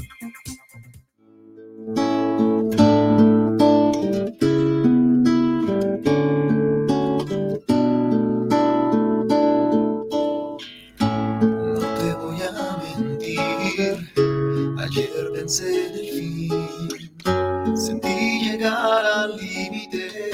Pensé 15.51 15.87
en 15.87 15.93
el 15.95 16.07
fin, 16.15 17.75
sentí 17.75 18.39
llegar 18.39 19.05
al 19.05 19.35
límite. 19.35 20.31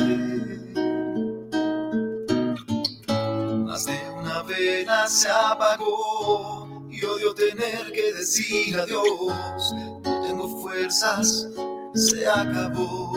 Más 3.66 3.86
de 3.86 3.98
una 4.16 4.44
vela 4.44 5.08
se 5.08 5.28
apagó 5.30 6.88
y 6.92 7.04
odio 7.04 7.34
tener 7.34 7.92
que 7.94 8.14
decir 8.14 8.80
adiós. 8.80 9.74
No 10.04 10.22
tengo 10.22 10.62
fuerzas, 10.62 11.48
se 11.96 12.28
acabó. 12.28 13.12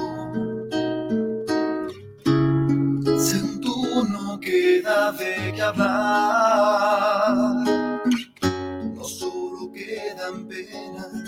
Según 3.19 3.61
tú 3.61 4.05
no 4.09 4.41
queda 4.41 5.13
de 5.13 5.53
qué 5.55 5.61
hablar. 5.63 7.37
No 8.95 9.05
solo 9.05 9.71
quedan 9.73 10.49
penas, 10.49 11.20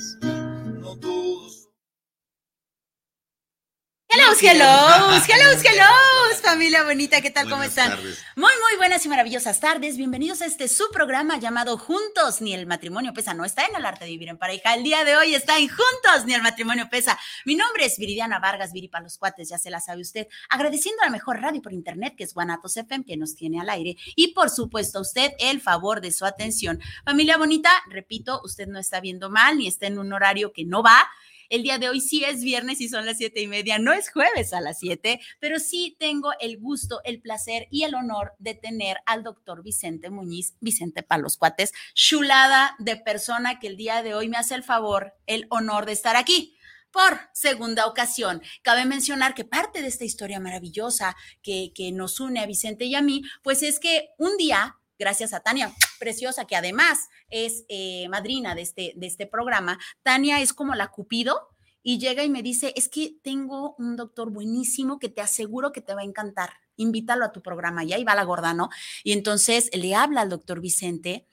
Hello, 4.15 4.35
hello, 4.43 5.23
hello, 5.27 5.59
hello, 5.65 6.13
familia 6.43 6.85
bonita, 6.85 7.23
¿qué 7.23 7.31
tal? 7.31 7.49
¿Cómo 7.49 7.63
están? 7.63 7.93
tardes. 7.93 8.23
Muy, 8.37 8.53
muy 8.61 8.77
buenas 8.77 9.07
y 9.07 9.09
maravillosas 9.09 9.59
tardes. 9.59 9.97
Bienvenidos 9.97 10.43
a 10.43 10.47
este 10.47 10.69
su 10.69 10.85
programa 10.93 11.39
llamado 11.39 11.79
Juntos 11.79 12.43
ni 12.43 12.53
el 12.53 12.67
matrimonio 12.67 13.15
pesa. 13.15 13.33
No 13.33 13.47
está 13.47 13.65
en 13.65 13.75
el 13.75 13.87
arte 13.87 14.05
de 14.05 14.11
vivir 14.11 14.29
en 14.29 14.37
pareja. 14.37 14.75
El 14.75 14.83
día 14.83 15.05
de 15.05 15.17
hoy 15.17 15.35
está 15.35 15.59
en 15.59 15.69
Juntos 15.69 16.27
ni 16.27 16.35
el 16.35 16.43
matrimonio 16.43 16.91
pesa. 16.91 17.19
Mi 17.47 17.55
nombre 17.55 17.87
es 17.87 17.97
Viridiana 17.97 18.39
Vargas, 18.39 18.75
Viri 18.75 18.89
para 18.89 19.05
los 19.05 19.17
cuates, 19.17 19.49
ya 19.49 19.57
se 19.57 19.71
la 19.71 19.81
sabe 19.81 20.03
usted. 20.03 20.27
Agradeciendo 20.51 21.01
a 21.01 21.07
la 21.07 21.11
mejor 21.11 21.41
radio 21.41 21.63
por 21.63 21.73
internet, 21.73 22.15
que 22.15 22.25
es 22.25 22.35
Guanatos 22.35 22.77
FM, 22.77 23.07
que 23.07 23.17
nos 23.17 23.35
tiene 23.35 23.63
al 23.63 23.70
aire. 23.70 23.97
Y 24.15 24.35
por 24.35 24.51
supuesto, 24.51 24.98
a 24.98 25.03
usted 25.03 25.33
el 25.39 25.63
favor 25.63 26.03
de 26.03 26.13
su 26.13 26.27
atención. 26.27 26.81
Familia 27.07 27.39
bonita, 27.39 27.70
repito, 27.89 28.42
usted 28.45 28.67
no 28.67 28.79
está 28.79 29.01
viendo 29.01 29.31
mal 29.31 29.57
ni 29.57 29.69
está 29.69 29.86
en 29.86 29.98
un 29.98 30.13
horario 30.13 30.53
que 30.53 30.67
no 30.67 30.83
va. 30.83 31.09
El 31.52 31.63
día 31.63 31.77
de 31.77 31.90
hoy 31.90 32.01
sí 32.01 32.24
es 32.24 32.42
viernes 32.42 32.80
y 32.80 32.89
son 32.89 33.05
las 33.05 33.18
siete 33.18 33.42
y 33.42 33.46
media, 33.46 33.79
no 33.79 33.92
es 33.92 34.11
jueves 34.11 34.55
a 34.55 34.63
las 34.63 34.79
siete, 34.79 35.20
pero 35.39 35.58
sí 35.58 35.98
tengo 36.01 36.30
el 36.40 36.57
gusto, 36.57 37.02
el 37.05 37.20
placer 37.20 37.68
y 37.70 37.83
el 37.83 37.95
honor 37.95 38.33
de 38.39 38.55
tener 38.55 38.96
al 39.05 39.23
doctor 39.23 39.62
Vicente 39.62 40.08
Muñiz, 40.08 40.55
Vicente 40.61 41.02
Palos 41.02 41.36
Cuates, 41.36 41.74
chulada 41.92 42.74
de 42.79 42.96
persona 42.96 43.61
que 43.61 43.67
el 43.67 43.77
día 43.77 44.02
de 44.02 44.14
hoy 44.14 44.30
me 44.30 44.39
hace 44.39 44.55
el 44.55 44.62
favor, 44.62 45.12
el 45.27 45.46
honor 45.51 45.85
de 45.85 45.92
estar 45.92 46.17
aquí. 46.17 46.57
Por 46.91 47.20
segunda 47.35 47.85
ocasión, 47.85 48.41
cabe 48.62 48.86
mencionar 48.86 49.35
que 49.35 49.45
parte 49.45 49.83
de 49.83 49.89
esta 49.89 50.07
historia 50.07 50.41
maravillosa 50.41 51.17
que, 51.42 51.70
que 51.74 51.92
nos 51.92 52.18
une 52.18 52.41
a 52.41 52.46
Vicente 52.46 52.86
y 52.86 52.95
a 52.95 53.02
mí, 53.02 53.24
pues 53.42 53.62
es 53.62 53.79
que 53.79 54.08
un 54.17 54.39
día 54.39 54.79
gracias 55.02 55.33
a 55.33 55.41
Tania, 55.41 55.74
preciosa, 56.02 56.46
que 56.46 56.57
además 56.57 57.08
es 57.30 57.64
eh, 57.68 58.08
madrina 58.08 58.57
de 58.57 58.63
este, 58.63 58.92
de 58.96 59.07
este 59.07 59.29
programa. 59.29 59.79
Tania 60.02 60.40
es 60.40 60.52
como 60.52 60.74
la 60.74 60.89
Cupido 60.89 61.48
y 61.80 61.98
llega 61.98 62.24
y 62.24 62.29
me 62.29 62.42
dice, 62.42 62.73
es 62.74 62.89
que 62.89 63.14
tengo 63.23 63.77
un 63.79 63.95
doctor 63.95 64.30
buenísimo 64.30 64.98
que 64.98 65.08
te 65.08 65.20
aseguro 65.20 65.70
que 65.70 65.80
te 65.80 65.95
va 65.95 66.01
a 66.01 66.05
encantar. 66.05 66.55
Invítalo 66.74 67.24
a 67.24 67.30
tu 67.30 67.41
programa. 67.41 67.85
Y 67.85 67.92
ahí 67.92 68.02
va 68.02 68.17
la 68.17 68.24
gorda, 68.24 68.52
¿no? 68.52 68.68
Y 69.05 69.12
entonces 69.12 69.70
le 69.73 69.95
habla 69.95 70.23
al 70.23 70.29
doctor 70.29 70.61
Vicente 70.61 71.29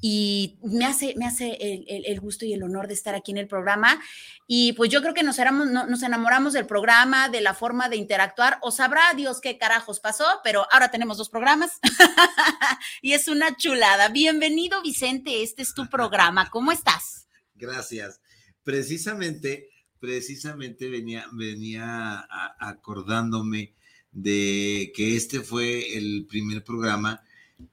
y 0.00 0.58
me 0.64 0.84
hace, 0.84 1.14
me 1.16 1.26
hace 1.26 1.56
el, 1.60 2.04
el- 2.06 2.20
gusto 2.20 2.44
y 2.44 2.52
el 2.52 2.62
honor 2.62 2.88
de 2.88 2.94
estar 2.94 3.14
aquí 3.14 3.30
en 3.32 3.38
el 3.38 3.46
programa. 3.48 4.00
Y 4.46 4.72
pues 4.74 4.90
yo 4.90 5.00
creo 5.02 5.14
que 5.14 5.22
nos, 5.22 5.38
no- 5.38 5.86
nos 5.86 6.02
enamoramos 6.02 6.52
del 6.52 6.66
programa, 6.66 7.28
de 7.28 7.40
la 7.40 7.54
forma 7.54 7.88
de 7.88 7.96
interactuar, 7.96 8.58
o 8.62 8.70
sabrá 8.70 9.02
Dios 9.16 9.40
qué 9.40 9.58
carajos 9.58 10.00
pasó, 10.00 10.24
pero 10.44 10.66
ahora 10.72 10.90
tenemos 10.90 11.18
dos 11.18 11.28
programas 11.30 11.78
y 13.02 13.12
es 13.12 13.28
una 13.28 13.56
chulada. 13.56 14.08
Bienvenido 14.08 14.82
Vicente, 14.82 15.42
este 15.42 15.62
es 15.62 15.74
tu 15.74 15.88
programa. 15.88 16.50
¿Cómo 16.50 16.72
estás? 16.72 17.28
Gracias. 17.54 18.20
Precisamente, 18.64 19.68
precisamente 19.98 20.88
venía, 20.88 21.26
venía 21.32 22.26
acordándome 22.58 23.74
de 24.10 24.92
que 24.94 25.16
este 25.16 25.40
fue 25.40 25.96
el 25.96 26.26
primer 26.28 26.62
programa 26.64 27.22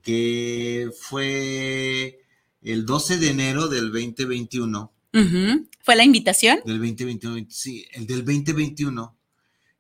que 0.02 0.90
fue 1.00 2.22
el 2.62 2.86
12 2.86 3.18
de 3.18 3.30
enero 3.30 3.68
del 3.68 3.92
2021, 3.92 4.92
Ujú. 5.12 5.68
¿Fue 5.82 5.96
la 5.96 6.04
invitación? 6.04 6.60
del 6.66 6.78
2021, 6.78 7.48
sí, 7.50 7.88
el 7.94 8.06
del 8.06 8.24
2021. 8.24 9.16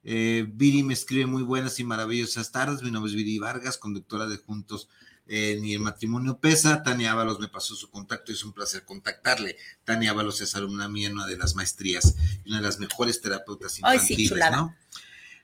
Eh, 0.03 0.47
Viri 0.51 0.81
me 0.81 0.93
escribe 0.93 1.25
muy 1.27 1.43
buenas 1.43 1.79
y 1.79 1.83
maravillosas 1.83 2.51
tardes. 2.51 2.81
Mi 2.81 2.89
nombre 2.89 3.11
es 3.11 3.15
Viri 3.15 3.37
Vargas, 3.37 3.77
conductora 3.77 4.25
de 4.25 4.37
Juntos 4.37 4.87
eh, 5.27 5.59
Ni 5.61 5.73
el 5.73 5.81
Matrimonio 5.81 6.39
Pesa. 6.39 6.81
Tania 6.81 7.11
Ábalos 7.11 7.39
me 7.39 7.47
pasó 7.49 7.75
su 7.75 7.91
contacto 7.91 8.31
y 8.31 8.35
es 8.35 8.43
un 8.43 8.53
placer 8.53 8.85
contactarle. 8.85 9.57
Tania 9.83 10.11
Ábalos 10.11 10.41
es 10.41 10.55
alumna 10.55 10.89
mía 10.89 11.09
en 11.09 11.13
una 11.13 11.27
de 11.27 11.37
las 11.37 11.53
maestrías 11.55 12.15
y 12.43 12.49
una 12.49 12.57
de 12.59 12.65
las 12.65 12.79
mejores 12.79 13.21
terapeutas 13.21 13.77
Ay, 13.83 13.99
sí, 13.99 14.13
infantiles. 14.13 14.51
¿no? 14.51 14.75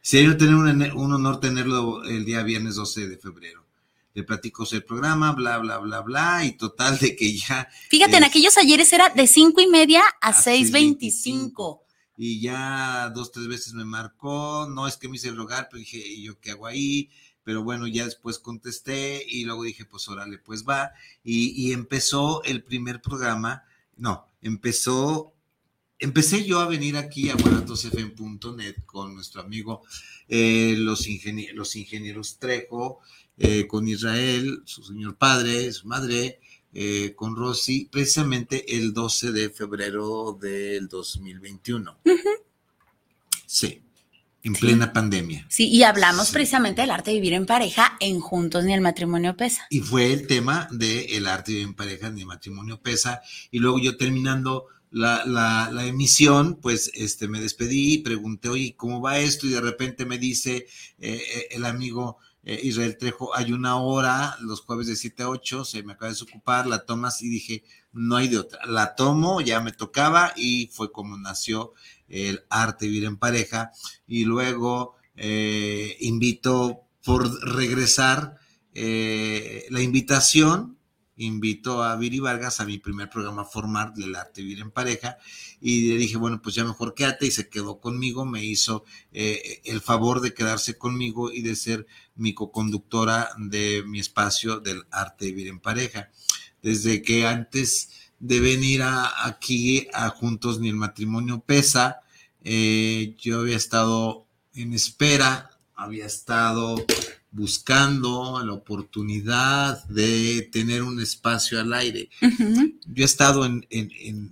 Sería 0.02 0.36
tener 0.38 0.56
un, 0.56 0.82
un 0.82 1.14
honor 1.14 1.40
tenerlo 1.40 2.04
el 2.06 2.26
día 2.26 2.42
viernes 2.42 2.76
12 2.76 3.08
de 3.08 3.18
febrero. 3.18 3.65
Le 4.16 4.24
platico 4.24 4.66
el 4.72 4.84
programa, 4.84 5.34
bla, 5.34 5.60
bla, 5.60 5.78
bla, 5.78 6.02
bla, 6.02 6.44
y 6.44 6.54
total 6.58 6.98
de 6.98 7.16
que 7.16 7.38
ya 7.38 7.70
Fíjate, 7.90 8.18
en 8.18 8.24
aquellos 8.24 8.58
ayeres 8.58 8.92
era 8.92 9.10
de 9.10 9.28
cinco 9.28 9.62
y 9.62 9.68
media 9.68 10.02
a 10.22 10.30
A 10.30 10.34
6.25. 10.34 11.82
y 12.18 12.40
ya 12.42 13.12
dos, 13.14 13.32
tres 13.32 13.48
veces 13.48 13.74
me 13.74 13.86
marcó, 13.86 14.68
no 14.74 14.88
es 14.88 14.98
que 14.98 15.08
me 15.10 15.18
hice 15.18 15.28
el 15.28 15.36
rogar, 15.38 15.68
pero 15.70 15.80
dije, 15.80 15.98
¿y 15.98 16.24
yo 16.24 16.40
qué 16.40 16.52
hago 16.52 16.66
ahí? 16.66 17.10
Pero 17.44 17.64
bueno, 17.64 17.86
ya 17.88 18.06
después 18.06 18.40
contesté 18.40 19.24
y 19.28 19.44
luego 19.44 19.64
dije, 19.64 19.86
pues 19.86 20.08
órale, 20.08 20.40
pues 20.40 20.64
va. 20.66 20.92
Y, 21.24 21.50
y 21.68 21.74
empezó 21.74 22.42
el 22.44 22.64
primer 22.64 23.02
programa, 23.02 23.64
no, 23.98 24.30
empezó, 24.42 25.34
empecé 26.00 26.44
yo 26.46 26.60
a 26.62 26.68
venir 26.68 26.98
aquí 26.98 27.30
a 27.30 27.36
guanatosfm.net 27.36 28.78
con 28.86 29.14
nuestro 29.14 29.42
amigo, 29.42 29.84
eh, 30.28 30.76
los, 30.78 31.08
ingenie- 31.08 31.52
los 31.54 31.76
ingenieros 31.76 32.40
Trejo, 32.40 33.00
eh, 33.38 33.68
con 33.68 33.88
Israel, 33.88 34.62
su 34.66 34.84
señor 34.84 35.16
padre, 35.18 35.72
su 35.74 35.88
madre, 35.88 36.40
eh, 36.74 37.14
con 37.16 37.36
Rosy, 37.36 37.88
precisamente 37.92 38.76
el 38.78 38.94
12 38.94 39.32
de 39.32 39.50
febrero 39.50 40.38
del 40.42 40.88
2021. 40.88 41.98
Sí, 43.46 43.82
en 44.44 44.56
Sí. 44.56 44.62
plena 44.62 44.92
pandemia. 44.94 45.46
Sí, 45.50 45.68
y 45.70 45.84
hablamos 45.84 46.28
Sí. 46.28 46.34
precisamente 46.34 46.82
del 46.82 46.92
arte 46.92 47.12
de 47.12 47.16
vivir 47.18 47.34
en 47.34 47.46
pareja 47.46 47.98
en 48.00 48.20
Juntos 48.20 48.64
ni 48.64 48.74
el 48.74 48.82
matrimonio 48.82 49.36
pesa. 49.38 49.66
Y 49.70 49.80
fue 49.80 50.12
el 50.14 50.28
tema 50.28 50.68
de 50.72 51.06
el 51.18 51.28
arte 51.28 51.52
de 51.52 51.58
vivir 51.60 51.70
en 51.70 51.76
pareja, 51.76 52.10
ni 52.10 52.26
matrimonio 52.26 52.82
pesa. 52.82 53.22
Y 53.52 53.60
luego 53.60 53.80
yo 53.80 53.98
terminando 53.98 54.66
la, 54.92 55.26
la- 55.26 55.70
la 55.72 55.86
emisión, 55.86 56.56
pues 56.62 56.92
este, 56.94 57.28
me 57.28 57.42
despedí 57.42 57.94
y 57.96 57.98
pregunté, 58.00 58.50
oye, 58.50 58.76
¿cómo 58.78 59.02
va 59.02 59.20
esto? 59.20 59.46
Y 59.48 59.50
de 59.50 59.62
repente 59.62 60.06
me 60.06 60.18
dice 60.18 60.68
eh, 61.00 61.48
el 61.52 61.66
amigo, 61.66 62.18
eh, 62.46 62.60
Israel 62.64 62.98
Trejo, 62.98 63.36
hay 63.36 63.52
una 63.52 63.78
hora, 63.78 64.38
los 64.40 64.62
jueves 64.62 64.86
de 64.86 64.96
7 64.96 65.24
a 65.24 65.30
8, 65.30 65.66
se 65.66 65.82
me 65.82 65.94
acaba 65.94 66.10
de 66.10 66.14
desocupar, 66.14 66.68
la 66.68 66.86
tomas 66.86 67.24
y 67.24 67.30
dije, 67.30 67.64
no 67.92 68.18
hay 68.18 68.28
de 68.28 68.38
otra. 68.38 68.60
La 68.66 68.94
tomo, 68.94 69.42
ya 69.42 69.62
me 69.62 69.72
tocaba 69.72 70.32
y 70.36 70.68
fue 70.68 70.92
como 70.92 71.18
nació 71.18 71.74
el 72.08 72.46
arte 72.50 72.86
vivir 72.86 73.06
en 73.06 73.18
pareja. 73.18 73.72
Y 74.06 74.26
luego 74.26 74.96
eh, 75.16 75.98
invito 76.02 76.84
por 77.04 77.28
regresar 77.44 78.38
eh, 78.74 79.66
la 79.70 79.82
invitación 79.82 80.75
invitó 81.18 81.84
a 81.84 81.96
Viri 81.96 82.20
Vargas 82.20 82.60
a 82.60 82.66
mi 82.66 82.78
primer 82.78 83.10
programa 83.10 83.46
formal 83.46 83.94
del 83.94 84.16
arte 84.16 84.42
vivir 84.42 84.62
en 84.62 84.72
pareja 84.72 85.18
y 85.62 85.90
le 85.90 85.98
dije, 85.98 86.18
bueno, 86.18 86.42
pues 86.42 86.56
ya 86.56 86.64
mejor 86.64 86.94
quédate 86.94 87.28
y 87.28 87.32
se 87.32 87.50
quedó 87.50 87.80
conmigo, 87.80 88.26
me 88.26 88.44
hizo 88.44 88.84
eh, 89.12 89.62
el 89.66 89.82
favor 89.82 90.22
de 90.22 90.34
quedarse 90.34 90.78
conmigo 90.78 91.32
y 91.32 91.42
de 91.42 91.56
ser 91.56 91.88
mi 92.16 92.34
co-conductora 92.34 93.30
de 93.38 93.84
mi 93.86 94.00
espacio 94.00 94.60
del 94.60 94.84
arte 94.92 95.26
vivir 95.28 95.48
en 95.48 95.60
pareja. 95.60 96.10
Desde 96.62 97.02
que 97.02 97.26
antes 97.26 97.90
de 98.20 98.40
venir 98.40 98.82
aquí 98.84 99.88
a 99.94 100.10
Juntos 100.10 100.60
ni 100.60 100.70
el 100.70 100.76
matrimonio 100.76 101.44
pesa, 101.46 102.02
eh, 102.44 103.16
yo 103.20 103.42
había 103.42 103.58
estado 103.58 104.26
en 104.54 104.74
espera, 104.74 105.52
había 105.76 106.06
estado 106.06 106.76
buscando 107.36 108.42
la 108.46 108.54
oportunidad 108.54 109.84
de 109.90 110.48
tener 110.54 110.84
un 110.84 111.02
espacio 111.02 111.60
al 111.60 111.74
aire. 111.74 112.10
Yo 112.86 113.04
he 113.04 113.06
estado 113.06 113.46
en, 113.46 113.68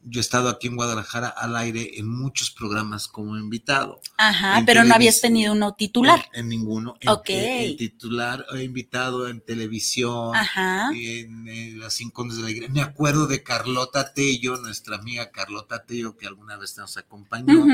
yo 0.05 0.19
he 0.19 0.21
estado 0.21 0.47
aquí 0.47 0.67
en 0.67 0.77
Guadalajara 0.77 1.27
al 1.27 1.57
aire 1.57 2.00
en 2.00 2.07
muchos 2.07 2.50
programas 2.50 3.09
como 3.09 3.38
invitado. 3.38 4.00
Ajá, 4.17 4.63
pero 4.65 4.85
no 4.85 4.95
habías 4.95 5.19
tenido 5.19 5.51
uno 5.51 5.73
titular. 5.73 6.29
En, 6.33 6.47
ninguno. 6.47 6.95
Ok. 7.05 7.29
En, 7.29 7.75
titular 7.75 8.45
he 8.55 8.63
invitado 8.63 9.27
en 9.27 9.41
televisión, 9.41 10.33
Ajá. 10.33 10.89
en, 10.95 11.79
las 11.79 11.95
cinco 11.95 12.23
de 12.23 12.41
la 12.41 12.51
iglesia. 12.51 12.73
Me 12.73 12.81
acuerdo 12.81 13.27
de 13.27 13.44
Carlota 13.44 14.13
Tello, 14.13 14.56
nuestra 14.56 14.95
amiga 14.95 15.29
Carlota 15.29 15.83
Tello, 15.83 16.15
que 16.15 16.25
alguna 16.25 16.56
vez 16.56 16.77
nos 16.77 16.95
acompañó. 16.95 17.65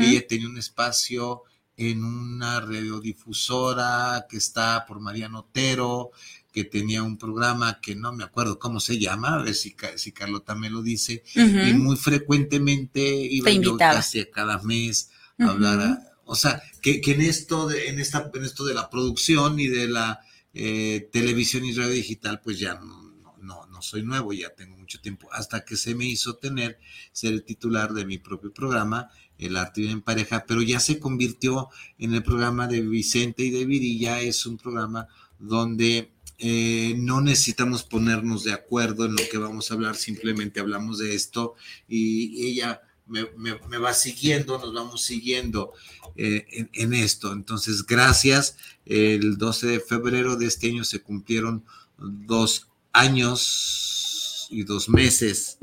Ella 0.00 0.26
tenía 0.26 0.48
un 0.48 0.58
espacio 0.58 1.44
en 1.76 2.04
una 2.04 2.60
radiodifusora 2.60 4.26
que 4.28 4.36
está 4.36 4.84
por 4.86 5.00
Mariano 5.00 5.40
Otero, 5.40 6.10
que 6.52 6.64
tenía 6.64 7.02
un 7.02 7.16
programa 7.16 7.80
que 7.80 7.94
no 7.96 8.12
me 8.12 8.24
acuerdo 8.24 8.58
cómo 8.58 8.78
se 8.78 8.98
llama, 8.98 9.34
a 9.34 9.42
ver 9.42 9.54
si, 9.54 9.74
si 9.96 10.12
Carlota 10.12 10.54
me 10.54 10.68
lo 10.68 10.82
dice, 10.82 11.24
y 11.34 11.72
muy 11.72 11.96
frecuentemente 11.96 13.00
iba 13.00 13.50
yo 13.50 13.76
casi 13.76 14.24
cada 14.26 14.58
mes 14.62 15.10
a 15.38 15.46
hablar, 15.46 16.12
o 16.24 16.34
sea, 16.34 16.62
que, 16.80 17.00
que, 17.00 17.12
en 17.12 17.22
esto 17.22 17.66
de, 17.66 17.88
en 17.88 17.98
esta, 17.98 18.30
en 18.32 18.44
esto 18.44 18.64
de 18.64 18.74
la 18.74 18.90
producción 18.90 19.58
y 19.58 19.66
de 19.66 19.88
la 19.88 20.20
eh, 20.54 21.08
televisión 21.10 21.64
y 21.64 21.72
radio 21.72 21.90
digital, 21.90 22.40
pues 22.42 22.58
ya 22.58 22.74
no, 22.74 23.02
no, 23.40 23.66
no 23.66 23.82
soy 23.82 24.02
nuevo, 24.02 24.32
ya 24.32 24.50
tengo 24.50 24.76
mucho 24.76 25.00
tiempo, 25.00 25.28
hasta 25.32 25.64
que 25.64 25.76
se 25.76 25.94
me 25.94 26.04
hizo 26.04 26.36
tener, 26.36 26.78
ser 27.12 27.32
el 27.32 27.44
titular 27.44 27.92
de 27.92 28.04
mi 28.04 28.18
propio 28.18 28.52
programa, 28.52 29.08
el 29.42 29.56
arte 29.56 29.90
en 29.90 30.02
pareja, 30.02 30.44
pero 30.46 30.62
ya 30.62 30.80
se 30.80 30.98
convirtió 30.98 31.68
en 31.98 32.14
el 32.14 32.22
programa 32.22 32.66
de 32.66 32.80
Vicente 32.80 33.44
y 33.44 33.50
de 33.50 33.64
Viri, 33.64 33.98
ya 33.98 34.20
es 34.20 34.46
un 34.46 34.56
programa 34.56 35.08
donde 35.38 36.12
eh, 36.38 36.94
no 36.96 37.20
necesitamos 37.20 37.82
ponernos 37.84 38.44
de 38.44 38.52
acuerdo 38.52 39.04
en 39.04 39.12
lo 39.12 39.22
que 39.30 39.38
vamos 39.38 39.70
a 39.70 39.74
hablar, 39.74 39.96
simplemente 39.96 40.60
hablamos 40.60 40.98
de 40.98 41.14
esto 41.14 41.54
y 41.88 42.46
ella 42.46 42.82
me, 43.06 43.78
va 43.78 43.92
siguiendo, 43.92 44.58
nos 44.58 44.72
vamos 44.72 45.02
siguiendo 45.02 45.72
eh, 46.16 46.46
en, 46.50 46.70
en, 46.72 46.94
esto. 46.94 47.32
Entonces, 47.32 47.84
gracias. 47.84 48.56
El 48.86 49.36
12 49.36 49.66
de 49.66 49.80
febrero 49.80 50.36
de 50.36 50.46
este 50.46 50.68
año 50.68 50.84
se 50.84 51.02
cumplieron 51.02 51.64
dos 51.98 52.68
años 52.92 54.48
y 54.50 54.64
dos 54.64 54.88
meses 54.88 55.58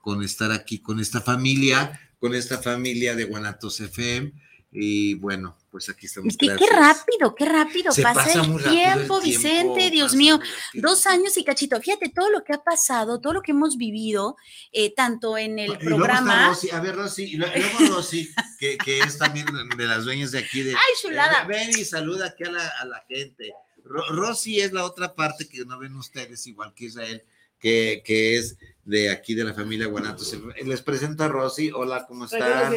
con 0.00 0.22
estar 0.22 0.52
aquí 0.52 0.78
con 0.78 1.00
esta 1.00 1.20
familia 1.20 2.00
con 2.18 2.34
esta 2.34 2.58
familia 2.58 3.14
de 3.14 3.24
Guanatos 3.24 3.80
FM. 3.80 4.32
Y 4.70 5.14
bueno, 5.14 5.56
pues 5.70 5.88
aquí 5.88 6.04
estamos. 6.04 6.36
qué 6.36 6.48
rápido, 6.48 7.34
qué 7.34 7.46
rápido 7.46 7.90
pasa, 8.02 8.42
el, 8.42 8.62
tiempo, 8.64 9.18
Vicente, 9.20 9.90
Dios 9.90 10.14
mío. 10.14 10.38
Dos 10.74 11.06
años 11.06 11.38
y 11.38 11.44
cachito. 11.44 11.80
Fíjate 11.80 12.10
todo 12.10 12.30
lo 12.30 12.44
que 12.44 12.52
ha 12.52 12.62
pasado, 12.62 13.18
todo 13.18 13.32
lo 13.32 13.42
que 13.42 13.52
hemos 13.52 13.78
vivido, 13.78 14.36
eh, 14.72 14.94
tanto 14.94 15.38
en 15.38 15.58
el 15.58 15.78
programa. 15.78 16.52
a 16.72 16.80
ver, 16.80 16.96
Rosy, 16.96 17.24
y 17.24 17.36
luego 17.36 17.54
Rosy, 17.88 18.30
que, 18.58 18.76
que, 18.76 19.00
es 19.00 19.16
también 19.16 19.46
de 19.76 19.86
las 19.86 20.04
dueñas 20.04 20.32
de 20.32 20.40
aquí. 20.40 20.62
De, 20.62 20.72
¡Ay, 20.72 20.94
chulada! 21.00 21.44
Eh, 21.44 21.46
ven 21.48 21.70
y 21.70 21.84
saluda 21.86 22.26
aquí 22.26 22.44
a 22.44 22.50
la, 22.50 22.68
a 22.68 22.84
la 22.84 23.02
gente. 23.08 23.54
Rosy 23.84 24.60
es 24.60 24.72
la 24.72 24.84
otra 24.84 25.14
parte 25.14 25.48
que 25.48 25.64
no 25.64 25.78
ven 25.78 25.96
ustedes, 25.96 26.46
igual 26.46 26.74
que 26.74 26.84
Israel, 26.84 27.24
que, 27.58 28.02
que 28.04 28.36
es 28.36 28.58
de 28.88 29.10
aquí 29.10 29.34
de 29.34 29.44
la 29.44 29.52
familia 29.52 29.86
Guanatos. 29.86 30.34
Les 30.64 30.80
presento 30.80 31.22
a 31.22 31.28
Rosy. 31.28 31.70
Hola, 31.70 32.06
¿cómo 32.06 32.24
están? 32.24 32.40
Ah, 32.42 32.70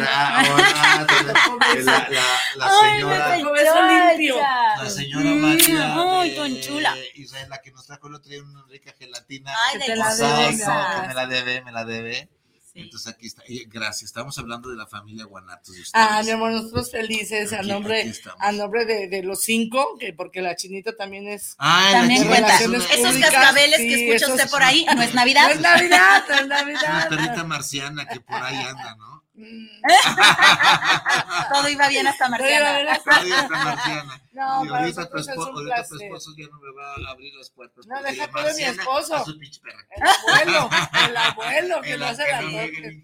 ah, 0.00 0.44
hola, 0.54 1.06
la, 1.82 2.08
la, 2.56 2.70
señora. 2.70 3.28
La 4.78 4.88
señora 4.88 5.30
María. 5.34 5.88
Muy 5.88 6.30
de, 6.30 6.60
chula. 6.60 6.94
Israel, 7.16 7.48
la 7.50 7.60
que 7.60 7.72
nos 7.72 7.84
trajo 7.84 8.06
el 8.06 8.14
otro 8.14 8.30
día 8.30 8.40
una 8.40 8.64
rica 8.68 8.94
gelatina. 8.96 9.52
Ay, 9.72 9.80
de 9.80 9.96
la 9.96 10.14
que 11.02 11.08
me 11.08 11.14
la 11.14 11.26
debe, 11.26 11.64
me 11.64 11.72
la 11.72 11.84
debe. 11.84 12.28
Entonces 12.76 13.12
aquí 13.12 13.26
está. 13.26 13.42
Gracias. 13.68 14.04
Estamos 14.04 14.36
hablando 14.38 14.70
de 14.70 14.76
la 14.76 14.86
familia 14.86 15.24
Guanatos. 15.24 15.74
ah, 15.92 16.22
mi 16.24 16.30
amor, 16.30 16.52
nosotros 16.52 16.90
felices 16.90 17.52
a 17.52 17.62
nombre, 17.62 18.12
a 18.38 18.52
nombre 18.52 18.84
de, 18.84 19.08
de, 19.08 19.22
los 19.22 19.40
cinco, 19.40 19.96
que 19.98 20.12
porque 20.12 20.42
la 20.42 20.56
chinita 20.56 20.96
también 20.96 21.28
es. 21.28 21.54
Ah, 21.58 21.90
también 21.92 22.26
cuenta. 22.26 22.56
Esos 22.56 23.16
cascabeles 23.16 23.78
que 23.78 24.06
escucha 24.06 24.32
usted 24.32 24.50
por 24.50 24.62
ahí, 24.62 24.86
no 24.94 25.02
es 25.02 25.14
Navidad. 25.14 25.48
No 25.48 25.54
es 25.54 25.60
Navidad, 25.60 26.24
no 26.28 26.34
es 26.34 26.46
Navidad. 26.46 27.06
Una 27.08 27.08
perrita 27.08 27.44
marciana 27.44 28.06
que 28.06 28.20
por 28.20 28.42
ahí 28.42 28.56
anda, 28.56 28.96
¿no? 28.96 29.25
Todo 31.52 31.68
iba 31.68 31.88
bien 31.88 32.06
hasta 32.06 32.26
Marciana. 32.28 32.72
Todo 32.72 32.80
iba 32.80 32.92
hasta 32.92 33.10
Marciana. 33.64 34.22
No, 34.32 34.64
y 34.64 34.68
ahorita, 34.68 35.08
tu 35.08 35.18
esposo, 35.18 35.52
ahorita 35.52 35.84
tu 35.88 36.00
esposo 36.00 36.30
ya 36.36 36.46
no 36.46 36.58
me 36.58 36.72
va 36.72 36.94
a 36.94 37.10
abrir 37.12 37.34
las 37.34 37.50
puertas. 37.50 37.86
No, 37.86 38.02
deja 38.02 38.26
de 38.26 38.54
mi 38.54 38.62
esposo. 38.62 39.24
El 39.26 40.02
abuelo, 40.02 40.70
el 41.08 41.16
abuelo 41.16 41.80
que 41.82 41.96
lo 41.96 42.06
hace 42.06 42.30
la 42.30 42.42
noche. 42.42 43.02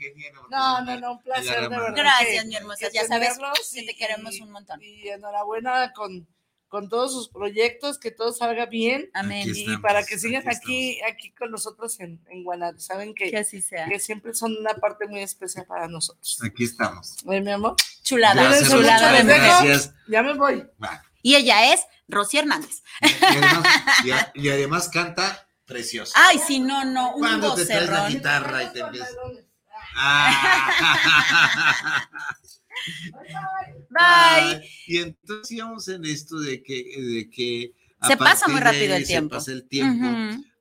No, 0.51 0.85
no, 0.85 1.01
no, 1.01 1.13
un 1.13 1.23
placer, 1.23 1.63
de 1.63 1.69
verdad. 1.69 1.95
Gracias, 1.95 2.45
mi 2.47 2.57
hermosa. 2.57 2.89
Ya 2.93 3.07
sabes 3.07 3.39
que 3.73 3.83
te 3.83 3.95
queremos 3.95 4.41
un 4.41 4.51
montón. 4.53 4.83
Y 4.83 5.09
enhorabuena 5.09 5.93
con 5.93 6.27
con 6.73 6.89
todos 6.89 7.13
sus 7.13 7.29
proyectos, 7.29 7.99
que 7.99 8.11
todo 8.11 8.33
salga 8.33 8.65
bien. 8.65 9.11
Amén. 9.13 9.47
y 9.55 9.77
para 9.77 10.07
que 10.07 10.19
sigas 10.19 10.47
aquí, 10.47 10.99
aquí, 11.03 11.31
con 11.33 11.51
nosotros 11.51 12.01
en, 12.01 12.19
en 12.31 12.45
Guanajuato. 12.45 12.81
Saben 12.81 13.15
que, 13.15 13.31
que, 13.31 13.37
así 13.37 13.61
sea. 13.61 13.87
que 13.87 13.99
siempre 13.99 14.33
son 14.33 14.57
una 14.57 14.73
parte 14.77 15.07
muy 15.07 15.21
especial 15.21 15.67
para 15.67 15.87
nosotros. 15.87 16.39
Aquí 16.43 16.65
estamos. 16.65 17.19
¿Eh, 17.31 17.43
mi 17.43 17.51
amor? 17.51 17.77
Chulada, 18.03 18.45
Gracias, 18.45 18.71
chulada. 18.71 19.13
de 19.13 19.23
gracias. 19.23 19.93
Ya 20.09 20.23
me 20.23 20.33
voy. 20.33 20.67
Va. 20.83 21.05
Y 21.21 21.35
ella 21.35 21.75
es 21.75 21.83
Rosy 22.09 22.39
Hernández. 22.39 22.83
Y 23.03 23.07
además, 23.23 23.67
y, 24.35 24.41
y 24.41 24.49
además 24.49 24.89
canta 24.89 25.47
precioso. 25.67 26.15
Ay, 26.17 26.39
sí, 26.39 26.59
no, 26.59 26.87
no, 26.87 27.17
un 27.17 27.21
Cuando 27.21 27.55
te 27.55 27.67
traes 27.67 27.91
la 27.91 28.09
guitarra 28.09 28.63
y 28.63 28.73
te 28.73 28.81
empiezas. 28.81 29.15
Ah. 29.95 30.89
Bye. 33.91 34.69
y 34.87 34.99
entonces 34.99 35.51
íbamos 35.51 35.87
en 35.89 36.05
esto 36.05 36.41
de 36.41 36.63
que, 36.63 36.75
de 36.75 37.31
que 37.31 37.75
se 38.07 38.17
pasa 38.17 38.49
muy 38.49 38.61
rápido 38.61 38.95
el 38.95 39.07
tiempo. 39.07 39.35
Se 39.35 39.39
pasa 39.39 39.53
el 39.53 39.69
tiempo. 39.69 40.07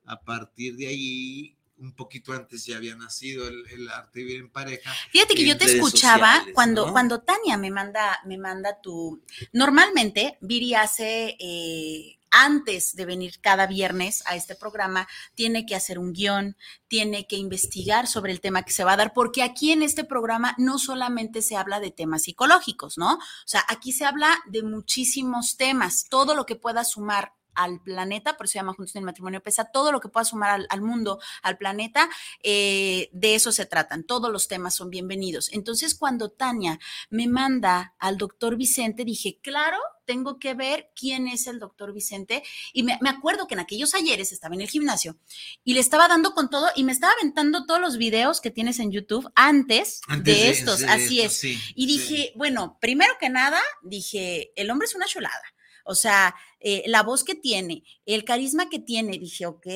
A 0.04 0.20
partir 0.20 0.76
de 0.76 0.88
ahí, 0.88 1.56
un 1.78 1.94
poquito 1.94 2.32
antes 2.32 2.66
ya 2.66 2.76
había 2.76 2.94
nacido 2.94 3.46
el, 3.48 3.88
arte 3.88 4.20
de 4.20 4.24
vivir 4.24 4.40
en 4.42 4.50
pareja. 4.50 4.92
Fíjate 5.10 5.34
que 5.34 5.46
yo 5.46 5.56
te 5.56 5.64
escuchaba 5.64 6.44
cuando, 6.54 6.92
cuando 6.92 7.20
Tania 7.20 7.56
me 7.56 7.70
manda, 7.70 8.20
me 8.24 8.38
manda 8.38 8.80
tu. 8.80 9.22
Normalmente, 9.52 10.38
Viri 10.40 10.74
hace 10.74 11.36
eh, 11.38 12.18
antes 12.32 12.96
de 12.96 13.04
venir 13.04 13.40
cada 13.40 13.66
viernes 13.66 14.22
a 14.26 14.34
este 14.34 14.56
programa, 14.56 15.06
tiene 15.34 15.66
que 15.66 15.76
hacer 15.76 15.98
un 15.98 16.12
guion, 16.12 16.56
tiene 16.88 17.26
que 17.26 17.36
investigar 17.36 18.06
sobre 18.08 18.32
el 18.32 18.40
tema 18.40 18.64
que 18.64 18.72
se 18.72 18.84
va 18.84 18.94
a 18.94 18.96
dar, 18.96 19.12
porque 19.12 19.42
aquí 19.42 19.70
en 19.70 19.82
este 19.82 20.02
programa 20.04 20.54
no 20.58 20.78
solamente 20.78 21.42
se 21.42 21.56
habla 21.56 21.78
de 21.78 21.90
temas 21.90 22.22
psicológicos, 22.22 22.98
¿no? 22.98 23.14
O 23.14 23.46
sea, 23.46 23.64
aquí 23.68 23.92
se 23.92 24.04
habla 24.04 24.42
de 24.46 24.62
muchísimos 24.62 25.56
temas, 25.56 26.06
todo 26.08 26.34
lo 26.34 26.46
que 26.46 26.56
pueda 26.56 26.84
sumar 26.84 27.34
al 27.54 27.80
planeta, 27.80 28.36
por 28.36 28.46
eso 28.46 28.52
se 28.52 28.58
llama 28.58 28.74
Juntos 28.74 28.94
en 28.96 29.00
el 29.00 29.06
Matrimonio 29.06 29.42
Pesa, 29.42 29.64
todo 29.64 29.92
lo 29.92 30.00
que 30.00 30.08
pueda 30.08 30.24
sumar 30.24 30.66
al, 30.68 30.80
mundo, 30.80 31.20
al 31.42 31.56
planeta, 31.58 32.08
eh, 32.42 33.08
de 33.12 33.34
eso 33.34 33.52
se 33.52 33.66
tratan, 33.66 34.04
todos 34.04 34.30
los 34.30 34.48
temas 34.48 34.74
son 34.74 34.90
bienvenidos. 34.90 35.50
Entonces, 35.52 35.94
cuando 35.94 36.30
Tania 36.30 36.78
me 37.10 37.26
manda 37.28 37.94
al 37.98 38.18
doctor 38.18 38.56
Vicente, 38.56 39.04
dije, 39.04 39.38
claro, 39.42 39.78
tengo 40.04 40.38
que 40.38 40.54
ver 40.54 40.90
quién 40.94 41.28
es 41.28 41.46
el 41.46 41.58
doctor 41.58 41.92
Vicente. 41.92 42.42
Y 42.72 42.82
me, 42.82 42.98
acuerdo 43.08 43.46
que 43.46 43.54
en 43.54 43.60
aquellos 43.60 43.94
ayeres 43.94 44.32
estaba 44.32 44.54
en 44.54 44.60
el 44.60 44.68
gimnasio 44.68 45.16
y 45.64 45.74
le 45.74 45.80
estaba 45.80 46.08
dando 46.08 46.32
con 46.32 46.50
todo 46.50 46.68
y 46.74 46.84
me 46.84 46.92
estaba 46.92 47.12
aventando 47.14 47.66
todos 47.66 47.80
los 47.80 47.96
videos 47.96 48.40
que 48.40 48.50
tienes 48.50 48.78
en 48.78 48.90
YouTube 48.90 49.30
antes, 49.34 50.00
de 50.22 50.50
estos, 50.50 50.82
así 50.82 51.20
es. 51.20 51.42
y 51.44 51.86
dije, 51.86 52.32
bueno, 52.36 52.78
primero 52.80 53.14
que 53.20 53.28
nada, 53.28 53.60
dije, 53.82 54.52
el 54.56 54.70
hombre 54.70 54.86
es 54.86 54.94
una 54.94 55.06
chulada 55.06 55.42
O 55.84 55.94
sea, 55.94 56.34
eh, 56.60 56.82
la 56.86 57.02
voz 57.02 57.24
que 57.24 57.34
tiene, 57.34 57.84
el 58.06 58.24
carisma 58.24 58.68
que 58.68 58.78
tiene, 58.78 59.18
dije, 59.18 59.46
ok, 59.46 59.66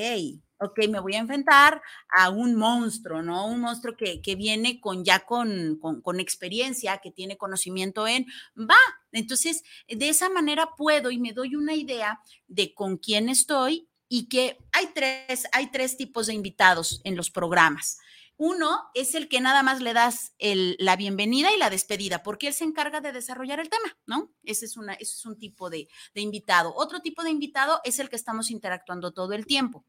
ok, 0.59 0.89
me 0.89 1.01
voy 1.01 1.15
a 1.15 1.19
enfrentar 1.19 1.83
a 2.09 2.31
un 2.31 2.55
monstruo, 2.55 3.23
¿no? 3.23 3.47
Un 3.47 3.61
monstruo 3.61 3.95
que, 3.97 4.35
viene 4.37 4.81
con 4.81 5.05
ya 5.05 5.21
con, 5.21 5.79
con, 5.79 6.21
experiencia, 6.21 6.99
que 6.99 7.11
tiene 7.11 7.37
conocimiento 7.37 8.07
en, 8.07 8.27
va. 8.59 8.77
Entonces, 9.13 9.63
de 9.89 10.09
esa 10.09 10.29
manera 10.29 10.71
puedo 10.77 11.11
y 11.11 11.19
me 11.19 11.33
doy 11.33 11.57
una 11.57 11.75
idea 11.75 12.21
de 12.47 12.75
con 12.75 12.97
quién 12.97 13.29
estoy 13.29 13.89
y 14.09 14.29
que 14.29 14.59
hay 14.73 14.89
tres, 14.95 15.47
hay 15.53 15.71
tres 15.71 15.97
tipos 15.97 16.27
de 16.27 16.35
invitados 16.35 17.01
en 17.05 17.17
los 17.17 17.31
programas. 17.31 17.99
Uno 18.37 18.91
es 18.95 19.15
el 19.15 19.29
que 19.29 19.41
nada 19.41 19.63
más 19.63 19.81
le 19.81 19.93
das 19.95 20.35
la 20.39 20.97
bienvenida 20.97 21.55
y 21.55 21.59
la 21.59 21.71
despedida, 21.71 22.23
porque 22.23 22.49
él 22.49 22.55
se 22.55 22.65
encarga 22.65 23.01
de 23.01 23.13
desarrollar 23.13 23.61
el 23.61 23.71
tema, 23.71 23.97
¿no? 24.07 24.33
Ese 24.45 24.67
es, 24.67 24.77
una, 24.77 24.95
ese 24.95 25.15
es 25.15 25.27
un 25.27 25.39
tipo 25.39 25.71
de, 25.71 25.89
de 26.15 26.21
invitado. 26.21 26.75
Otro 26.75 27.01
tipo 27.01 27.23
de 27.23 27.31
invitado 27.31 27.81
es 27.85 27.99
el 27.99 28.09
que 28.09 28.17
estamos 28.17 28.51
interactuando 28.51 29.13
todo 29.13 29.33
el 29.33 29.47
tiempo. 29.47 29.85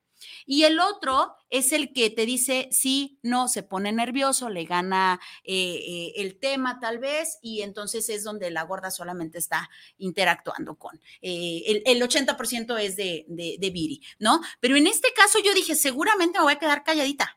Y 0.45 0.63
el 0.63 0.79
otro 0.79 1.35
es 1.49 1.71
el 1.71 1.93
que 1.93 2.09
te 2.09 2.25
dice 2.25 2.69
sí, 2.71 3.19
no, 3.21 3.47
se 3.47 3.63
pone 3.63 3.91
nervioso, 3.91 4.49
le 4.49 4.65
gana 4.65 5.19
eh, 5.43 5.53
eh, 5.53 6.13
el 6.17 6.39
tema 6.39 6.79
tal 6.79 6.99
vez, 6.99 7.37
y 7.41 7.61
entonces 7.61 8.09
es 8.09 8.23
donde 8.23 8.49
la 8.51 8.63
gorda 8.63 8.91
solamente 8.91 9.37
está 9.37 9.69
interactuando 9.97 10.75
con. 10.75 10.99
Eh, 11.21 11.83
el, 11.85 12.01
80% 12.01 12.79
es 12.79 12.95
de, 12.95 13.25
de, 13.27 13.57
de 13.59 13.69
Viri, 13.69 14.01
¿no? 14.19 14.41
Pero 14.59 14.75
en 14.75 14.87
este 14.87 15.13
caso 15.13 15.39
yo 15.43 15.53
dije, 15.53 15.75
seguramente 15.75 16.39
me 16.39 16.45
voy 16.45 16.53
a 16.53 16.59
quedar 16.59 16.83
calladita, 16.83 17.36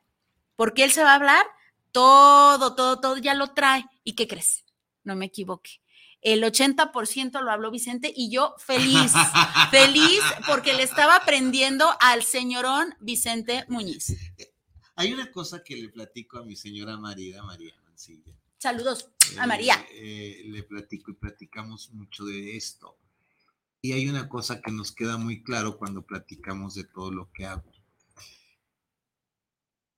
porque 0.60 0.84
él 0.84 0.92
se 0.92 1.02
va 1.02 1.12
a 1.12 1.14
hablar 1.14 1.46
todo, 1.90 2.74
todo, 2.74 3.00
todo, 3.00 3.16
ya 3.16 3.32
lo 3.32 3.54
trae. 3.54 3.86
¿Y 4.04 4.12
qué 4.12 4.28
crees? 4.28 4.66
No 5.04 5.16
me 5.16 5.24
equivoqué 5.24 5.80
el 6.22 6.42
80% 6.42 7.40
lo 7.40 7.50
habló 7.50 7.70
Vicente 7.70 8.12
y 8.14 8.30
yo 8.30 8.54
feliz, 8.58 9.12
feliz 9.70 10.20
porque 10.46 10.74
le 10.74 10.82
estaba 10.82 11.16
aprendiendo 11.16 11.88
al 12.00 12.22
señorón 12.22 12.94
Vicente 13.00 13.64
Muñiz. 13.68 14.16
Hay 14.96 15.12
una 15.12 15.30
cosa 15.32 15.62
que 15.64 15.76
le 15.76 15.88
platico 15.88 16.38
a 16.38 16.44
mi 16.44 16.56
señora 16.56 16.98
María, 16.98 17.42
María 17.42 17.74
Mancilla. 17.84 18.34
Saludos 18.58 19.08
a 19.38 19.46
María. 19.46 19.82
Eh, 19.92 20.42
le 20.44 20.62
platico 20.62 21.10
y 21.10 21.14
platicamos 21.14 21.90
mucho 21.92 22.24
de 22.26 22.56
esto. 22.56 22.98
Y 23.80 23.94
hay 23.94 24.06
una 24.10 24.28
cosa 24.28 24.60
que 24.60 24.70
nos 24.70 24.92
queda 24.92 25.16
muy 25.16 25.42
claro 25.42 25.78
cuando 25.78 26.02
platicamos 26.02 26.74
de 26.74 26.84
todo 26.84 27.10
lo 27.10 27.32
que 27.32 27.46
hago. 27.46 27.72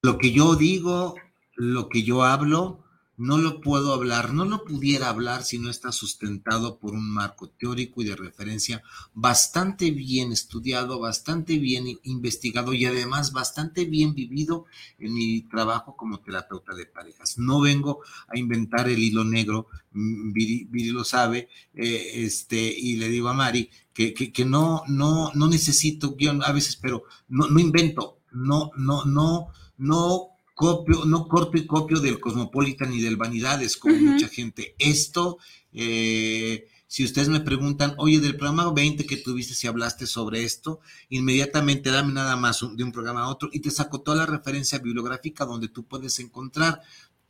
Lo 0.04 0.18
que 0.18 0.32
yo 0.32 0.56
digo, 0.56 1.14
lo 1.54 1.88
que 1.88 2.02
yo 2.02 2.24
hablo, 2.24 2.82
no 3.16 3.38
lo 3.38 3.60
puedo 3.60 3.94
hablar, 3.94 4.34
no 4.34 4.44
lo 4.44 4.64
pudiera 4.64 5.08
hablar 5.08 5.44
si 5.44 5.60
no 5.60 5.70
está 5.70 5.92
sustentado 5.92 6.80
por 6.80 6.94
un 6.94 7.08
marco 7.08 7.50
teórico 7.50 8.02
y 8.02 8.06
de 8.06 8.16
referencia 8.16 8.82
bastante 9.14 9.92
bien 9.92 10.32
estudiado, 10.32 10.98
bastante 10.98 11.60
bien 11.60 12.00
investigado 12.02 12.72
y 12.72 12.84
además 12.84 13.32
bastante 13.32 13.84
bien 13.84 14.12
vivido 14.12 14.64
en 14.98 15.14
mi 15.14 15.42
trabajo 15.42 15.94
como 15.96 16.18
terapeuta 16.18 16.74
de 16.74 16.86
parejas. 16.86 17.38
No 17.38 17.60
vengo 17.60 18.00
a 18.26 18.36
inventar 18.36 18.88
el 18.88 18.98
hilo 18.98 19.22
negro, 19.22 19.68
mm, 19.92 20.32
Viri, 20.32 20.90
lo 20.90 21.04
sabe, 21.04 21.48
eh, 21.74 22.24
este, 22.24 22.56
y 22.76 22.96
le 22.96 23.08
digo 23.08 23.28
a 23.28 23.34
Mari 23.34 23.70
que, 23.94 24.14
que, 24.14 24.44
no, 24.44 24.82
no, 24.88 25.30
no 25.34 25.46
necesito 25.46 26.16
guion 26.16 26.42
a 26.42 26.50
veces, 26.50 26.74
pero 26.74 27.04
no, 27.28 27.46
no 27.46 27.60
invento, 27.60 28.18
no, 28.32 28.72
no, 28.76 29.04
no, 29.04 29.52
no 29.82 30.28
copio, 30.54 31.04
no 31.04 31.26
corto 31.26 31.58
y 31.58 31.66
copio 31.66 31.98
del 31.98 32.20
Cosmopolitan 32.20 32.92
y 32.92 33.00
del 33.00 33.16
Vanidades, 33.16 33.76
como 33.76 33.96
mucha 33.96 34.28
gente. 34.28 34.76
Esto, 34.78 35.38
eh, 35.72 36.68
si 36.86 37.04
ustedes 37.04 37.28
me 37.28 37.40
preguntan, 37.40 37.94
oye, 37.98 38.20
del 38.20 38.36
programa 38.36 38.72
20 38.72 39.04
que 39.06 39.16
tuviste, 39.16 39.54
si 39.54 39.66
hablaste 39.66 40.06
sobre 40.06 40.44
esto, 40.44 40.80
inmediatamente 41.08 41.90
dame 41.90 42.12
nada 42.12 42.36
más 42.36 42.60
de 42.60 42.84
un 42.84 42.92
programa 42.92 43.22
a 43.22 43.28
otro 43.28 43.48
y 43.52 43.60
te 43.60 43.70
saco 43.70 44.02
toda 44.02 44.18
la 44.18 44.26
referencia 44.26 44.78
bibliográfica 44.78 45.44
donde 45.44 45.68
tú 45.68 45.84
puedes 45.84 46.20
encontrar 46.20 46.80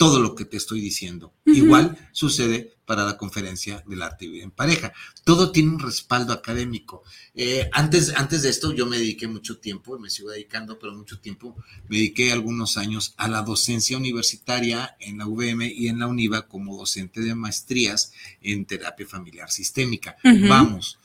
todo 0.03 0.19
lo 0.19 0.35
que 0.35 0.45
te 0.45 0.57
estoy 0.57 0.81
diciendo. 0.81 1.33
Igual 1.47 1.97
sucede 2.11 2.77
para 2.85 3.05
la 3.05 3.17
conferencia 3.17 3.85
del 3.87 4.03
arte 4.03 4.25
y 4.27 4.41
en 4.41 4.51
pareja. 4.51 4.93
Todo 5.23 5.53
tiene 5.53 5.69
un 5.71 5.79
respaldo 5.79 6.33
académico. 6.33 7.05
Eh, 7.37 7.71
antes, 7.73 8.13
antes 8.17 8.43
de 8.43 8.49
esto 8.49 8.73
yo 8.73 8.85
me 8.87 8.99
dediqué 8.99 9.29
mucho 9.29 9.59
tiempo, 9.59 10.01
me 10.01 10.11
sigo 10.11 10.31
dedicando, 10.31 10.77
pero 10.81 10.93
mucho 10.93 11.21
tiempo, 11.21 11.55
me 11.89 11.99
dediqué 11.99 12.33
algunos 12.33 12.79
años 12.79 13.15
a 13.17 13.29
la 13.29 13.43
docencia 13.43 13.97
universitaria 13.97 14.97
en 14.99 15.19
la 15.19 15.29
UVM 15.29 15.71
y 15.73 15.87
en 15.87 16.01
la 16.01 16.09
UNIVA 16.09 16.49
como 16.49 16.77
docente 16.77 17.21
de 17.21 17.37
maestrías 17.37 18.13
en 18.41 18.65
terapia 18.65 19.07
familiar 19.07 19.53
sistémica. 19.53 20.17
Vamos, 20.25 20.99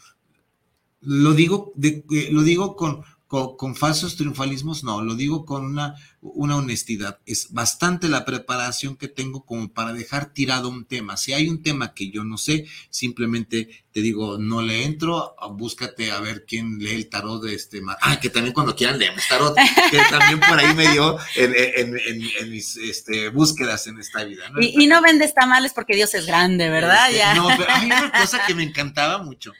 lo 1.01 1.35
digo, 1.35 1.71
de, 1.75 2.03
lo 2.31 2.41
digo 2.41 2.75
con, 2.75 3.03
con, 3.27 3.75
falsos 3.75 4.15
triunfalismos, 4.15 4.85
no, 4.85 5.01
lo 5.01 5.15
digo 5.15 5.45
con 5.45 5.65
una, 5.65 5.95
una 6.21 6.55
honestidad. 6.55 7.19
Es 7.25 7.51
bastante 7.51 8.07
la 8.07 8.23
preparación 8.23 8.95
que 8.95 9.09
tengo 9.09 9.45
como 9.45 9.73
para 9.73 9.91
dejar 9.91 10.31
tirado 10.31 10.69
un 10.69 10.85
tema. 10.85 11.17
Si 11.17 11.33
hay 11.33 11.49
un 11.49 11.61
tema 11.61 11.93
que 11.93 12.09
yo 12.09 12.23
no 12.23 12.37
sé, 12.37 12.65
simplemente 12.89 13.83
te 13.91 14.01
digo, 14.01 14.37
no 14.37 14.61
le 14.61 14.85
entro, 14.85 15.35
búscate 15.51 16.09
a 16.11 16.21
ver 16.21 16.45
quién 16.45 16.79
lee 16.79 16.95
el 16.95 17.09
tarot 17.09 17.43
de 17.43 17.53
este. 17.53 17.81
Ah, 18.01 18.17
que 18.17 18.29
también 18.29 18.53
cuando 18.53 18.75
quieran 18.75 18.97
leemos 18.97 19.27
tarot, 19.27 19.55
que 19.91 19.99
también 20.09 20.39
por 20.39 20.57
ahí 20.57 20.73
me 20.73 20.89
dio 20.91 21.17
en, 21.35 22.49
mis 22.49 22.77
este, 22.77 23.27
búsquedas 23.27 23.87
en 23.87 23.99
esta 23.99 24.23
vida. 24.23 24.49
Y, 24.61 24.87
no 24.87 25.01
vendes 25.01 25.33
tamales 25.33 25.73
porque 25.73 25.95
Dios 25.95 26.13
es 26.13 26.25
grande, 26.25 26.69
¿verdad? 26.69 27.11
Este, 27.11 27.35
no, 27.35 27.49
pero 27.57 27.69
hay 27.69 27.87
una 27.87 28.09
cosa 28.21 28.45
que 28.47 28.55
me 28.55 28.63
encantaba 28.63 29.21
mucho. 29.21 29.51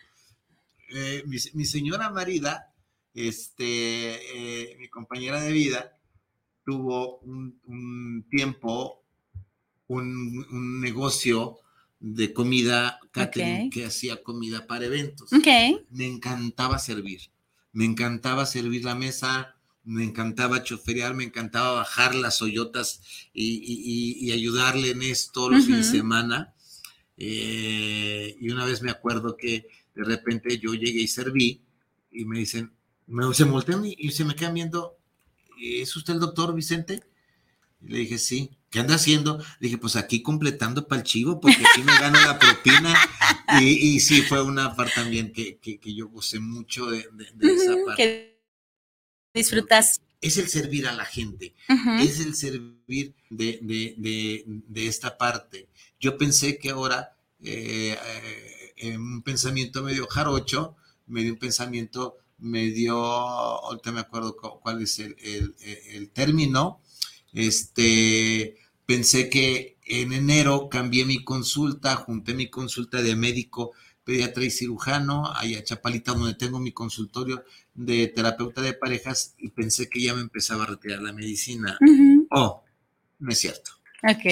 Eh, 0.89 1.23
mi, 1.25 1.37
mi 1.53 1.65
señora 1.65 2.09
marida 2.09 2.71
este, 3.17 4.73
eh, 4.73 4.77
mi 4.77 4.89
compañera 4.89 5.41
de 5.41 5.51
vida 5.51 5.97
tuvo 6.63 7.17
un, 7.21 8.23
tiempo, 8.29 9.03
un, 9.87 10.79
negocio 10.79 11.57
de 11.99 12.31
comida, 12.31 12.99
catering, 13.09 13.71
que 13.71 13.85
hacía 13.85 14.21
comida 14.21 14.67
para 14.67 14.85
eventos. 14.85 15.31
Me 15.89 16.05
encantaba 16.05 16.77
servir, 16.77 17.21
me 17.71 17.85
encantaba 17.85 18.45
servir 18.45 18.85
la 18.85 18.93
mesa, 18.93 19.55
me 19.83 20.03
encantaba 20.03 20.63
choferear, 20.63 21.15
me 21.15 21.23
encantaba 21.23 21.71
bajar 21.71 22.13
las 22.13 22.43
hoyotas 22.43 23.01
y, 23.33 24.31
ayudarle 24.31 24.91
en 24.91 25.01
esto 25.01 25.49
los 25.49 25.65
fines 25.65 25.91
de 25.91 25.97
semana. 25.99 26.53
Eh, 27.17 28.37
y 28.39 28.51
una 28.51 28.63
vez 28.65 28.83
me 28.83 28.91
acuerdo 28.91 29.35
que 29.35 29.67
de 29.95 30.03
repente 30.03 30.59
yo 30.59 30.75
llegué 30.75 31.01
y 31.01 31.07
serví 31.07 31.63
y 32.11 32.25
me 32.25 32.37
dicen, 32.37 32.76
me, 33.07 33.33
se 33.33 33.45
voltean 33.45 33.83
y, 33.85 34.11
se 34.11 34.25
me 34.25 34.35
quedan 34.35 34.53
viendo, 34.53 34.97
¿es 35.59 35.95
usted 35.95 36.13
el 36.13 36.19
doctor 36.19 36.53
Vicente? 36.53 37.01
Y 37.81 37.89
le 37.89 37.99
dije, 37.99 38.17
sí. 38.17 38.51
¿Qué 38.69 38.79
anda 38.79 38.95
haciendo? 38.95 39.37
Le 39.37 39.67
dije, 39.67 39.77
pues 39.77 39.95
aquí 39.95 40.21
completando 40.21 40.87
para 40.89 40.99
el 40.99 41.07
chivo, 41.07 41.39
porque 41.39 41.63
aquí 41.65 41.83
me 41.83 41.97
gano 41.99 42.19
la 42.19 42.37
propina. 42.37 42.93
Y, 43.61 43.95
y, 43.95 43.99
sí, 44.01 44.23
fue 44.23 44.43
una 44.43 44.75
parte 44.75 44.95
también 44.95 45.31
que, 45.31 45.57
que, 45.57 45.95
yo 45.95 46.09
gocé 46.09 46.39
mucho 46.39 46.87
de, 46.87 46.99
esa 46.99 47.75
parte. 47.85 47.95
Que 47.95 48.41
disfrutas. 49.33 50.01
Es 50.19 50.37
el 50.37 50.49
servir 50.49 50.85
a 50.87 50.93
la 50.93 51.05
gente, 51.05 51.55
es 52.01 52.19
el 52.19 52.35
servir 52.35 53.15
de, 53.29 53.59
de, 53.61 54.87
esta 54.87 55.17
parte. 55.17 55.69
Yo 55.99 56.17
pensé 56.17 56.57
que 56.57 56.71
ahora, 56.71 57.15
eh, 57.39 57.97
eh, 57.97 58.73
en 58.77 58.99
un 58.99 59.21
pensamiento 59.21 59.83
medio 59.83 60.07
jarocho, 60.07 60.75
me 61.05 61.21
dio 61.21 61.33
un 61.33 61.39
pensamiento 61.39 62.17
me 62.39 62.65
dio, 62.71 62.97
ahorita 63.03 63.91
me 63.91 64.01
acuerdo 64.01 64.35
cuál 64.35 64.81
es 64.81 64.99
el, 64.99 66.11
término, 66.13 66.81
este, 67.33 68.57
pensé 68.85 69.29
que 69.29 69.77
en 69.85 70.13
enero 70.13 70.69
cambié 70.69 71.05
mi 71.05 71.23
consulta, 71.23 71.95
junté 71.95 72.33
mi 72.33 72.49
consulta 72.49 73.01
de 73.01 73.15
médico, 73.15 73.73
pediatra 74.03 74.45
y 74.45 74.49
cirujano, 74.49 75.31
allá 75.35 75.59
a 75.59 75.63
Chapalita, 75.63 76.13
donde 76.13 76.35
tengo 76.35 76.59
mi 76.59 76.71
consultorio 76.71 77.43
de 77.73 78.07
terapeuta 78.07 78.61
de 78.61 78.73
parejas, 78.73 79.35
y 79.37 79.49
pensé 79.49 79.89
que 79.89 80.01
ya 80.01 80.13
me 80.13 80.21
empezaba 80.21 80.63
a 80.63 80.67
retirar 80.67 81.01
la 81.01 81.13
medicina. 81.13 81.77
Oh, 82.29 82.63
no 83.19 83.31
es 83.31 83.39
cierto. 83.39 83.71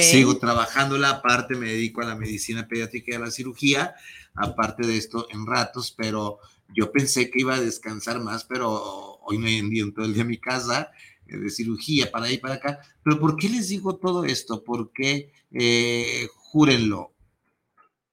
Sigo 0.02 0.38
trabajando 0.38 0.98
la 0.98 1.22
parte, 1.22 1.56
me 1.56 1.68
dedico 1.68 2.02
a 2.02 2.06
la 2.06 2.16
medicina 2.16 2.68
pediátrica 2.68 3.12
y 3.12 3.16
a 3.16 3.20
la 3.20 3.32
cirugía, 3.32 3.96
aparte 4.36 4.86
de 4.86 4.98
esto 4.98 5.28
en 5.32 5.46
ratos, 5.46 5.94
pero 5.98 6.40
yo 6.74 6.92
pensé 6.92 7.30
que 7.30 7.42
iba 7.42 7.56
a 7.56 7.62
descansar 7.62 8.22
más, 8.22 8.44
pero 8.46 9.20
hoy 9.24 9.38
me 9.38 9.58
he 9.58 9.92
todo 9.92 10.06
el 10.06 10.14
día 10.14 10.24
a 10.24 10.28
mi 10.28 10.38
casa 10.38 10.92
eh, 11.28 11.38
de 11.38 11.50
cirugía 11.50 12.12
para 12.12 12.26
ahí 12.26 12.38
para 12.38 12.56
acá. 12.56 12.80
Pero 13.04 13.20
¿por 13.20 13.38
qué 13.38 13.50
les 13.50 13.70
digo 13.70 13.98
todo 13.98 14.26
esto? 14.26 14.64
Porque 14.64 15.32
eh, 15.52 16.28
júrenlo, 16.36 17.14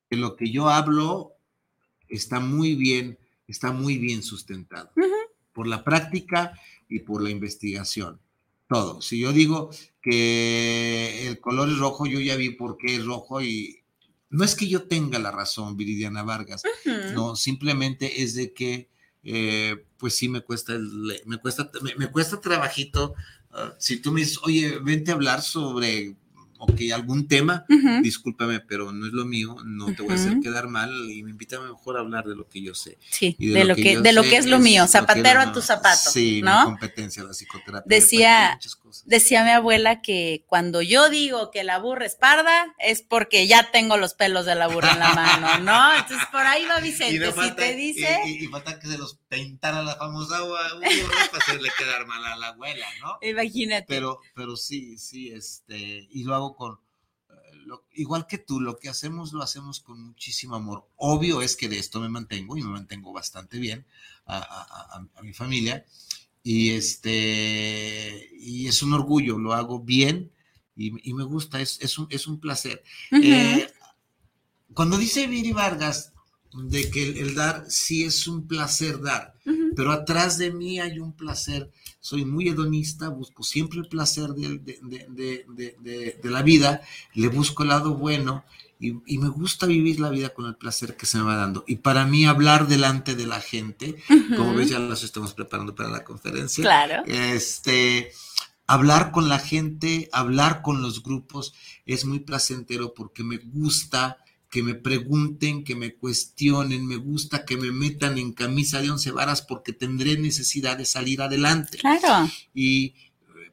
que 0.09 0.17
lo 0.17 0.37
que 0.37 0.51
yo 0.51 0.69
hablo 0.69 1.33
está 2.09 2.41
muy 2.41 2.75
bien, 2.75 3.19
está 3.47 3.73
muy 3.73 3.99
bien 3.99 4.23
sustentado 4.23 4.91
por 5.53 5.67
la 5.67 5.85
práctica 5.85 6.59
y 6.89 7.01
por 7.01 7.23
la 7.23 7.31
investigación. 7.31 8.21
Todo. 8.69 9.03
Si 9.03 9.19
yo 9.19 9.33
digo 9.33 9.71
que 10.01 11.29
el 11.29 11.41
color 11.41 11.69
es 11.69 11.79
rojo, 11.79 12.07
yo 12.07 12.21
ya 12.21 12.37
vi 12.37 12.51
por 12.51 12.79
qué 12.79 12.97
es 12.97 13.05
rojo 13.05 13.43
y 13.43 13.82
no 14.33 14.45
es 14.45 14.55
que 14.55 14.67
yo 14.67 14.85
tenga 14.85 15.19
la 15.19 15.31
razón, 15.31 15.77
Viridiana 15.77 16.23
Vargas, 16.23 16.63
no, 17.15 17.37
simplemente 17.37 18.23
es 18.23 18.35
de 18.35 18.53
que, 18.53 18.89
eh, 19.23 19.85
pues 19.99 20.17
sí 20.17 20.29
me 20.29 20.41
cuesta, 20.41 20.73
me 21.27 21.37
cuesta, 21.37 21.71
me, 21.99 22.11
cuesta 22.11 22.41
trabajito. 22.41 23.15
Ah, 23.53 23.75
si 23.79 23.99
tú 23.99 24.11
me 24.11 24.21
dices, 24.21 24.39
oye, 24.43 24.79
vente 24.83 25.11
a 25.11 25.15
hablar 25.15 25.43
sobre 25.43 26.17
ok, 26.65 26.81
algún 26.95 27.27
tema, 27.27 27.67
discúlpame, 28.03 28.61
pero 28.61 28.93
no 28.93 29.07
es 29.07 29.13
lo 29.13 29.25
mío, 29.25 29.57
no 29.65 29.93
te 29.95 30.03
voy 30.03 30.13
a 30.13 30.15
hacer 30.15 30.39
quedar 30.41 30.69
mal 30.69 31.11
y 31.11 31.23
me 31.25 31.31
invita 31.31 31.61
mejor 31.61 31.97
a 31.97 32.01
hablar 32.01 32.25
de 32.25 32.37
lo 32.37 32.49
que 32.49 32.63
yo 32.63 32.73
sé. 32.73 32.99
Sí, 33.11 33.37
de, 33.39 33.65
lo, 33.65 33.75
que, 33.75 33.99
de 33.99 34.13
lo 34.13 34.23
que 34.23 34.37
es 34.37 34.47
lo 34.47 34.61
mío, 34.61 34.87
zapatero 34.87 35.41
a 35.41 35.53
tus 35.53 35.65
zapatos. 35.65 36.13
Sí, 36.13 36.41
¿no? 36.41 36.61
mi 36.61 36.65
competencia, 36.67 37.25
la 37.25 37.33
psicoterapia. 37.33 37.83
Decía, 37.85 38.59
decía 39.05 39.45
mi 39.45 39.51
abuela 39.51 40.03
que 40.03 40.45
cuando 40.47 40.83
yo 40.83 41.09
digo 41.11 41.51
que 41.51 41.65
la 41.65 41.79
burra 41.79 42.07
es 42.07 42.15
parda, 42.15 42.75
es 42.79 43.03
porque 43.03 43.47
ya 43.47 43.71
tengo 43.71 43.97
los 43.97 44.15
pelos 44.15 44.47
de 44.47 44.55
la 44.55 44.69
burra 44.69 44.93
en 44.93 44.99
la 44.99 45.15
mano, 45.15 45.59
¿no? 45.61 45.95
Entonces 45.95 46.27
por 46.31 46.41
ahí 46.41 46.65
va 46.67 46.81
Vicente, 46.83 47.33
si 47.33 47.51
te 47.53 47.75
dice... 47.75 48.21
Y, 48.27 48.47
falta 48.49 48.79
que 48.79 48.87
se 48.87 48.99
los 48.99 49.19
pintara 49.29 49.83
la 49.83 49.97
famosa 49.97 50.39
agua, 50.39 50.61
para 51.31 51.43
hacerle 51.43 51.71
quedar 51.79 52.07
mal 52.07 52.25
a 52.25 52.37
la 52.37 52.49
abuela, 52.49 52.87
¿no? 53.01 53.19
Imagínate. 53.23 53.87
Pero, 53.89 54.21
pero 54.35 54.57
sí, 54.57 54.99
sí, 54.99 55.31
este, 55.31 56.09
y 56.11 56.25
lo 56.25 56.35
hago 56.35 56.57
con, 56.57 56.79
eh, 57.31 57.69
igual 57.93 58.27
que 58.27 58.39
tú, 58.39 58.61
lo 58.61 58.77
que 58.77 58.89
hacemos 58.89 59.33
lo 59.33 59.43
hacemos 59.43 59.81
con 59.81 60.03
muchísimo 60.03 60.57
amor. 60.57 60.87
Obvio 60.97 61.43
es 61.43 61.57
que 61.57 61.69
de 61.69 61.79
esto 61.79 62.01
me 62.01 62.09
mantengo 62.09 62.57
y 62.57 62.63
me 62.63 62.71
mantengo 62.71 63.13
bastante 63.13 63.59
bien 63.59 63.87
a, 64.27 65.03
mi 65.23 65.33
familia. 65.33 65.85
Y, 66.43 66.71
este, 66.71 68.31
y 68.39 68.67
es 68.67 68.83
un 68.83 68.93
orgullo, 68.93 69.39
lo 69.39 69.53
hago 69.53 69.81
bien 69.81 70.33
y, 70.77 71.13
me 71.13 71.25
gusta, 71.25 71.61
es, 71.61 71.79
es, 71.81 71.99
un, 71.99 72.07
es 72.11 72.27
un 72.27 72.41
placer. 72.41 72.83
Eh, 73.13 73.69
cuando 74.75 74.97
dice 74.97 75.27
Viri 75.27 75.53
Vargas 75.53 76.13
de 76.53 76.91
que 76.91 77.05
el, 77.05 77.35
dar 77.35 77.65
sí 77.69 78.05
es 78.05 78.27
un 78.27 78.47
placer 78.47 79.01
dar, 79.01 79.35
pero 79.77 79.93
atrás 79.93 80.39
de 80.39 80.53
mí 80.53 80.81
hay 80.81 80.99
un 80.99 81.13
placer 81.13 81.71
soy 82.03 82.25
muy 82.25 82.49
hedonista, 82.49 83.09
busco 83.11 83.45
siempre 83.45 83.79
el 83.79 83.87
placer 83.87 84.31
de, 84.31 84.59
de, 84.59 86.31
la 86.31 86.43
vida, 86.43 86.83
le 87.15 87.29
busco 87.29 87.63
el 87.63 87.69
lado 87.69 87.95
bueno 87.95 88.45
y, 88.83 89.19
me 89.19 89.29
gusta 89.29 89.67
vivir 89.67 90.01
la 90.01 90.11
vida 90.11 90.31
con 90.31 90.47
el 90.47 90.57
placer 90.57 90.97
que 90.97 91.07
se 91.07 91.17
me 91.19 91.25
va 91.25 91.37
dando. 91.37 91.65
Y 91.69 91.77
para 91.77 92.05
mí 92.05 92.27
hablar 92.27 92.67
delante 92.67 93.15
de 93.15 93.27
la 93.27 93.41
gente, 93.41 93.97
como 94.37 94.55
ves 94.55 94.71
ya 94.71 94.81
nos 94.81 95.05
estamos 95.05 95.35
preparando 95.35 95.75
para 95.75 95.89
la 95.89 96.03
conferencia, 96.03 96.63
claro. 96.63 97.05
este, 97.07 98.11
hablar 98.67 99.13
con 99.13 99.29
la 99.29 99.39
gente, 99.39 100.09
hablar 100.13 100.63
con 100.63 100.83
los 100.83 101.05
grupos 101.05 101.55
es 101.87 102.05
muy 102.05 102.21
placentero 102.21 102.93
porque 102.93 103.23
me 103.23 103.37
gusta 103.37 104.19
que 104.51 104.65
me 104.65 104.75
pregunten, 104.75 105.63
que 105.63 105.77
me 105.77 105.95
cuestionen, 105.95 106.87
me 106.87 106.97
gusta 106.97 107.45
que 107.45 107.57
me 107.57 107.71
metan 107.71 108.19
en 108.19 108.33
camisa 108.33 108.83
de 108.83 108.91
once 108.91 109.13
varas 109.13 109.43
porque 109.43 109.73
tendré 109.73 110.19
necesidad 110.19 110.77
de 110.77 110.85
salir 110.85 111.23
adelante. 111.23 111.79
Claro. 111.79 112.29
Y 112.53 112.95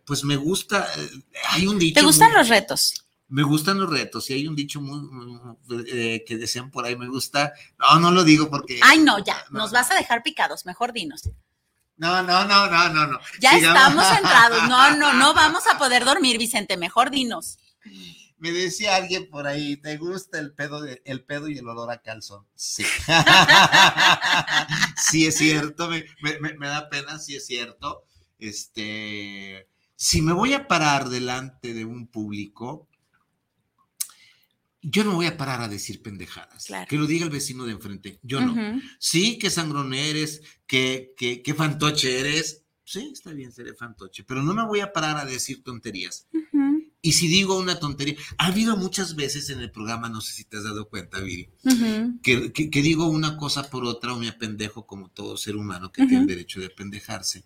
pues 0.06 0.24
me 0.24 0.38
gusta, 0.38 0.88
eh, 0.98 1.10
hay 1.52 1.68
un 1.68 1.78
dicho. 1.78 2.00
¿Te 2.00 2.06
gustan 2.06 2.34
los 2.34 2.50
retos? 2.50 3.06
Me 3.30 3.44
gustan 3.44 3.80
los 3.80 3.90
retos 3.90 4.30
y 4.30 4.34
hay 4.34 4.48
un 4.48 4.56
dicho 4.56 4.82
muy, 4.82 5.60
eh, 5.88 6.24
que 6.28 6.38
decían 6.38 6.72
por 6.72 6.86
ahí, 6.86 6.96
me 6.96 7.08
gusta, 7.08 7.54
no, 7.78 8.00
no 8.00 8.12
lo 8.12 8.24
digo 8.24 8.50
porque... 8.50 8.80
Ay, 8.84 9.00
no, 9.00 9.24
ya, 9.24 9.46
nos 9.52 9.72
vas 9.72 9.92
a 9.92 9.96
dejar 9.96 10.24
picados, 10.24 10.66
mejor 10.66 10.94
dinos. 10.94 11.30
No, 12.00 12.24
no, 12.24 12.46
no, 12.46 12.68
no, 12.68 12.90
no, 12.90 13.08
no. 13.08 13.20
Ya 13.42 13.58
estamos 13.58 14.06
entrados, 14.18 14.70
no, 14.70 14.96
no, 14.96 15.14
no 15.14 15.34
vamos 15.34 15.64
a 15.72 15.78
poder 15.78 16.06
dormir, 16.06 16.38
Vicente, 16.38 16.78
mejor 16.78 17.12
dinos. 17.12 17.60
Me 18.38 18.52
decía 18.52 18.96
alguien 18.96 19.30
por 19.30 19.46
ahí, 19.46 19.76
¿te 19.76 19.98
gusta 19.98 20.40
el 20.40 20.54
pedo, 20.54 20.86
el 20.86 21.26
pedo 21.26 21.50
y 21.50 21.58
el 21.58 21.68
olor 21.68 21.92
a 21.92 22.02
calzón? 22.02 22.46
Sí. 22.56 22.86
sí 24.96 25.28
es 25.28 25.38
cierto, 25.38 25.90
me, 25.90 26.68
da 26.68 26.90
pena, 26.90 27.20
sí 27.20 27.36
es 27.36 27.46
cierto. 27.46 28.06
Este, 28.40 29.68
si 29.98 30.22
me 30.22 30.32
voy 30.32 30.54
a 30.54 30.70
parar 30.70 31.10
delante 31.10 31.74
de 31.74 31.84
un 31.84 32.08
público, 32.08 32.88
yo 34.82 35.04
no 35.04 35.14
voy 35.14 35.26
a 35.26 35.38
parar 35.38 35.62
a 35.62 35.68
decir 35.68 36.02
pendejadas. 36.02 36.68
Que 36.88 36.98
lo 36.98 37.06
diga 37.06 37.26
el 37.26 37.32
vecino 37.32 37.66
de 37.66 37.74
enfrente. 37.74 38.20
Yo 38.24 38.42
no. 38.42 38.82
Sí, 39.00 39.38
que 39.38 39.50
sangrón 39.50 39.94
eres, 39.94 40.42
que, 40.68 41.14
que, 41.18 41.54
fantoche 41.54 42.20
eres. 42.20 42.66
Sí, 42.84 43.12
está 43.14 43.34
bien, 43.34 43.52
seré 43.52 43.76
fantoche, 43.76 44.24
pero 44.24 44.42
no 44.42 44.54
me 44.54 44.66
voy 44.66 44.80
a 44.80 44.92
parar 44.92 45.18
a 45.18 45.26
decir 45.26 45.64
tonterías. 45.64 46.28
Y 47.02 47.14
si 47.14 47.30
digo 47.30 47.58
una 47.58 47.80
tontería, 47.80 48.16
ha 48.38 48.48
habido 48.48 48.76
muchas 48.76 49.16
veces 49.16 49.50
en 49.50 49.62
el 49.62 49.72
programa, 49.72 50.10
no 50.10 50.20
sé 50.20 50.34
si 50.34 50.44
te 50.44 50.58
has 50.58 50.66
dado 50.66 50.90
cuenta, 50.90 51.20
Viri, 51.22 51.50
que, 52.22 52.82
digo 52.82 53.08
una 53.08 53.38
cosa 53.38 53.70
por 53.70 53.86
otra 53.86 54.14
o 54.14 54.20
me 54.20 54.28
apendejo 54.28 54.86
como 54.86 55.10
todo 55.10 55.38
ser 55.38 55.56
humano 55.56 55.94
que 55.94 56.06
tiene 56.06 56.26
derecho 56.26 56.60
de 56.60 56.66
apendejarse. 56.66 57.46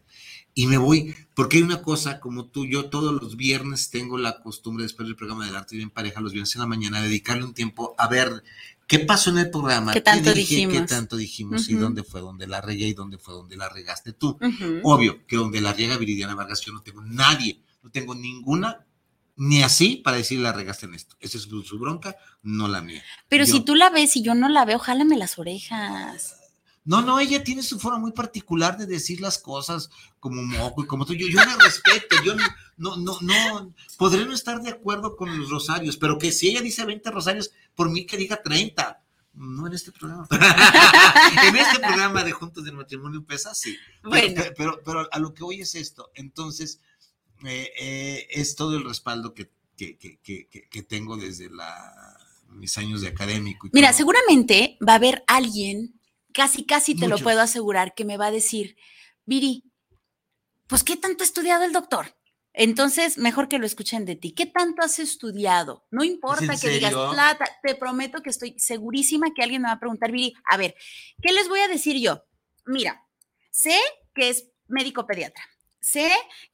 Y 0.56 0.66
me 0.66 0.78
voy, 0.78 1.14
porque 1.36 1.58
hay 1.58 1.64
una 1.64 1.84
cosa, 1.84 2.20
como 2.20 2.46
tú, 2.46 2.66
yo 2.66 2.90
todos 2.90 3.14
los 3.14 3.38
viernes 3.38 3.92
tengo 3.92 4.18
la 4.18 4.42
costumbre, 4.42 4.84
después 4.84 5.08
del 5.08 5.16
programa 5.16 5.46
del 5.46 5.56
arte 5.56 5.76
y 5.76 5.82
en 5.82 5.92
pareja, 5.92 6.20
los 6.20 6.32
viernes 6.32 6.56
en 6.56 6.62
la 6.62 6.68
mañana, 6.68 7.02
dedicarle 7.02 7.44
un 7.44 7.54
tiempo 7.54 7.94
a 8.00 8.08
ver 8.08 8.44
qué 8.88 9.00
pasó 9.00 9.30
en 9.30 9.38
el 9.38 9.52
programa, 9.52 9.94
qué 9.94 10.02
tanto 10.02 10.34
dijimos, 10.34 10.74
qué 10.74 10.82
tanto 10.88 11.16
dijimos 11.16 11.70
y 11.70 11.76
dónde 11.76 12.04
fue 12.04 12.22
donde 12.22 12.48
la 12.48 12.60
regué 12.60 12.88
y 12.88 12.94
dónde 12.94 13.20
fue 13.20 13.36
donde 13.36 13.56
la 13.56 13.70
regaste 13.70 14.14
tú. 14.14 14.36
Obvio 14.82 15.28
que 15.28 15.36
donde 15.36 15.62
la 15.62 15.74
riega 15.74 15.98
Viridiana 15.98 16.34
Vargas, 16.34 16.62
yo 16.62 16.74
no 16.74 16.82
tengo 16.82 17.04
nadie, 17.04 17.62
no 17.84 17.92
tengo 17.92 18.16
ninguna 18.16 18.84
ni 19.36 19.64
así 19.64 19.98
para 19.98 20.18
decir 20.18 20.40
la 20.40 20.54
regaste 20.54 20.86
en 20.86 20.96
esto. 20.96 21.16
Esa 21.20 21.38
es 21.38 21.44
su, 21.44 21.80
bronca, 21.80 22.16
no 22.42 22.68
la 22.68 22.82
mía. 22.82 23.04
Pero 23.30 23.46
si 23.46 23.62
tú 23.62 23.76
la 23.76 23.90
ves 23.90 24.16
y 24.16 24.24
yo 24.24 24.36
no 24.36 24.50
la 24.50 24.66
veo, 24.66 24.80
jálame 24.80 25.18
las 25.18 25.40
orejas. 25.40 26.40
No, 26.86 27.02
no, 27.02 27.20
ella 27.20 27.44
tiene 27.44 27.64
su 27.64 27.80
forma 27.80 27.98
muy 27.98 28.12
particular 28.12 28.78
de 28.78 28.86
decir 28.86 29.22
las 29.22 29.38
cosas 29.38 29.90
como 30.20 30.44
moco 30.44 30.84
y 30.84 30.88
como 30.88 31.06
tú. 31.06 31.14
Yo, 31.14 31.28
yo 31.28 31.38
la 31.38 31.56
respeto, 31.64 32.18
yo 32.26 32.36
no, 32.78 32.98
no, 32.98 33.18
no, 33.22 33.74
podré 33.98 34.26
no 34.26 34.34
estar 34.34 34.62
de 34.62 34.70
acuerdo 34.70 35.16
con 35.16 35.38
los 35.40 35.50
rosarios, 35.50 35.96
pero 35.96 36.18
que 36.18 36.32
si 36.32 36.50
ella 36.50 36.62
dice 36.62 36.84
20 36.84 37.10
rosarios, 37.10 37.52
por 37.74 37.90
mí 37.90 38.06
que 38.06 38.18
diga 38.18 38.42
30. 38.42 39.00
No 39.36 39.66
en 39.66 39.74
este 39.74 39.92
programa. 39.92 40.28
en 41.48 41.56
este 41.56 41.80
programa 41.80 42.24
de 42.24 42.34
Juntos 42.34 42.66
del 42.66 42.76
Matrimonio 42.76 43.26
pesa, 43.26 43.56
sí. 43.56 43.76
pero, 44.56 44.80
pero 44.86 45.08
a 45.12 45.20
lo 45.20 45.34
que 45.34 45.44
hoy 45.44 45.62
es 45.62 45.74
esto. 45.74 46.12
Entonces, 46.14 46.82
eh, 47.46 47.72
eh, 47.80 48.28
es 48.32 48.56
todo 48.56 48.78
el 48.78 48.84
respaldo 48.84 49.34
que, 49.34 49.52
tengo 50.88 51.18
desde 51.18 51.50
mis 52.50 52.78
años 52.78 53.02
de 53.02 53.08
académico. 53.08 53.68
Mira, 53.74 53.92
seguramente 53.94 54.78
va 54.88 54.94
a 54.94 54.98
haber 54.98 55.24
alguien, 55.28 56.00
casi, 56.34 56.66
casi 56.66 56.96
te 56.96 57.08
lo 57.08 57.18
puedo 57.18 57.42
asegurar, 57.42 57.94
que 57.94 58.06
me 58.06 58.18
va 58.18 58.28
a 58.28 58.32
decir, 58.32 58.78
Viri, 59.26 59.64
pues 60.68 60.84
¿qué 60.84 60.96
tanto 60.96 61.24
ha 61.24 61.28
estudiado 61.28 61.64
el 61.64 61.74
doctor? 61.74 62.16
Entonces, 62.54 63.18
mejor 63.18 63.48
que 63.48 63.58
lo 63.58 63.66
escuchen 63.66 64.06
de 64.06 64.16
ti. 64.16 64.32
¿Qué 64.32 64.46
tanto 64.46 64.84
has 64.84 65.00
estudiado? 65.00 65.88
No 65.90 66.04
importa 66.04 66.56
que 66.56 66.70
digas 66.70 66.94
plata, 66.94 67.46
te 67.64 67.74
prometo 67.74 68.22
que 68.22 68.30
estoy 68.30 68.54
segurísima 68.60 69.34
que 69.34 69.42
alguien 69.42 69.64
me 69.64 69.70
va 69.70 69.74
a 69.74 69.80
preguntar, 69.80 70.12
Viri, 70.12 70.36
a 70.50 70.58
ver, 70.58 70.76
¿qué 71.22 71.34
les 71.34 71.50
voy 71.50 71.62
a 71.62 71.68
decir 71.68 71.98
yo? 71.98 72.24
Mira, 72.66 73.04
sé 73.50 73.78
que 74.14 74.30
es 74.30 74.50
médico 74.68 75.08
pediatra, 75.08 75.44
Sé 75.84 76.10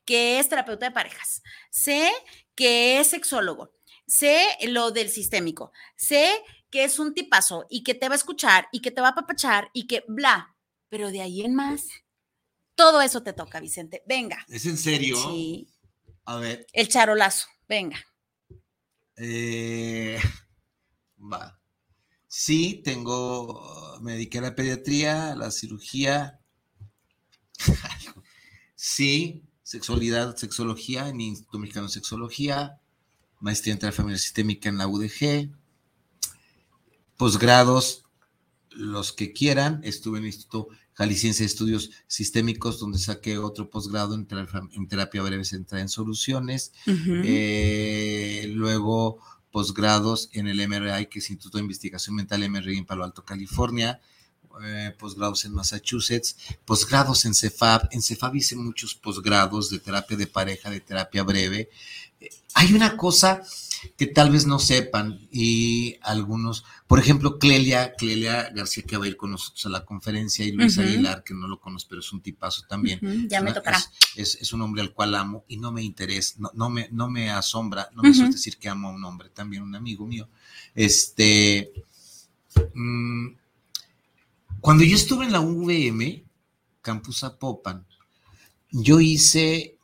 que 0.05 0.39
es 0.39 0.49
terapeuta 0.49 0.87
de 0.87 0.91
parejas, 0.91 1.43
sé 1.69 2.11
que 2.55 2.99
es 2.99 3.11
sexólogo, 3.11 3.75
sé 4.07 4.41
lo 4.69 4.89
del 4.89 5.09
sistémico, 5.09 5.71
sé 5.95 6.43
que 6.71 6.83
es 6.83 6.97
un 6.97 7.13
tipazo 7.13 7.67
y 7.69 7.83
que 7.83 7.93
te 7.93 8.09
va 8.09 8.15
a 8.15 8.17
escuchar 8.17 8.67
y 8.71 8.81
que 8.81 8.89
te 8.89 9.01
va 9.01 9.09
a 9.09 9.15
papachar 9.15 9.69
y 9.71 9.85
que 9.85 10.03
bla, 10.07 10.55
pero 10.89 11.11
de 11.11 11.21
ahí 11.21 11.41
en 11.41 11.53
más, 11.53 11.89
todo 12.73 13.01
eso 13.01 13.21
te 13.21 13.33
toca, 13.33 13.59
Vicente. 13.59 14.01
Venga. 14.07 14.43
¿Es 14.47 14.65
en 14.65 14.77
serio? 14.77 15.15
Sí. 15.15 15.67
A 16.25 16.37
ver. 16.37 16.65
El 16.73 16.87
charolazo, 16.87 17.47
venga. 17.67 18.03
Eh, 19.15 20.19
va. 21.19 21.59
Sí, 22.27 22.81
tengo, 22.83 23.99
me 24.01 24.13
dediqué 24.13 24.39
a 24.39 24.41
la 24.41 24.55
pediatría, 24.55 25.33
a 25.33 25.35
la 25.35 25.51
cirugía. 25.51 26.39
Sí, 28.81 29.43
sexualidad, 29.61 30.37
sexología 30.37 31.09
en 31.09 31.19
Instituto 31.19 31.59
Mexicano 31.59 31.87
de 31.87 31.91
Sexología, 31.91 32.79
maestría 33.41 33.73
en 33.73 33.79
terapia 33.79 34.17
sistémica 34.17 34.69
en 34.69 34.77
la 34.77 34.87
UDG, 34.87 35.49
posgrados, 37.17 38.05
los 38.69 39.11
que 39.11 39.33
quieran. 39.33 39.81
Estuve 39.83 40.19
en 40.19 40.23
el 40.23 40.27
Instituto 40.29 40.69
Jalisciense 40.93 41.43
de 41.43 41.47
Estudios 41.47 41.91
Sistémicos, 42.07 42.79
donde 42.79 42.99
saqué 42.99 43.37
otro 43.37 43.69
posgrado 43.69 44.15
en, 44.15 44.25
terapia, 44.87 45.23
breve 45.23 45.43
centrada 45.43 45.81
en 45.81 45.89
soluciones. 45.89 46.71
Eh, 46.87 48.49
luego, 48.55 49.19
posgrados 49.51 50.29
en 50.31 50.47
el 50.47 50.65
MRI, 50.65 51.07
que 51.07 51.19
es 51.19 51.29
Instituto 51.29 51.57
de 51.57 51.63
Investigación 51.63 52.15
Mental 52.15 52.49
MRI 52.49 52.77
en 52.77 52.85
Palo 52.85 53.03
Alto, 53.03 53.25
California. 53.25 53.99
Eh, 54.61 54.93
posgrados 54.97 55.45
en 55.45 55.53
Massachusetts, 55.53 56.35
posgrados 56.65 57.23
en 57.25 57.33
CEFAB. 57.33 57.87
En 57.91 58.01
CEFAB 58.01 58.35
hice 58.35 58.55
muchos 58.55 58.93
posgrados 58.93 59.69
de 59.69 59.79
terapia 59.79 60.17
de 60.17 60.27
pareja, 60.27 60.69
de 60.69 60.81
terapia 60.81 61.23
breve. 61.23 61.69
hay 62.55 62.73
una 62.73 62.97
cosa 62.97 63.41
que 63.95 64.07
tal 64.07 64.31
vez 64.31 64.45
no 64.45 64.59
sepan 64.59 65.27
y 65.31 65.97
algunos, 66.01 66.65
por 66.87 66.99
ejemplo, 66.99 67.39
Clelia, 67.39 67.93
Clelia 67.95 68.49
García 68.53 68.83
que 68.85 68.97
va 68.97 69.05
a 69.05 69.07
ir 69.07 69.15
con 69.15 69.31
nosotros 69.31 69.65
a 69.65 69.69
la 69.69 69.85
conferencia 69.85 70.43
y 70.43 70.51
Luis 70.51 70.77
Aguilar, 70.77 71.23
que 71.23 71.33
no 71.33 71.47
lo 71.47 71.61
conozco, 71.61 71.91
pero 71.91 72.01
es 72.01 72.11
un 72.11 72.21
tipazo 72.21 72.63
también. 72.67 73.29
Ya 73.29 73.41
me 73.41 73.53
tocará. 73.53 73.79
Es, 74.15 74.51
un 74.51 74.61
hombre 74.61 74.81
al 74.81 74.91
cual 74.91 75.15
amo 75.15 75.45
y 75.47 75.55
no 75.55 75.71
me 75.71 75.83
interesa, 75.83 76.35
no, 76.53 76.69
me, 76.69 76.89
no 76.91 77.09
me 77.09 77.29
asombra, 77.29 77.89
no 77.93 78.03
me 78.03 78.13
suele 78.13 78.31
decir 78.31 78.57
que 78.57 78.67
amo 78.67 78.89
a 78.89 78.91
un 78.91 79.05
hombre, 79.05 79.29
también 79.29 79.63
un 79.63 79.75
amigo 79.75 80.05
mío. 80.05 80.27
Este, 80.75 81.71
mm, 82.73 83.27
cuando 84.61 84.83
yo 84.83 84.95
estuve 84.95 85.25
en 85.25 85.31
la 85.31 85.41
UVM, 85.41 86.23
Campus 86.81 87.23
Apopan, 87.23 87.85
yo 88.71 88.99
hice 88.99 89.79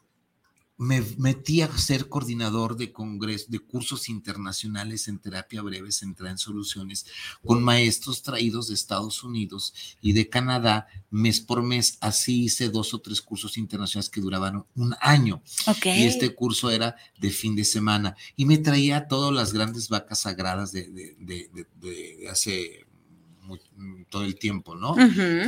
me 0.77 1.01
metí 1.17 1.61
a 1.61 1.77
ser 1.77 2.09
coordinador 2.09 2.75
de 2.75 2.91
congresos, 2.91 3.49
de 3.49 3.59
cursos 3.59 4.09
internacionales 4.09 5.07
en 5.07 5.19
terapia 5.19 5.61
breve 5.61 5.91
centrada 5.91 6.31
en 6.31 6.37
soluciones 6.37 7.05
con 7.45 7.63
maestros 7.63 8.21
traídos 8.23 8.67
de 8.67 8.73
Estados 8.73 9.23
Unidos 9.23 9.73
y 10.01 10.13
de 10.13 10.29
Canadá 10.29 10.87
mes 11.09 11.39
por 11.39 11.63
mes. 11.63 11.97
Así 12.01 12.43
hice 12.43 12.69
dos 12.69 12.93
o 12.93 12.99
tres 12.99 13.21
cursos 13.21 13.57
internacionales 13.57 14.09
que 14.09 14.19
duraban 14.19 14.65
un 14.75 14.95
año. 14.99 15.41
Y 15.85 16.03
este 16.03 16.35
curso 16.35 16.69
era 16.69 16.97
de 17.19 17.29
fin 17.29 17.55
de 17.55 17.63
semana. 17.63 18.17
Y 18.35 18.45
me 18.45 18.57
traía 18.57 19.07
todas 19.07 19.33
las 19.33 19.53
grandes 19.53 19.87
vacas 19.87 20.19
sagradas 20.19 20.73
de, 20.73 21.15
hace 22.29 22.84
todo 24.09 24.23
el 24.23 24.37
tiempo, 24.37 24.75
¿no? 24.75 24.95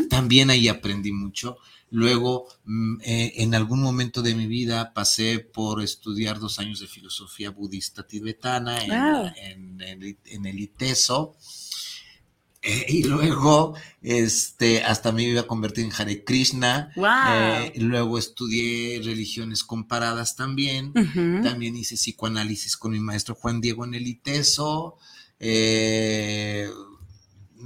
También 0.09 0.49
ahí 0.49 0.67
aprendí 0.67 1.11
mucho. 1.11 1.57
Luego, 1.89 2.47
mm, 2.65 3.01
eh, 3.03 3.33
en 3.37 3.55
algún 3.55 3.81
momento 3.81 4.21
de 4.21 4.35
mi 4.35 4.45
vida 4.47 4.93
pasé 4.93 5.39
por 5.39 5.81
estudiar 5.81 6.39
dos 6.39 6.59
años 6.59 6.81
de 6.81 6.87
filosofía 6.87 7.51
budista 7.51 8.05
tibetana 8.05 8.83
en, 8.83 9.79
el, 9.81 10.59
ITESO. 10.59 11.35
Eh, 12.61 12.85
y 12.89 13.03
luego, 13.03 13.75
este, 14.01 14.83
hasta 14.83 15.13
me 15.13 15.23
iba 15.23 15.41
a 15.41 15.47
convertir 15.47 15.85
en 15.85 15.93
Hare 15.97 16.25
Krishna. 16.25 16.91
Eh, 16.97 17.71
luego 17.77 18.17
estudié 18.17 19.01
religiones 19.01 19.63
comparadas 19.63 20.35
también. 20.35 20.91
También 20.91 21.77
hice 21.77 21.95
psicoanálisis 21.95 22.75
con 22.75 22.91
mi 22.91 22.99
maestro 22.99 23.35
Juan 23.35 23.61
Diego 23.61 23.85
en 23.85 23.93
el 23.93 24.05
ITESO. 24.05 24.97
Mm, 25.39 25.45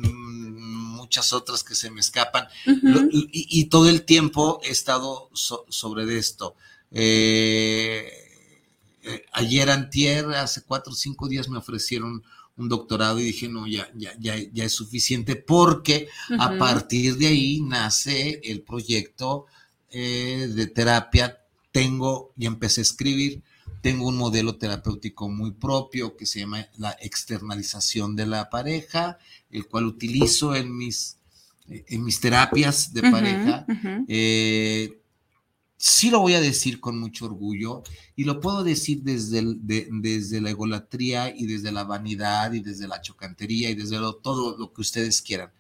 muchas 0.10 1.34
otras 1.34 1.64
que 1.64 1.76
se 1.76 1.92
me 1.92 2.00
escapan, 2.00 2.48
y, 2.66 3.66
todo 3.66 3.90
el 3.90 4.04
tiempo 4.04 4.60
he 4.64 4.72
estado 4.72 5.30
sobre 5.34 6.18
esto. 6.18 6.56
Eh, 6.92 8.12
eh, 9.04 9.26
ayer 9.34 9.70
antier, 9.70 10.26
hace 10.36 10.62
cuatro 10.64 10.94
o 10.94 10.96
cinco 10.96 11.28
días 11.28 11.50
me 11.50 11.58
ofrecieron 11.58 12.24
un 12.58 12.70
doctorado 12.70 13.20
y 13.20 13.24
dije, 13.24 13.48
no, 13.50 13.66
ya, 13.68 13.90
ya, 13.96 14.14
ya, 14.20 14.36
ya 14.54 14.66
es 14.66 14.74
suficiente 14.74 15.36
porque 15.36 16.08
a 16.38 16.58
partir 16.58 17.18
de 17.18 17.28
ahí 17.28 17.62
nace 17.62 18.40
el 18.44 18.62
proyecto 18.62 19.46
eh, 19.90 20.48
de 20.54 20.68
terapia. 20.68 21.38
Tengo, 21.72 22.34
y 22.38 22.46
empecé 22.46 22.82
a 22.82 22.84
escribir, 22.84 23.42
tengo 23.82 24.08
un 24.08 24.16
modelo 24.16 24.56
terapéutico 24.56 25.28
muy 25.30 25.52
propio 25.52 26.16
que 26.16 26.26
se 26.26 26.40
llama 26.40 26.68
la 26.78 26.96
externalización 27.02 28.16
de 28.16 28.28
la 28.28 28.50
pareja, 28.50 29.18
el 29.50 29.68
cual 29.68 29.86
utilizo 29.86 30.56
en 30.56 30.76
mis, 30.76 31.18
en 31.68 32.04
mis 32.04 32.20
terapias 32.20 32.94
de 32.94 33.02
pareja. 33.02 33.66
Eh, 34.08 35.02
sí 35.78 36.12
lo 36.12 36.20
voy 36.20 36.36
a 36.36 36.42
decir 36.42 36.80
con 36.80 37.00
mucho 37.00 37.26
orgullo 37.26 37.82
y 38.16 38.24
lo 38.24 38.40
puedo 38.40 38.64
decir 38.64 39.02
desde, 39.02 39.42
desde 39.60 40.42
la 40.42 40.52
egolatría 40.52 41.36
y 41.36 41.48
desde 41.48 41.72
la 41.72 41.84
vanidad 41.84 42.54
y 42.54 42.60
desde 42.60 42.88
la 42.88 43.02
chocantería 43.02 43.72
y 43.72 43.76
desde 43.76 43.98
todo 44.22 44.58
lo 44.58 44.72
que 44.74 44.82
ustedes 44.82 45.22
quieran. 45.22 45.52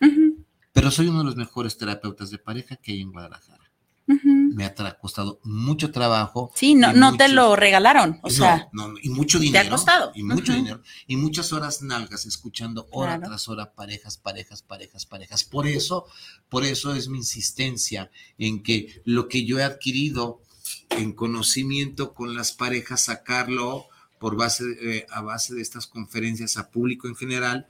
Pero 0.73 0.91
soy 0.91 1.07
uno 1.07 1.19
de 1.19 1.25
los 1.25 1.35
mejores 1.35 1.75
terapeutas 1.75 2.29
de 2.29 2.37
pareja 2.37 2.75
que 2.75 2.91
hay 2.91 3.01
en 3.01 3.11
Guadalajara 3.11 3.60
me 4.07 4.65
ha 4.65 4.73
costado 4.99 5.39
mucho 5.43 5.91
trabajo. 5.91 6.51
Sí, 6.55 6.75
no, 6.75 6.93
no 6.93 7.15
te 7.15 7.27
lo 7.29 7.55
regalaron, 7.55 8.19
o 8.23 8.29
sea. 8.29 8.69
y 9.01 9.09
mucho 9.09 9.39
dinero. 9.39 9.63
Te 9.63 9.67
ha 9.67 9.71
costado. 9.71 10.11
Y 10.15 10.23
mucho 10.23 10.53
dinero. 10.53 10.81
Y 11.07 11.15
muchas 11.15 11.53
horas 11.53 11.81
nalgas 11.81 12.25
escuchando 12.25 12.87
hora 12.91 13.19
tras 13.19 13.47
hora 13.47 13.73
parejas, 13.73 14.17
parejas, 14.17 14.61
parejas, 14.61 15.05
parejas. 15.05 15.43
Por 15.43 15.67
eso, 15.67 16.05
por 16.49 16.65
eso 16.65 16.93
es 16.93 17.07
mi 17.07 17.19
insistencia 17.19 18.11
en 18.37 18.63
que 18.63 19.01
lo 19.05 19.27
que 19.27 19.45
yo 19.45 19.59
he 19.59 19.63
adquirido 19.63 20.41
en 20.89 21.13
conocimiento 21.13 22.13
con 22.13 22.35
las 22.35 22.51
parejas, 22.51 23.05
sacarlo 23.05 23.87
por 24.19 24.35
base, 24.35 24.63
eh, 24.81 25.05
a 25.09 25.21
base 25.21 25.55
de 25.55 25.61
estas 25.61 25.87
conferencias 25.87 26.57
a 26.57 26.69
público 26.69 27.07
en 27.07 27.15
general. 27.15 27.67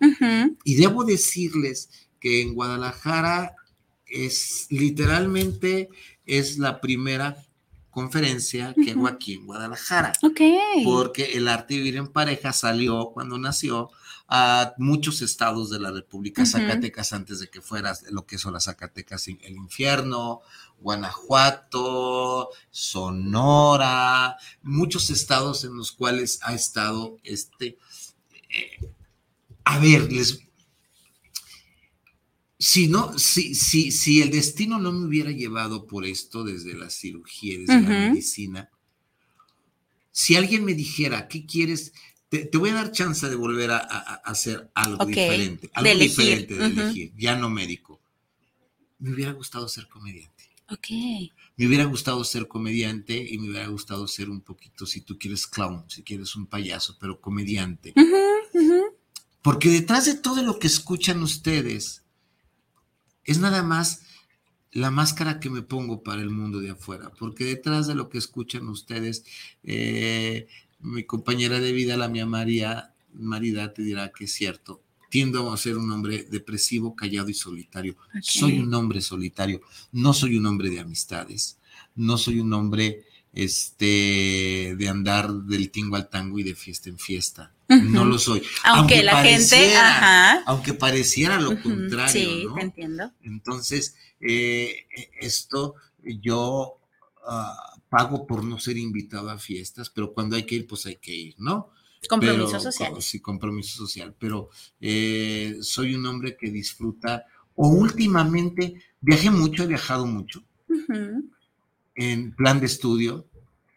Y 0.63 0.76
debo 0.76 1.04
decirles 1.06 1.89
que 2.20 2.41
en 2.41 2.54
Guadalajara 2.54 3.56
es 4.12 4.67
literalmente 4.69 5.89
es 6.26 6.58
la 6.58 6.82
primera 6.82 7.43
conferencia 7.89 8.74
que 8.74 8.91
hago 8.91 9.08
aquí 9.08 9.34
en 9.34 9.45
Guadalajara. 9.45 10.13
Ok. 10.24 10.41
Porque 10.84 11.34
el 11.34 11.47
arte 11.47 11.74
de 11.74 11.80
vivir 11.82 11.97
en 11.97 12.08
pareja 12.08 12.54
salió 12.54 13.12
cuando 13.13 13.38
nació 13.38 13.89
a 14.34 14.74
muchos 14.78 15.21
estados 15.21 15.69
de 15.69 15.80
la 15.80 15.91
República 15.91 16.45
Zacatecas 16.45 17.12
antes 17.12 17.41
de 17.41 17.50
que 17.50 17.60
fuera 17.62 17.93
lo 18.12 18.26
que 18.26 18.38
son 18.38 18.54
las 18.54 18.63
Zacatecas 18.63 19.28
el 19.28 19.56
infierno, 19.58 20.39
Guanajuato, 20.80 22.50
Sonora, 22.69 24.38
muchos 24.62 25.10
estados 25.10 25.65
en 25.65 25.76
los 25.76 25.91
cuales 25.91 26.39
ha 26.43 26.54
estado 26.54 27.17
este. 27.24 27.78
Eh, 28.50 28.89
a 29.65 29.80
ver, 29.80 30.12
les, 30.12 30.41
si 32.62 32.88
no, 32.88 33.17
si, 33.17 33.56
si, 33.56 33.91
si 33.91 34.21
el 34.21 34.30
destino 34.30 34.78
no 34.78 34.91
me 34.91 35.08
hubiera 35.08 35.32
llevado 35.32 35.88
por 35.88 36.06
esto 36.06 36.43
desde 36.43 36.76
la 36.76 36.91
cirugía, 36.91 37.58
desde 37.58 37.82
la 37.82 37.89
medicina, 37.89 38.69
si 40.12 40.36
alguien 40.36 40.63
me 40.63 40.76
dijera, 40.76 41.28
¿qué 41.28 41.47
quieres? 41.47 41.91
Te, 42.30 42.47
voy 42.54 42.69
a 42.69 42.76
dar 42.76 42.91
chance 42.91 43.28
de 43.28 43.36
volver 43.36 43.71
a, 43.71 43.80
hacer 43.80 44.69
algo 44.76 45.04
diferente, 45.06 45.71
algo 45.74 46.00
diferente 46.00 46.54
de 46.54 46.65
elegir, 46.65 47.13
ya 47.17 47.36
no 47.36 47.50
médico. 47.50 48.00
Me 49.00 49.12
hubiera 49.12 49.32
gustado 49.32 49.67
ser 49.67 49.88
comediante. 49.88 50.43
Ok. 50.69 50.88
Me 51.58 51.65
hubiera 51.65 51.86
gustado 51.86 52.24
ser 52.24 52.47
comediante 52.47 53.17
y 53.28 53.39
me 53.39 53.50
hubiera 53.50 53.67
gustado 53.69 54.08
ser 54.08 54.30
un 54.30 54.41
poquito, 54.41 54.86
si 54.86 55.02
tú 55.02 55.17
quieres 55.17 55.47
clown, 55.47 55.86
si 55.88 56.04
quieres 56.04 56.36
un 56.36 56.45
payaso, 56.45 56.95
pero 57.00 57.19
comediante. 57.19 57.95
Porque 59.41 59.69
detrás 59.69 60.06
de 60.06 60.13
todo 60.13 60.43
lo 60.43 60.60
que 60.60 60.67
escuchan 60.67 61.24
ustedes, 61.24 62.01
es 63.26 63.40
nada 63.40 63.64
más 63.64 64.04
la 64.72 64.92
máscara 64.92 65.40
que 65.40 65.50
me 65.50 65.62
pongo 65.62 66.02
para 66.02 66.22
el 66.22 66.30
mundo 66.30 66.60
de 66.60 66.72
afuera, 66.72 67.12
porque 67.20 67.44
detrás 67.44 67.88
de 67.88 67.96
lo 67.96 68.10
que 68.10 68.18
escuchan 68.18 68.68
ustedes, 68.70 69.26
eh, 69.64 70.48
mi 70.80 71.04
compañera 71.04 71.60
de 71.60 71.74
vida, 71.74 71.98
la 71.98 72.08
mía 72.08 72.26
María, 72.26 72.94
Marida, 73.14 73.74
te 73.74 73.82
dirá 73.82 74.12
que 74.12 74.26
es 74.26 74.34
cierto. 74.34 74.82
Tiendo 75.10 75.52
a 75.52 75.58
ser 75.58 75.78
un 75.78 75.92
hombre 75.92 76.24
depresivo, 76.24 76.96
callado 76.96 77.28
y 77.28 77.34
solitario. 77.34 77.98
Soy 78.22 78.60
un 78.60 78.74
hombre 78.74 79.02
solitario, 79.02 79.62
no 79.92 80.14
soy 80.14 80.38
un 80.38 80.46
hombre 80.46 80.70
de 80.70 80.80
amistades, 80.80 81.58
no 81.96 82.18
soy 82.18 82.40
un 82.40 82.54
hombre 82.54 83.04
este, 83.34 84.76
de 84.78 84.88
andar 84.88 85.34
del 85.34 85.70
tingo 85.70 85.98
al 85.98 86.10
tango 86.10 86.40
y 86.40 86.44
de 86.44 86.56
fiesta 86.56 86.90
en 86.90 86.98
fiesta. 86.98 87.54
No 87.80 88.06
lo 88.06 88.18
soy. 88.18 88.44
Aunque, 88.64 89.04
la 89.04 89.24
gente, 89.24 89.74
aunque 90.46 90.74
pareciera 90.74 91.40
lo 91.40 91.62
contrario. 91.62 92.12
Sí, 92.12 92.46
te 92.56 92.62
entiendo. 92.62 93.12
Entonces, 93.24 93.96
eh, 94.20 94.88
esto 95.20 95.76
yo 96.04 96.80
ah, 97.26 97.76
pago 97.90 98.26
por 98.26 98.44
no 98.44 98.60
ser 98.60 98.78
invitado 98.78 99.30
a 99.30 99.38
fiestas, 99.38 99.90
pero 99.90 100.14
cuando 100.14 100.36
hay 100.36 100.44
que 100.44 100.56
ir, 100.56 100.68
pues 100.68 100.86
hay 100.86 100.96
que 100.96 101.14
ir, 101.14 101.36
¿no? 101.38 101.72
Compromiso 102.10 102.60
social. 102.60 103.02
Sí, 103.02 103.20
compromiso 103.20 103.78
social, 103.78 104.16
pero 104.18 104.50
eh, 104.80 105.58
soy 105.62 105.96
un 105.96 106.06
hombre 106.08 106.36
que 106.36 106.50
disfruta, 106.50 107.26
o 107.56 107.68
últimamente 107.68 108.82
viajé 109.00 109.30
mucho, 109.30 109.64
he 109.64 109.68
viajado 109.68 110.08
mucho, 110.08 110.44
en 111.96 112.32
plan 112.34 112.60
de 112.60 112.66
estudio, 112.66 113.28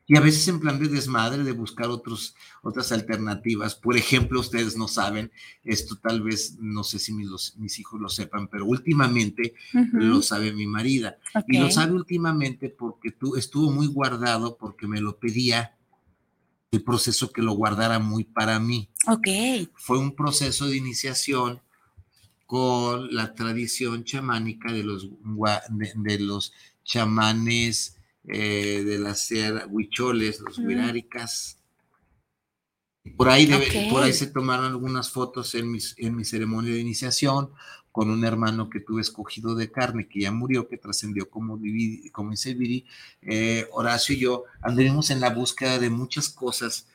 y 0.06 0.16
a 0.16 0.20
veces 0.20 0.46
en 0.48 0.60
plan 0.60 0.78
de 0.78 0.88
desmadre, 0.88 1.44
de 1.44 1.52
buscar 1.52 1.88
otros, 1.88 2.34
otras 2.62 2.92
alternativas. 2.92 3.74
Por 3.74 3.96
ejemplo, 3.96 4.40
ustedes 4.40 4.76
no 4.76 4.86
saben, 4.86 5.32
esto 5.62 5.96
tal 5.96 6.22
vez, 6.22 6.58
no 6.58 6.84
sé 6.84 6.98
si 6.98 7.12
mis, 7.12 7.56
mis 7.56 7.78
hijos 7.78 8.00
lo 8.00 8.08
sepan, 8.10 8.48
pero 8.48 8.66
últimamente 8.66 9.54
lo 9.72 10.20
sabe 10.20 10.52
mi 10.52 10.66
marida. 10.66 11.16
Y 11.48 11.58
lo 11.58 11.70
sabe 11.70 11.92
últimamente 11.92 12.68
porque 12.68 13.12
tú, 13.12 13.36
estuvo 13.36 13.70
muy 13.70 13.86
guardado, 13.86 14.58
porque 14.58 14.86
me 14.86 15.00
lo 15.00 15.18
pedía 15.18 15.74
el 16.70 16.82
proceso 16.82 17.32
que 17.32 17.40
lo 17.40 17.52
guardara 17.52 17.98
muy 17.98 18.24
para 18.24 18.58
mí. 18.60 18.90
Ok. 19.06 19.28
Fue 19.74 19.98
un 19.98 20.14
proceso 20.14 20.66
de 20.66 20.76
iniciación 20.76 21.62
con 22.44 23.14
la 23.14 23.34
tradición 23.34 24.04
chamánica 24.04 24.70
de 24.70 24.82
los, 24.82 25.08
de 25.94 26.18
los 26.18 26.52
chamanes 26.84 27.96
eh, 28.28 28.82
de 28.84 28.98
las 28.98 29.30
huicholes, 29.68 30.40
los 30.40 30.58
huiráricas, 30.58 31.58
Por 33.16 33.28
ahí, 33.28 33.46
por 33.90 34.02
ahí 34.02 34.12
se 34.12 34.28
tomaron 34.28 34.66
algunas 34.66 35.10
fotos 35.10 35.54
en, 35.54 35.70
mis, 35.70 35.94
en 35.98 36.16
mi 36.16 36.24
ceremonia 36.24 36.72
de 36.72 36.80
iniciación 36.80 37.50
con 37.94 38.10
un 38.10 38.24
hermano 38.24 38.68
que 38.70 38.80
tuve 38.80 39.02
escogido 39.02 39.54
de 39.54 39.70
carne, 39.70 40.08
que 40.08 40.22
ya 40.22 40.32
murió, 40.32 40.66
que 40.66 40.78
trascendió 40.78 41.30
como, 41.30 41.60
como 42.10 42.30
dice 42.32 42.54
Viri. 42.54 42.87
Eh, 43.22 43.68
Horacio 43.70 44.16
y 44.16 44.18
yo 44.18 44.44
anduvimos 44.62 45.10
en 45.10 45.20
la 45.20 45.30
búsqueda 45.30 45.78
de 45.78 45.90
muchas 45.90 46.28
cosas. 46.28 46.88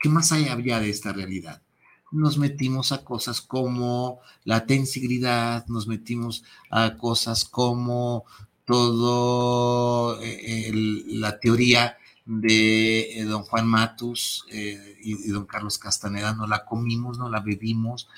¿Qué 0.00 0.08
más 0.08 0.32
hay 0.32 0.48
había 0.48 0.80
de 0.80 0.90
esta 0.90 1.12
realidad? 1.12 1.62
Nos 2.10 2.38
metimos 2.38 2.90
a 2.90 3.04
cosas 3.04 3.40
como 3.40 4.18
la 4.42 4.66
tensigridad, 4.66 5.64
nos 5.68 5.86
metimos 5.86 6.42
a 6.70 6.96
cosas 6.96 7.44
como 7.44 8.24
todo 8.66 10.20
eh, 10.22 10.70
la 10.74 11.38
teoría 11.38 11.96
de 12.26 13.20
eh, 13.20 13.24
don 13.24 13.42
Juan 13.44 13.68
Matus 13.68 14.44
eh, 14.50 14.96
y, 15.00 15.28
don 15.28 15.46
Carlos 15.46 15.78
Castaneda, 15.78 16.34
no 16.34 16.46
la 16.46 16.64
comimos, 16.64 17.18
no 17.18 17.30
la 17.30 17.40
bebimos, 17.40 18.08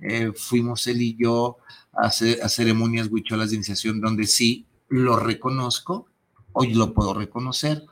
eh, 0.00 0.32
fuimos 0.34 0.86
él 0.86 1.02
y 1.02 1.16
yo 1.16 1.58
a 1.92 2.10
ceremonias 2.10 3.08
huicholas 3.10 3.50
de 3.50 3.56
iniciación 3.56 4.00
donde 4.00 4.26
sí 4.26 4.66
lo 4.88 5.16
reconozco, 5.16 6.06
hoy 6.52 6.74
lo 6.74 6.92
puedo 6.92 7.14
reconocer, 7.14 7.84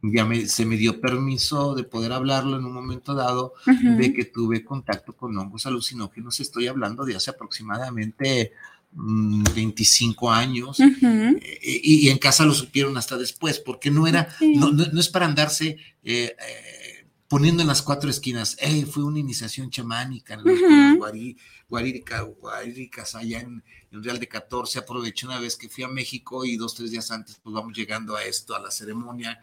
ya 0.00 0.24
me, 0.24 0.46
se 0.46 0.64
me 0.64 0.76
dio 0.76 1.00
permiso 1.00 1.74
de 1.74 1.82
poder 1.82 2.12
hablarlo 2.12 2.56
en 2.56 2.64
un 2.64 2.72
momento 2.72 3.14
dado, 3.14 3.54
de 3.66 4.14
que 4.14 4.26
tuve 4.26 4.64
contacto 4.64 5.12
con 5.12 5.36
hongos 5.36 5.66
alucinógenos, 5.66 6.38
estoy 6.38 6.68
hablando 6.68 7.04
de 7.04 7.16
hace 7.16 7.30
aproximadamente 7.30 8.52
25 8.96 10.26
mm, 10.26 10.28
años 10.30 10.80
eh, 10.80 11.60
y, 11.60 12.08
en 12.08 12.18
casa 12.18 12.46
lo 12.46 12.54
supieron 12.54 12.96
hasta 12.96 13.16
después, 13.16 13.58
porque 13.58 13.90
no 13.90 14.06
era, 14.06 14.28
no, 14.40 14.72
no, 14.72 15.00
es 15.00 15.08
para 15.08 15.26
andarse 15.26 15.76
eh, 16.02 16.34
eh, 16.38 17.06
poniendo 17.28 17.60
en 17.60 17.68
las 17.68 17.82
cuatro 17.82 18.08
esquinas, 18.08 18.56
fue 18.90 19.04
una 19.04 19.18
iniciación 19.18 19.70
chamánica 19.70 20.34
en 20.34 20.44
los 20.44 20.58
guaríricas 21.68 23.14
allá 23.14 23.40
en, 23.40 23.62
Real 24.02 24.18
de 24.18 24.28
14, 24.28 24.80
aproveché 24.80 25.26
una 25.26 25.40
vez 25.40 25.56
que 25.56 25.68
fui 25.68 25.84
a 25.84 25.88
México 25.88 26.44
y 26.44 26.56
dos, 26.56 26.74
tres 26.74 26.90
días 26.90 27.10
antes, 27.10 27.40
pues 27.42 27.54
vamos 27.54 27.74
llegando 27.74 28.16
a 28.16 28.24
esto, 28.24 28.54
a 28.54 28.60
la 28.60 28.70
ceremonia, 28.70 29.40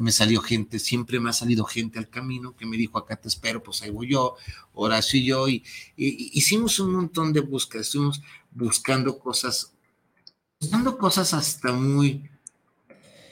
me 0.00 0.12
salió 0.12 0.40
gente, 0.40 0.78
siempre 0.78 1.20
me 1.20 1.30
ha 1.30 1.32
salido 1.32 1.64
gente 1.64 1.98
al 1.98 2.08
camino 2.08 2.54
que 2.54 2.66
me 2.66 2.76
dijo, 2.76 2.98
acá 2.98 3.16
te 3.16 3.28
espero, 3.28 3.62
pues 3.62 3.82
ahí 3.82 3.90
voy 3.90 4.10
yo, 4.10 4.36
Horacio 4.74 5.18
y 5.18 5.24
yo, 5.24 5.48
y, 5.48 5.64
hicimos 5.96 6.78
un 6.80 6.92
montón 6.92 7.32
de 7.32 7.40
búsquedas, 7.40 7.86
estuvimos 7.86 8.20
buscando 8.58 9.18
cosas, 9.18 9.72
buscando 10.60 10.98
cosas 10.98 11.32
hasta 11.32 11.72
muy, 11.72 12.28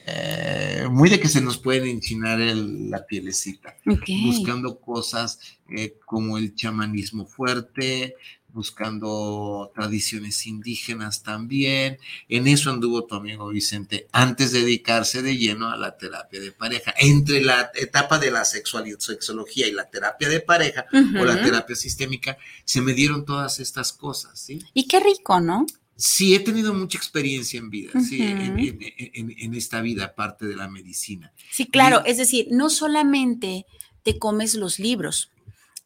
eh, 0.05 0.87
muy 0.89 1.09
de 1.09 1.19
que 1.19 1.27
se 1.27 1.41
nos 1.41 1.57
pueden 1.57 1.87
enchinar 1.87 2.39
la 2.39 3.05
pielecita, 3.05 3.75
buscando 4.23 4.79
cosas 4.79 5.39
eh, 5.69 5.99
como 6.05 6.37
el 6.37 6.55
chamanismo 6.55 7.25
fuerte, 7.25 8.15
buscando 8.57 9.71
tradiciones 9.75 10.47
indígenas 10.47 11.21
también. 11.21 11.99
En 12.27 12.47
eso 12.47 12.71
anduvo 12.71 13.05
tu 13.05 13.13
amigo 13.13 13.49
Vicente 13.49 14.07
antes 14.11 14.51
de 14.51 14.61
dedicarse 14.61 15.21
de 15.21 15.37
lleno 15.37 15.69
a 15.69 15.77
la 15.77 15.95
terapia 15.95 16.41
de 16.41 16.51
pareja. 16.51 16.91
Entre 16.97 17.41
la 17.41 17.71
etapa 17.75 18.17
de 18.17 18.31
la 18.31 18.43
sexualidad, 18.45 18.97
sexología 18.97 19.67
y 19.67 19.73
la 19.73 19.89
terapia 19.89 20.27
de 20.27 20.39
pareja 20.39 20.87
o 20.91 21.23
la 21.23 21.39
terapia 21.41 21.75
sistémica, 21.75 22.37
se 22.65 22.81
me 22.81 22.93
dieron 22.93 23.25
todas 23.25 23.59
estas 23.59 23.93
cosas. 23.93 24.39
¿sí? 24.39 24.59
Y 24.73 24.87
qué 24.87 24.99
rico, 24.99 25.39
¿no? 25.39 25.67
Sí, 25.95 26.33
he 26.33 26.39
tenido 26.39 26.73
mucha 26.73 26.97
experiencia 26.97 27.59
en 27.59 27.69
vida, 27.69 27.91
sí, 28.01 28.19
en, 28.21 29.53
esta 29.55 29.81
vida, 29.81 30.05
aparte 30.05 30.45
de 30.45 30.55
la 30.55 30.67
medicina. 30.67 31.33
Sí, 31.51 31.65
claro, 31.65 32.03
es 32.05 32.17
decir, 32.17 32.47
no 32.51 32.69
solamente 32.69 33.65
te 34.03 34.19
comes 34.19 34.53
los 34.53 34.77
libros, 34.77 35.31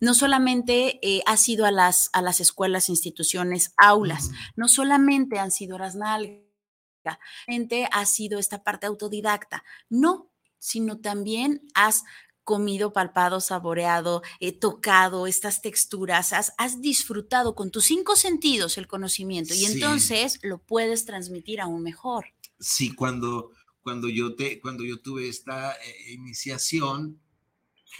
no 0.01 0.13
solamente 0.15 0.99
eh, 1.07 1.21
has 1.25 1.47
ido 1.47 1.65
a 1.65 1.71
las, 1.71 2.09
a 2.11 2.21
las 2.21 2.41
escuelas, 2.41 2.89
instituciones, 2.89 3.73
aulas, 3.77 4.31
no 4.55 4.67
solamente 4.67 5.39
han 5.39 5.51
sido 5.51 5.75
horas 5.75 5.95
nalgas, 5.95 6.41
solamente 7.47 7.87
ha 7.91 8.05
sido 8.05 8.39
esta 8.39 8.63
parte 8.63 8.87
autodidacta, 8.87 9.63
no, 9.89 10.33
sino 10.57 10.99
también 10.99 11.61
has 11.75 12.03
comido, 12.43 12.91
palpado, 12.91 13.39
saboreado, 13.39 14.23
eh, 14.39 14.51
tocado 14.51 15.27
estas 15.27 15.61
texturas, 15.61 16.33
has, 16.33 16.53
has, 16.57 16.81
disfrutado 16.81 17.53
con 17.53 17.69
tus 17.69 17.85
cinco 17.85 18.15
sentidos 18.15 18.79
el 18.79 18.87
conocimiento 18.87 19.53
y 19.53 19.65
entonces 19.65 20.39
lo 20.41 20.57
puedes 20.57 21.05
transmitir 21.05 21.61
aún 21.61 21.83
mejor. 21.83 22.25
Sí, 22.59 22.93
cuando, 22.95 23.51
cuando, 23.81 24.09
yo, 24.09 24.35
te, 24.35 24.59
cuando 24.59 24.83
yo 24.83 24.99
tuve 24.99 25.29
esta 25.29 25.73
eh, 25.73 26.13
iniciación, 26.13 27.21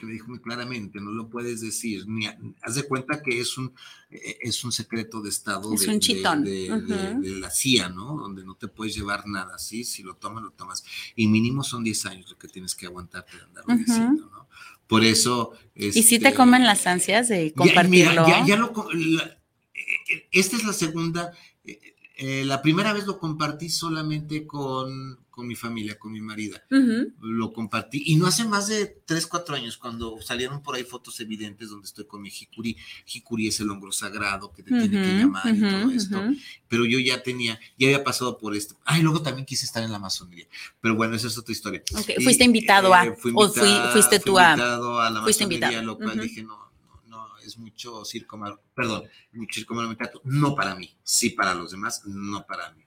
me 0.02 0.14
dijo 0.14 0.28
muy 0.28 0.40
claramente, 0.40 1.00
no 1.00 1.12
lo 1.12 1.30
puedes 1.30 1.62
decir, 1.62 2.08
ni 2.08 2.26
haz 2.26 2.76
de 2.76 2.84
cuenta 2.84 3.22
que 3.22 3.40
es 3.40 3.58
un, 3.58 3.74
e, 4.10 4.38
es 4.42 4.64
un 4.64 4.72
secreto 4.72 5.22
de 5.22 5.30
Estado 5.30 5.70
de, 5.72 5.88
un 5.88 7.22
de, 7.22 7.40
la 7.40 7.50
CIA, 7.50 7.90
¿no? 7.90 8.18
Donde 8.18 8.44
no 8.44 8.56
te 8.56 8.68
puedes 8.68 8.96
llevar 8.96 9.28
nada, 9.28 9.58
¿sí? 9.60 9.84
Si 9.84 10.04
lo 10.04 10.16
tomas, 10.16 10.44
lo 10.44 10.52
tomas. 10.52 10.84
Y 11.16 11.28
mínimo 11.28 11.64
son 11.64 11.84
10 11.84 12.06
años 12.06 12.30
lo 12.30 12.38
que 12.38 12.48
tienes 12.48 12.76
que 12.76 12.86
aguantarte 12.86 13.38
de 13.38 13.44
andarlo 13.44 13.76
diciendo, 13.76 14.30
¿no? 14.32 14.48
Por 14.88 15.04
eso... 15.04 15.54
¿Y 15.76 15.92
si 15.92 16.20
te 16.20 16.28
este, 16.28 16.34
comen 16.34 16.66
las 16.66 16.86
ansias 16.88 17.30
de 17.30 17.54
compartirlo? 17.54 18.28
Ya, 18.28 18.46
ya, 18.46 18.58
lo... 18.58 18.74
E, 18.94 19.34
e, 19.76 20.28
esta 20.32 20.58
es 20.58 20.64
la 20.64 20.74
segunda... 20.74 21.32
Eh, 22.24 22.46
la 22.46 22.62
primera 22.62 22.94
vez 22.94 23.08
lo 23.08 23.18
compartí 23.18 23.68
solamente 23.68 24.46
con, 24.46 25.18
con 25.32 25.48
mi 25.48 25.56
familia, 25.56 25.98
con 25.98 26.12
mi 26.12 26.22
marida. 26.22 26.64
Lo 27.20 27.52
compartí. 27.52 28.04
Y 28.06 28.16
no 28.16 28.28
hace 28.28 28.46
más 28.46 28.68
de 28.68 28.86
3, 29.06 29.26
4 29.26 29.56
años, 29.56 29.76
cuando 29.78 30.22
salieron 30.22 30.62
por 30.62 30.76
ahí 30.76 30.84
fotos 30.84 31.20
evidentes 31.20 31.72
donde 31.72 31.88
estoy 31.88 32.06
con 32.06 32.22
mi 32.22 32.30
jicuri. 32.30 32.78
Jicuri 33.06 33.48
es 33.48 33.60
el 33.60 33.72
hombro 33.72 33.92
sagrado 33.92 34.54
que 34.54 34.62
te 34.62 34.70
tiene 34.70 35.02
que 35.02 35.18
llamar 35.18 35.48
y 35.48 35.62
todo 35.62 35.90
esto. 35.90 36.24
Pero 36.68 36.86
yo 36.86 37.00
ya 37.00 37.24
tenía, 37.24 37.60
ya 37.80 37.88
había 37.88 38.04
pasado 38.04 38.38
por 38.38 38.56
esto. 38.56 38.76
Ay, 38.86 39.02
luego 39.02 39.24
también 39.24 39.48
quise 39.48 39.66
estar 39.66 39.82
en 39.82 39.90
la 39.90 39.98
Amazonia. 39.98 40.46
Pero 40.80 40.96
bueno, 40.96 41.16
esa 41.16 41.26
es 41.26 41.36
otra 41.40 41.54
historia. 41.54 41.82
fuiste 42.24 42.44
invitado 42.44 42.94
a. 42.94 43.08
Eh, 43.08 43.16
o 43.34 43.50
fuiste 43.50 44.20
tú 44.20 44.38
a. 44.38 44.54
a 44.54 45.10
la 45.10 45.24
fuiste 45.24 45.42
invitado. 45.42 45.82
lo 45.82 45.98
cual 45.98 46.20
dije, 46.20 46.44
no, 46.44 46.71
es 47.52 47.58
mucho 47.58 48.04
circo, 48.06 48.40
perdón, 48.74 49.04
mucho 49.34 49.56
circo 49.56 49.76
no 50.24 50.56
para 50.56 50.76
mí, 50.76 50.96
sí 51.04 51.32
para 51.32 51.54
los 51.54 51.72
demás, 51.72 52.04
no 52.06 52.46
para 52.46 52.72
mí. 52.72 52.84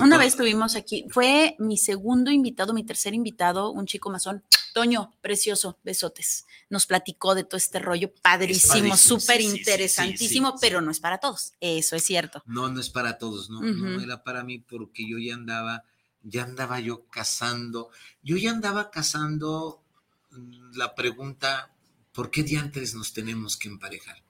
Una 0.00 0.18
vez 0.18 0.36
tuvimos 0.36 0.74
aquí, 0.74 1.06
fue 1.08 1.54
mi 1.58 1.76
segundo 1.76 2.30
invitado, 2.30 2.74
mi 2.74 2.84
tercer 2.84 3.14
invitado, 3.14 3.70
un 3.70 3.86
chico 3.86 4.10
masón, 4.10 4.42
Toño, 4.72 5.12
precioso, 5.20 5.78
besotes. 5.84 6.46
Nos 6.70 6.86
platicó 6.86 7.34
de 7.34 7.44
todo 7.44 7.58
este 7.58 7.78
rollo 7.78 8.12
padrísimo, 8.22 8.96
súper 8.96 9.40
interesantísimo, 9.40 10.54
pero 10.60 10.80
no 10.80 10.90
es 10.90 10.98
para 10.98 11.18
todos, 11.18 11.52
eso 11.60 11.94
es 11.94 12.04
cierto. 12.04 12.42
No, 12.46 12.68
no 12.68 12.80
es 12.80 12.88
para 12.88 13.18
todos, 13.18 13.50
no, 13.50 13.60
no 13.60 14.00
era 14.00 14.24
para 14.24 14.42
mí 14.44 14.58
porque 14.58 15.06
yo 15.06 15.18
ya 15.18 15.34
andaba, 15.34 15.84
ya 16.22 16.44
andaba 16.44 16.80
yo 16.80 17.06
cazando, 17.06 17.90
yo 18.22 18.36
ya 18.36 18.50
andaba 18.50 18.90
cazando 18.90 19.82
mm, 20.30 20.76
la 20.76 20.94
pregunta, 20.94 21.70
¿por 22.12 22.30
qué 22.30 22.42
diantres 22.42 22.94
nos 22.94 23.12
tenemos 23.12 23.56
que 23.56 23.68
emparejar? 23.68 24.22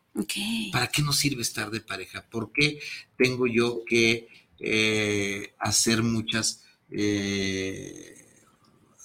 ¿Para 0.73 0.89
qué 0.89 1.03
nos 1.03 1.17
sirve 1.17 1.43
estar 1.43 1.71
de 1.71 1.81
pareja? 1.81 2.25
¿Por 2.29 2.53
qué 2.53 2.81
tengo 3.17 3.47
yo 3.47 3.83
que 3.87 4.29
eh, 4.59 5.55
hacer 5.59 6.03
muchas, 6.03 6.65
eh, 6.91 8.15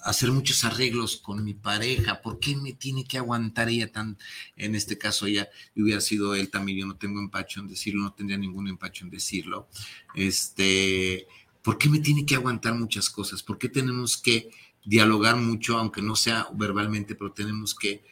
hacer 0.03 0.31
muchos 0.31 0.65
arreglos 0.65 1.17
con 1.17 1.43
mi 1.43 1.53
pareja? 1.53 2.21
¿Por 2.21 2.39
qué 2.39 2.57
me 2.57 2.73
tiene 2.73 3.05
que 3.05 3.17
aguantar 3.17 3.69
ella 3.69 3.91
tan, 3.91 4.17
en 4.57 4.75
este 4.75 4.97
caso 4.97 5.27
ella 5.27 5.49
hubiera 5.75 6.01
sido 6.01 6.35
él 6.35 6.49
también, 6.49 6.79
yo 6.79 6.85
no 6.85 6.97
tengo 6.97 7.19
empacho 7.19 7.61
en 7.61 7.67
decirlo, 7.67 8.03
no 8.03 8.13
tendría 8.13 8.37
ningún 8.37 8.67
empacho 8.67 9.05
en 9.05 9.09
decirlo. 9.09 9.69
Este, 10.13 11.25
¿por 11.61 11.77
qué 11.77 11.87
me 11.89 11.99
tiene 11.99 12.25
que 12.25 12.35
aguantar 12.35 12.73
muchas 12.73 13.09
cosas? 13.09 13.41
¿Por 13.41 13.57
qué 13.57 13.69
tenemos 13.69 14.17
que 14.17 14.49
dialogar 14.87 15.35
mucho, 15.35 15.77
aunque 15.77 16.01
no 16.01 16.15
sea 16.15 16.47
verbalmente, 16.53 17.15
pero 17.15 17.31
tenemos 17.31 17.75
que... 17.75 18.03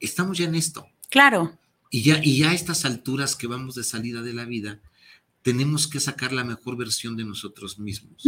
Estamos 0.00 0.38
ya 0.38 0.46
en 0.46 0.54
esto. 0.54 0.86
Claro. 1.10 1.58
Y 1.90 2.02
ya, 2.02 2.20
y 2.22 2.38
ya 2.38 2.50
a 2.50 2.54
estas 2.54 2.84
alturas 2.84 3.36
que 3.36 3.46
vamos 3.46 3.74
de 3.74 3.84
salida 3.84 4.22
de 4.22 4.32
la 4.32 4.44
vida, 4.44 4.80
tenemos 5.42 5.86
que 5.86 6.00
sacar 6.00 6.32
la 6.32 6.42
mejor 6.42 6.76
versión 6.76 7.16
de 7.16 7.24
nosotros 7.24 7.78
mismos. 7.78 8.24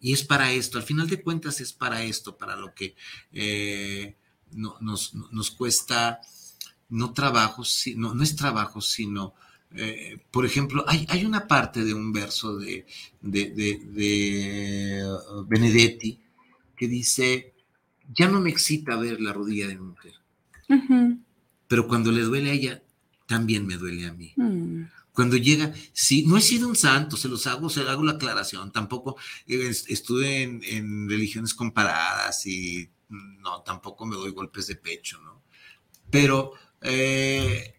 Y 0.00 0.12
es 0.12 0.24
para 0.24 0.52
esto, 0.52 0.78
al 0.78 0.84
final 0.84 1.08
de 1.08 1.22
cuentas 1.22 1.60
es 1.60 1.72
para 1.72 2.02
esto, 2.02 2.36
para 2.36 2.56
lo 2.56 2.74
que 2.74 2.96
eh, 3.32 4.16
no, 4.52 4.76
nos, 4.80 5.14
nos, 5.14 5.50
cuesta, 5.50 6.20
no 6.88 7.12
trabajo, 7.12 7.62
no, 7.96 8.14
no 8.14 8.22
es 8.22 8.36
trabajo, 8.36 8.80
sino... 8.80 9.34
Eh, 9.72 10.18
por 10.32 10.44
ejemplo, 10.44 10.84
hay, 10.88 11.06
hay, 11.08 11.24
una 11.24 11.46
parte 11.46 11.84
de 11.84 11.94
un 11.94 12.12
verso 12.12 12.56
de, 12.56 12.86
de, 13.20 13.50
de 13.50 15.04
Benedetti 15.46 16.18
que 16.76 16.88
dice, 16.88 17.54
ya 18.12 18.28
no 18.28 18.40
me 18.40 18.50
excita 18.50 18.96
ver 18.96 19.20
la 19.20 19.32
rodilla 19.32 19.68
de 19.68 19.78
mujer, 19.78 20.14
pero 21.68 21.86
cuando 21.86 22.10
le 22.10 22.22
duele 22.22 22.50
a 22.50 22.54
ella, 22.54 22.82
también 23.26 23.66
me 23.66 23.76
duele 23.76 24.06
a 24.06 24.12
mí. 24.12 24.32
Mm. 24.36 24.84
Cuando 25.12 25.36
llega, 25.36 25.72
sí, 25.92 26.24
no 26.26 26.36
he 26.36 26.40
sido 26.40 26.68
un 26.68 26.76
santo, 26.76 27.16
se 27.16 27.28
los 27.28 27.46
hago, 27.46 27.68
se 27.68 27.82
hago 27.82 28.02
la 28.04 28.12
aclaración, 28.12 28.72
tampoco 28.72 29.16
eh, 29.46 29.72
estuve 29.88 30.42
en, 30.42 31.08
religiones 31.08 31.54
comparadas 31.54 32.46
y 32.46 32.88
no, 33.08 33.62
tampoco 33.62 34.06
me 34.06 34.16
doy 34.16 34.30
golpes 34.30 34.66
de 34.66 34.76
pecho, 34.76 35.20
¿no? 35.22 35.42
pero 36.10 36.52
eh, 36.80 37.74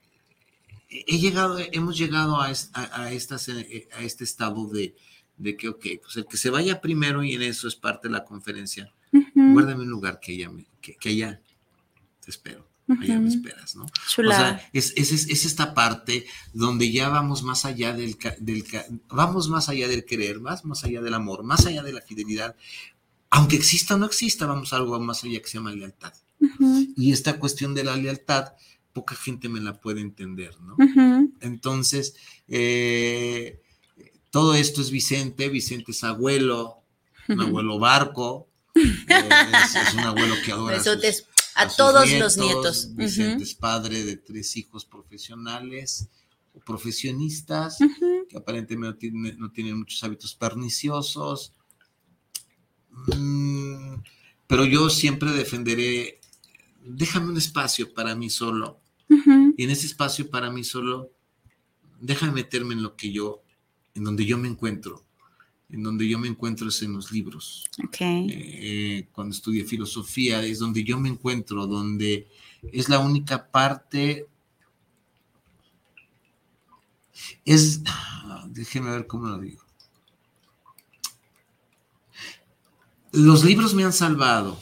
he 0.90 1.18
llegado, 1.20 1.58
hemos 1.60 1.98
llegado 1.98 2.42
a, 2.42 2.52
a, 2.74 3.12
estas, 3.12 3.50
eh, 3.50 3.90
a 3.94 4.04
este 4.04 4.24
estado 4.24 4.68
de, 4.68 4.96
de, 5.38 5.58
que, 5.58 5.70
ok, 5.70 5.86
pues 6.02 6.18
el 6.18 6.26
que 6.28 6.38
se 6.38 6.50
vaya 6.50 6.80
primero 6.80 7.24
y 7.24 7.34
en 7.34 7.42
eso 7.42 7.68
es 7.68 7.76
parte 7.76 8.08
de 8.08 8.14
la 8.14 8.24
conferencia, 8.24 8.94
guárdame 9.34 9.84
un 9.84 9.90
lugar 9.90 10.20
que 10.22 10.34
ella, 10.34 10.52
que, 10.82 10.96
que 10.96 11.10
allá 11.10 11.42
te 12.24 12.30
espero. 12.30 12.71
Me 12.96 13.30
esperas, 13.30 13.76
¿no? 13.76 13.86
O 13.86 13.90
sea, 14.08 14.70
es, 14.74 14.94
es, 14.96 15.12
es, 15.12 15.46
esta 15.46 15.74
parte 15.74 16.26
donde 16.54 16.92
ya 16.92 17.10
vamos 17.10 17.44
más 17.44 17.66
allá 17.66 17.94
del, 17.94 18.18
del, 18.40 18.66
vamos 19.10 19.50
más 19.50 19.70
allá 19.70 19.88
del 19.88 20.06
querer, 20.06 20.40
más, 20.40 20.66
más 20.66 20.84
allá 20.84 21.02
del 21.02 21.14
amor, 21.14 21.44
más 21.44 21.66
allá 21.66 21.84
de 21.84 21.94
la 21.94 22.02
fidelidad, 22.02 22.56
aunque 23.30 23.56
exista 23.56 23.96
o 23.96 23.98
no 23.98 24.06
exista, 24.06 24.46
vamos 24.46 24.74
a 24.74 24.78
algo 24.78 25.00
más 25.00 25.24
allá 25.24 25.40
que 25.42 25.48
se 25.48 25.58
llama 25.58 25.72
lealtad. 25.72 26.14
Y 26.98 27.12
esta 27.12 27.40
cuestión 27.40 27.74
de 27.74 27.84
la 27.84 27.96
lealtad, 27.96 28.54
poca 28.94 29.16
gente 29.16 29.48
me 29.48 29.62
la 29.62 29.80
puede 29.80 30.02
entender, 30.02 30.56
¿no? 30.62 30.76
Entonces, 31.40 32.16
eh, 32.48 33.62
todo 34.32 34.56
esto 34.56 34.82
es 34.82 34.92
Vicente, 34.92 35.50
Vicente 35.50 35.92
es 35.92 36.04
abuelo, 36.04 36.84
un 37.28 37.42
abuelo 37.42 37.80
barco, 37.80 38.50
eh, 38.76 38.84
es, 39.08 39.94
un 39.94 40.00
abuelo 40.00 40.36
que 40.44 40.52
adora 40.52 40.82
a, 41.56 41.68
todos 41.68 42.12
los 42.12 42.38
nietos. 42.38 42.96
Vicente 42.96 43.44
es 43.44 43.54
padre 43.54 44.04
de 44.04 44.18
tres 44.18 44.56
hijos 44.58 44.86
profesionales 44.86 46.10
o 46.54 46.60
profesionistas 46.60 47.78
que 48.30 48.38
aparentemente 48.38 49.10
no 49.12 49.52
tienen 49.52 49.78
muchos 49.78 50.04
hábitos 50.04 50.36
perniciosos 50.36 51.54
Mm, 52.92 53.96
pero 54.48 54.66
yo 54.66 54.90
siempre 54.90 55.32
defenderé, 55.32 56.20
déjame 56.84 57.30
un 57.30 57.38
espacio 57.38 57.94
para 57.94 58.16
mí 58.16 58.30
solo. 58.30 58.80
Y 59.58 59.64
en 59.66 59.70
ese 59.70 59.88
espacio 59.88 60.30
para 60.30 60.50
mí 60.50 60.64
solo, 60.64 61.12
déjame 62.00 62.32
meterme 62.32 62.76
en 62.76 62.84
lo 62.84 62.96
que 62.96 63.12
yo, 63.12 63.44
en 63.94 64.06
donde 64.06 64.26
yo 64.26 64.38
me 64.38 64.48
encuentro. 64.48 65.06
En 65.72 65.84
donde 65.84 66.08
yo 66.08 66.20
me 66.20 66.28
encuentro 66.28 66.68
es 66.68 66.82
en 66.82 66.94
los 66.94 67.12
libros. 67.12 67.70
Eh, 68.00 69.08
cuando 69.14 69.34
estudié 69.34 69.64
filosofía 69.64 70.44
es 70.44 70.60
donde 70.60 70.84
yo 70.84 71.00
me 71.00 71.10
encuentro, 71.10 71.66
donde 71.66 72.28
es 72.72 72.90
la 72.90 73.00
única 73.00 73.50
parte 73.50 74.28
es, 77.46 77.82
déjeme 78.48 78.92
ver 78.92 79.08
cómo 79.08 79.28
lo 79.28 79.40
digo. 79.40 79.62
Los 83.12 83.44
libros 83.44 83.74
me 83.74 83.84
han 83.84 83.94
salvado 83.94 84.60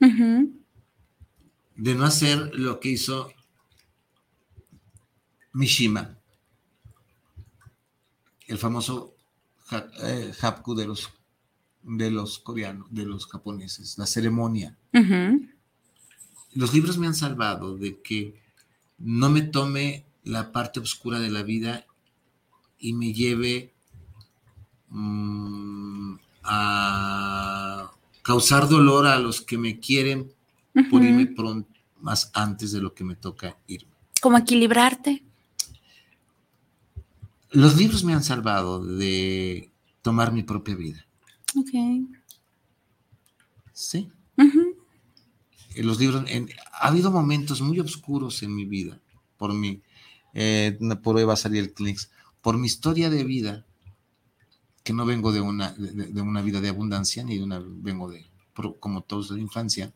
de 0.00 1.94
no 1.94 2.04
hacer 2.04 2.50
lo 2.54 2.80
que 2.80 2.90
hizo 2.90 3.32
Mishima, 5.52 6.18
el 8.46 8.58
famoso 8.58 9.16
eh, 9.70 10.32
hapku 10.40 10.74
de 10.74 10.86
los, 10.86 11.10
de 11.82 12.10
los 12.10 12.38
coreanos, 12.38 12.88
de 12.90 13.04
los 13.04 13.26
japoneses, 13.26 13.98
la 13.98 14.06
ceremonia. 14.06 14.76
Los 16.54 16.74
libros 16.74 16.98
me 16.98 17.06
han 17.06 17.14
salvado 17.14 17.76
de 17.76 18.00
que 18.00 18.40
no 18.98 19.30
me 19.30 19.42
tome 19.42 20.04
la 20.24 20.52
parte 20.52 20.80
oscura 20.80 21.20
de 21.20 21.30
la 21.30 21.42
vida 21.42 21.86
y 22.78 22.92
me 22.92 23.12
lleve 23.12 23.72
mm, 24.88 26.14
a 26.44 27.90
causar 28.22 28.68
dolor 28.68 29.06
a 29.06 29.18
los 29.18 29.40
que 29.40 29.58
me 29.58 29.78
quieren 29.78 30.32
por 30.90 31.02
irme 31.02 31.26
pronto, 31.26 31.68
más 32.00 32.30
antes 32.34 32.72
de 32.72 32.80
lo 32.80 32.94
que 32.94 33.04
me 33.04 33.16
toca 33.16 33.56
irme. 33.66 33.92
¿Cómo 34.20 34.38
equilibrarte? 34.38 35.24
Los 37.50 37.76
libros 37.76 38.04
me 38.04 38.12
han 38.12 38.22
salvado 38.22 38.84
de 38.84 39.70
tomar 40.02 40.32
mi 40.32 40.42
propia 40.42 40.74
vida. 40.74 41.06
Ok. 41.56 41.70
Sí. 43.72 44.10
Los 45.76 46.00
libros, 46.00 46.24
ha 46.72 46.88
habido 46.88 47.10
momentos 47.10 47.60
muy 47.60 47.78
oscuros 47.78 48.42
en 48.42 48.54
mi 48.54 48.64
vida, 48.64 49.00
por 49.36 49.54
mi, 49.54 49.80
eh, 50.34 50.76
por 51.02 51.20
Eva 51.20 51.34
el 51.44 51.72
Klix, 51.72 52.10
por 52.42 52.58
mi 52.58 52.66
historia 52.66 53.10
de 53.10 53.22
vida, 53.22 53.64
que 54.82 54.92
no 54.92 55.06
vengo 55.06 55.30
de 55.30 55.40
una, 55.40 55.72
de, 55.72 56.20
una 56.20 56.42
vida 56.42 56.60
de 56.60 56.70
abundancia, 56.70 57.22
ni 57.22 57.38
de 57.38 57.44
una, 57.44 57.62
vengo 57.64 58.10
de, 58.10 58.26
como 58.80 59.02
todos 59.02 59.28
de 59.28 59.36
la 59.36 59.42
infancia, 59.42 59.92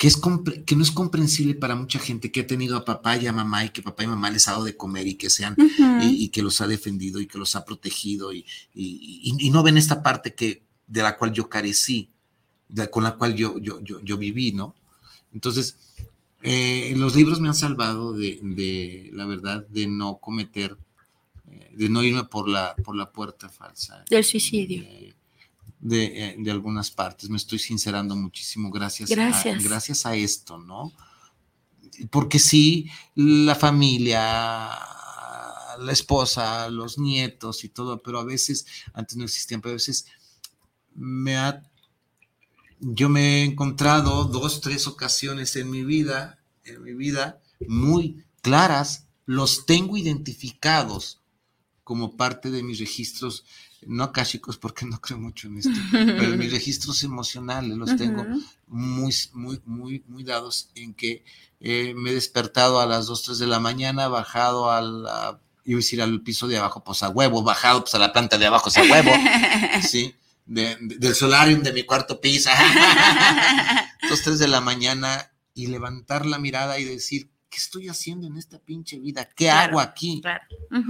que, 0.00 0.06
es 0.06 0.18
que 0.64 0.76
no 0.76 0.82
es 0.82 0.90
comprensible 0.90 1.54
para 1.54 1.76
mucha 1.76 1.98
gente 1.98 2.32
que 2.32 2.40
ha 2.40 2.46
tenido 2.46 2.74
a 2.74 2.86
papá 2.86 3.18
y 3.18 3.26
a 3.26 3.34
mamá 3.34 3.66
y 3.66 3.68
que 3.68 3.82
papá 3.82 4.02
y 4.02 4.06
mamá 4.06 4.30
les 4.30 4.48
ha 4.48 4.52
dado 4.52 4.64
de 4.64 4.74
comer 4.74 5.06
y 5.06 5.16
que 5.16 5.28
sean, 5.28 5.54
y, 6.00 6.30
que 6.30 6.40
los 6.40 6.62
ha 6.62 6.66
defendido 6.66 7.20
y 7.20 7.26
que 7.26 7.36
los 7.36 7.54
ha 7.54 7.66
protegido 7.66 8.32
y, 8.32 8.46
y, 8.72 9.50
no 9.50 9.62
ven 9.62 9.76
esta 9.76 10.02
parte 10.02 10.34
que, 10.34 10.62
de 10.86 11.02
la 11.02 11.18
cual 11.18 11.34
yo 11.34 11.50
carecí, 11.50 12.08
con 12.90 13.04
la 13.04 13.16
cual 13.16 13.34
yo, 13.34 13.58
yo, 13.58 13.82
yo, 13.82 14.00
yo 14.00 14.16
viví, 14.16 14.52
¿no? 14.52 14.74
Entonces, 15.34 15.76
eh, 16.40 16.94
los 16.96 17.14
libros 17.14 17.38
me 17.38 17.48
han 17.48 17.54
salvado 17.54 18.14
de, 18.14 18.40
de, 18.42 19.10
la 19.12 19.26
verdad, 19.26 19.66
de 19.68 19.86
no 19.86 20.16
cometer 20.16 20.78
de 21.72 21.88
no 21.90 22.02
irme 22.02 22.24
por 22.24 22.48
la, 22.48 22.74
por 22.76 22.96
la 22.96 23.12
puerta 23.12 23.50
falsa. 23.50 24.02
Del 24.08 24.24
suicidio. 24.24 24.82
De, 24.82 25.14
eh, 25.88 26.36
de, 26.38 26.50
algunas 26.50 26.90
partes. 26.90 27.30
Me 27.30 27.38
estoy 27.38 27.58
sincerando 27.58 28.14
muchísimo 28.14 28.70
gracias, 28.70 29.08
gracias. 29.08 29.64
A, 29.64 29.68
gracias 29.68 30.06
a 30.06 30.14
esto, 30.14 30.58
¿no? 30.58 30.92
Porque 32.10 32.38
sí, 32.38 32.90
la 33.14 33.54
familia, 33.54 34.18
la 35.78 35.92
esposa, 35.92 36.68
los 36.68 36.98
nietos 36.98 37.64
y 37.64 37.70
todo, 37.70 38.02
pero 38.02 38.18
a 38.18 38.24
veces, 38.24 38.66
antes 38.92 39.16
no 39.16 39.24
existían, 39.24 39.60
pero 39.60 39.72
a 39.72 39.74
veces 39.74 40.06
me 40.94 41.36
ha, 41.36 41.62
yo 42.80 43.08
me 43.08 43.40
he 43.40 43.44
encontrado 43.44 44.24
dos, 44.24 44.60
tres 44.60 44.86
ocasiones 44.86 45.56
en 45.56 45.70
mi 45.70 45.84
vida, 45.84 46.38
en 46.64 46.82
mi 46.82 46.94
vida, 46.94 47.40
muy 47.66 48.24
claras, 48.42 49.06
los 49.24 49.66
tengo 49.66 49.96
identificados 49.96 51.20
como 51.84 52.16
parte 52.16 52.50
de 52.50 52.62
mis 52.62 52.78
registros, 52.78 53.44
no 53.86 54.04
akáshicos 54.04 54.58
porque 54.58 54.84
no 54.84 55.00
creo 55.00 55.18
mucho 55.18 55.48
en 55.48 55.58
esto, 55.58 55.78
pero 55.90 56.36
mis 56.36 56.52
registros 56.52 57.02
emocionales 57.02 57.76
los 57.76 57.96
tengo 57.96 58.24
muy, 58.66 59.14
muy, 59.32 59.60
muy, 59.64 60.04
muy 60.06 60.24
dados 60.24 60.70
en 60.74 60.94
que 60.94 61.24
eh, 61.60 61.94
me 61.96 62.10
he 62.10 62.14
despertado 62.14 62.80
a 62.80 62.86
las 62.86 63.06
2, 63.06 63.22
3 63.22 63.38
de 63.38 63.46
la 63.46 63.60
mañana, 63.60 64.08
bajado 64.08 64.70
al, 64.70 65.06
iba 65.64 65.76
a 65.76 65.82
decir 65.82 66.02
al 66.02 66.20
piso 66.22 66.48
de 66.48 66.58
abajo, 66.58 66.84
pues 66.84 67.02
a 67.02 67.08
huevo, 67.08 67.42
bajado 67.42 67.80
pues 67.82 67.94
a 67.94 67.98
la 67.98 68.12
planta 68.12 68.38
de 68.38 68.46
abajo, 68.46 68.70
pues 68.72 68.78
a 68.78 68.82
huevo, 68.82 69.10
¿sí? 69.88 70.14
del 70.46 71.14
solarium 71.14 71.62
de 71.62 71.72
mi 71.72 71.84
cuarto 71.84 72.20
piso, 72.20 72.50
2, 74.08 74.22
3 74.22 74.38
de 74.38 74.48
la 74.48 74.60
mañana 74.60 75.30
y 75.54 75.68
levantar 75.68 76.26
la 76.26 76.38
mirada 76.38 76.78
y 76.78 76.84
decir, 76.84 77.30
¿qué 77.48 77.58
estoy 77.58 77.88
haciendo 77.88 78.26
en 78.26 78.36
esta 78.36 78.58
pinche 78.58 78.98
vida? 78.98 79.28
¿Qué 79.36 79.50
hago 79.50 79.78
aquí? 79.80 80.22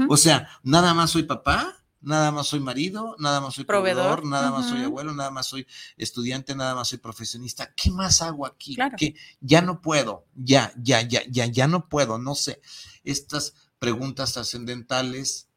O 0.08 0.16
sea, 0.16 0.48
nada 0.62 0.94
más 0.94 1.10
soy 1.10 1.24
papá, 1.24 1.76
nada 2.00 2.30
más 2.32 2.46
soy 2.46 2.60
marido, 2.60 3.16
nada 3.18 3.40
más 3.40 3.54
soy 3.54 3.64
proveedor, 3.64 4.24
nada 4.24 4.50
más 4.50 4.68
soy 4.68 4.82
abuelo, 4.82 5.12
nada 5.14 5.30
más 5.30 5.46
soy 5.46 5.66
estudiante, 5.96 6.54
nada 6.54 6.74
más 6.74 6.88
soy 6.88 6.98
profesionista. 6.98 7.72
¿Qué 7.74 7.90
más 7.90 8.22
hago 8.22 8.46
aquí? 8.46 8.76
Que 8.96 9.14
ya 9.40 9.62
no 9.62 9.80
puedo, 9.80 10.26
ya, 10.34 10.72
ya, 10.76 11.02
ya, 11.02 11.22
ya, 11.28 11.46
ya 11.46 11.66
no 11.66 11.88
puedo, 11.88 12.18
no 12.18 12.34
sé. 12.34 12.60
Estas 13.04 13.54
preguntas 13.78 14.32
trascendentales 14.32 15.48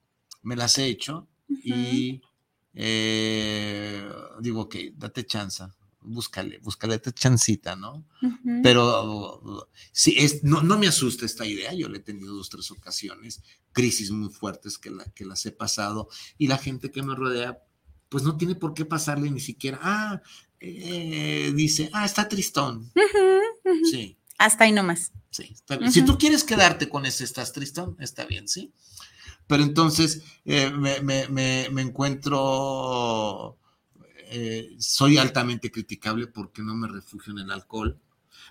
me 0.42 0.56
las 0.56 0.78
he 0.78 0.86
hecho 0.86 1.28
y 1.48 2.22
eh, 2.74 4.10
digo, 4.40 4.68
que 4.68 4.94
date 4.96 5.26
chance, 5.26 5.64
búscale, 6.06 6.60
búscale 6.60 6.96
esta 6.96 7.12
chancita, 7.12 7.76
¿no? 7.76 8.06
Pero 8.62 9.70
sí, 9.92 10.16
es, 10.18 10.44
no, 10.44 10.62
no, 10.62 10.78
me 10.78 10.88
asusta 10.88 11.26
esta 11.26 11.46
idea, 11.46 11.74
yo 11.74 11.90
le 11.90 11.98
he 11.98 12.02
tenido 12.02 12.34
dos, 12.34 12.50
tres 12.50 12.70
ocasiones, 12.72 13.42
crisis 13.72 14.12
muy 14.12 14.30
fuertes 14.30 14.78
que, 14.78 14.90
la, 14.90 15.04
que 15.06 15.26
las 15.26 15.46
he 15.46 15.52
pasado 15.52 16.10
y 16.38 16.48
la 16.48 16.58
gente 16.58 16.92
que 16.92 17.04
me 17.04 17.16
rodea, 17.16 17.60
pues 18.10 18.24
no 18.24 18.38
tiene 18.38 18.56
por 18.56 18.74
qué 18.74 18.86
pasarle 18.86 19.32
ni 19.32 19.40
siquiera, 19.40 19.80
ah, 19.82 20.22
eh, 20.60 21.52
dice, 21.56 21.90
ah, 21.94 22.06
está 22.06 22.28
tristón. 22.28 22.92
Sí. 23.90 24.18
Hasta 24.38 24.66
ahí 24.66 24.72
nomás. 24.72 25.12
Sí, 25.30 25.50
está 25.54 25.78
bien. 25.78 25.92
Si 25.92 26.04
tú 26.04 26.18
quieres 26.18 26.44
quedarte 26.44 26.90
con 26.90 27.06
ese 27.06 27.24
estás 27.24 27.54
tristón, 27.54 27.96
está 28.00 28.26
bien, 28.26 28.48
sí. 28.48 28.74
Pero 29.48 29.64
entonces 29.64 30.22
eh, 30.46 30.70
me, 30.70 31.02
me, 31.02 31.28
me, 31.28 31.68
me 31.72 31.82
encuentro 31.82 33.58
eh, 34.30 34.76
soy 34.80 35.18
altamente 35.18 35.72
criticable 35.72 36.28
porque 36.28 36.62
no 36.62 36.76
me 36.76 36.88
refugio 36.88 37.34
en 37.34 37.40
el 37.40 37.52
alcohol. 37.52 38.00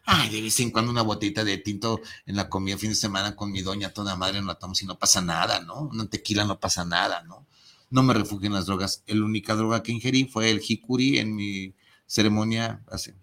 Ay, 0.05 0.31
de 0.31 0.43
vez 0.43 0.59
en 0.61 0.71
cuando 0.71 0.91
una 0.91 1.03
botita 1.03 1.45
de 1.45 1.59
tinto 1.59 2.01
en 2.27 2.37
la 2.37 2.49
comida 2.49 2.77
fin 2.77 2.91
de 2.91 2.97
semana 2.97 3.37
con 3.37 3.53
mi 3.53 3.63
doña 3.63 3.93
toda 3.93 4.17
madre 4.17 4.41
no 4.41 4.49
la 4.49 4.55
tomo 4.57 4.75
y 4.81 4.85
no 4.85 4.99
pasa 4.99 5.21
nada, 5.21 5.61
¿no? 5.61 5.83
Una 5.83 6.07
tequila 6.07 6.45
no 6.45 6.59
pasa 6.59 6.85
nada, 6.85 7.23
¿no? 7.23 7.47
No 7.91 8.03
me 8.03 8.15
refugio 8.15 8.47
en 8.47 8.55
las 8.55 8.67
drogas. 8.67 9.05
La 9.07 9.25
única 9.25 9.55
droga 9.55 9.83
que 9.83 9.93
ingerí 9.93 10.25
fue 10.25 10.51
el 10.51 10.61
jicuri 10.61 11.19
en 11.19 11.35
mi 11.35 11.75
ceremonia 12.07 12.83
hace 12.91 13.15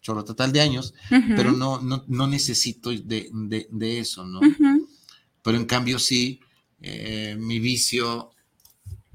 chorro 0.00 0.24
total 0.24 0.52
de 0.52 0.60
años, 0.60 0.94
pero 1.08 1.52
no, 1.52 1.80
no, 1.80 2.04
no 2.06 2.26
necesito 2.26 2.90
de, 2.90 3.30
de, 3.32 3.98
eso, 3.98 4.24
¿no? 4.24 4.40
Pero 5.42 5.56
en 5.56 5.66
cambio 5.66 5.98
sí, 5.98 6.40
eh, 6.80 7.36
mi 7.38 7.58
vicio, 7.58 8.30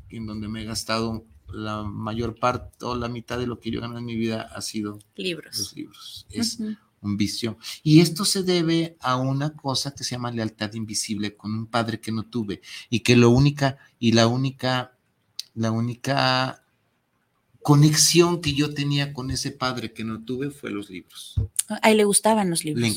en 0.10 0.26
donde 0.26 0.48
me 0.48 0.62
he 0.62 0.66
gastado 0.66 1.26
la 1.54 1.84
mayor 1.84 2.38
parte 2.39 2.86
o 2.86 2.95
la 2.95 3.08
mitad 3.08 3.38
de 3.38 3.47
lo 3.47 3.60
que 3.60 3.72
yo 3.72 3.80
gano 3.82 3.97
en 3.97 4.06
mi 4.06 4.16
vida 4.16 4.49
ha 4.54 4.62
sido 4.62 4.99
libros. 5.16 5.58
Los 5.58 5.76
libros. 5.76 6.28
Es 6.30 6.60
un 7.01 7.18
vicio. 7.18 7.58
Y 7.84 7.99
esto 7.99 8.26
se 8.26 8.43
debe 8.43 8.97
a 8.99 9.18
una 9.18 9.56
cosa 9.56 9.93
que 9.93 10.04
se 10.04 10.12
llama 10.12 10.32
lealtad 10.32 10.74
invisible 10.74 11.36
con 11.36 11.54
un 11.54 11.68
padre 11.68 11.99
que 11.99 12.12
no 12.12 12.24
tuve 12.24 12.62
y 12.89 13.01
que 13.01 13.16
lo 13.16 13.30
única 13.30 13.78
y 13.99 14.14
la 14.14 14.28
única 14.28 14.97
la 15.54 15.72
única 15.72 16.64
conexión 17.62 18.41
que 18.41 18.54
yo 18.54 18.74
tenía 18.74 19.14
con 19.14 19.32
ese 19.32 19.51
padre 19.51 19.93
que 19.93 20.04
no 20.04 20.24
tuve 20.24 20.49
fue 20.49 20.72
los 20.72 20.89
libros. 20.89 21.36
A 21.82 21.91
él 21.91 21.97
le 21.97 22.04
gustaban 22.06 22.49
los 22.49 22.66
libros. 22.66 22.82
Le 22.82 22.88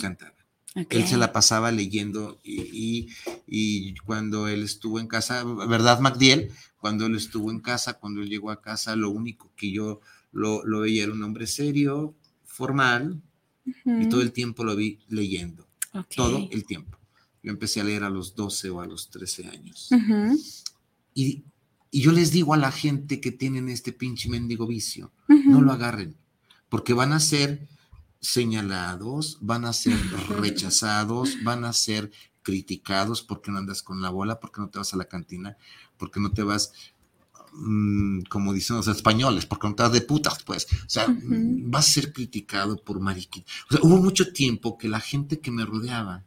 Él 0.90 1.06
se 1.06 1.16
la 1.16 1.32
pasaba 1.32 1.72
leyendo 1.72 2.38
y, 2.44 3.08
y, 3.46 3.94
cuando 4.04 4.46
él 4.46 4.62
estuvo 4.62 5.00
en 5.00 5.06
casa, 5.06 5.42
¿verdad, 5.44 6.00
Magdiel? 6.00 6.50
Cuando 6.78 7.06
él 7.06 7.16
estuvo 7.16 7.50
en 7.50 7.60
casa, 7.60 7.94
cuando 7.94 8.20
él 8.20 8.28
llegó 8.28 8.50
a 8.50 8.60
casa, 8.60 8.94
lo 8.94 9.10
único 9.10 9.50
que 9.56 9.72
yo 9.72 10.00
lo, 10.32 10.64
lo 10.66 10.80
veía 10.80 11.04
era 11.04 11.12
un 11.12 11.22
hombre 11.22 11.46
serio, 11.46 12.14
formal, 12.44 13.22
y 13.64 14.08
todo 14.08 14.20
el 14.20 14.32
tiempo 14.32 14.64
lo 14.64 14.76
vi 14.76 14.98
leyendo. 15.08 15.66
Todo 16.14 16.46
el 16.50 16.64
tiempo. 16.66 16.98
Yo 17.42 17.52
empecé 17.52 17.80
a 17.80 17.84
leer 17.84 18.04
a 18.04 18.10
los 18.10 18.34
12 18.34 18.68
o 18.68 18.80
a 18.82 18.86
los 18.86 19.08
13 19.08 19.46
años. 19.46 19.88
y, 21.14 21.42
y, 21.90 22.00
yo 22.00 22.12
les 22.12 22.32
digo 22.32 22.52
a 22.52 22.58
la 22.58 22.70
gente 22.70 23.18
que 23.20 23.32
tienen 23.32 23.70
este 23.70 23.92
pinche 23.92 24.28
mendigo 24.28 24.66
vicio, 24.66 25.10
no 25.28 25.62
lo 25.62 25.72
agarren, 25.72 26.14
porque 26.68 26.92
van 26.92 27.14
a 27.14 27.20
ser 27.20 27.66
señalados, 28.26 29.38
van 29.40 29.64
a 29.64 29.72
ser 29.72 29.98
rechazados, 30.28 31.42
van 31.44 31.64
a 31.64 31.72
ser 31.72 32.10
criticados 32.42 33.22
porque 33.22 33.50
no 33.50 33.58
andas 33.58 33.82
con 33.82 34.00
la 34.02 34.10
bola, 34.10 34.40
porque 34.40 34.60
no 34.60 34.68
te 34.68 34.78
vas 34.78 34.92
a 34.92 34.96
la 34.96 35.06
cantina, 35.06 35.56
porque 35.96 36.20
no 36.20 36.32
te 36.32 36.42
vas, 36.42 36.72
mm, 37.54 38.22
como 38.28 38.52
dicen 38.52 38.76
los 38.76 38.88
españoles, 38.88 39.46
porque 39.46 39.68
no 39.68 39.74
te 39.74 39.82
vas 39.82 39.92
de 39.92 40.00
putas, 40.00 40.42
pues. 40.42 40.66
O 40.86 40.88
sea, 40.88 41.06
vas 41.08 41.88
a 41.88 41.92
ser 41.92 42.12
criticado 42.12 42.76
por 42.76 43.00
mariquín. 43.00 43.44
O 43.70 43.72
sea, 43.72 43.80
hubo 43.82 43.96
mucho 43.98 44.32
tiempo 44.32 44.76
que 44.76 44.88
la 44.88 45.00
gente 45.00 45.40
que 45.40 45.50
me 45.50 45.64
rodeaba, 45.64 46.24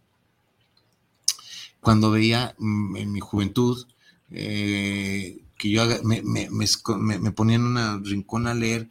cuando 1.81 2.11
veía 2.11 2.55
mm, 2.57 2.95
en 2.97 3.11
mi 3.11 3.19
juventud, 3.19 3.85
eh, 4.31 5.41
que 5.57 5.69
yo 5.69 5.85
me, 6.03 6.21
me, 6.21 6.49
me, 6.49 7.31
ponía 7.31 7.57
en 7.57 7.65
un 7.65 8.05
rincón 8.05 8.47
a 8.47 8.53
leer, 8.53 8.89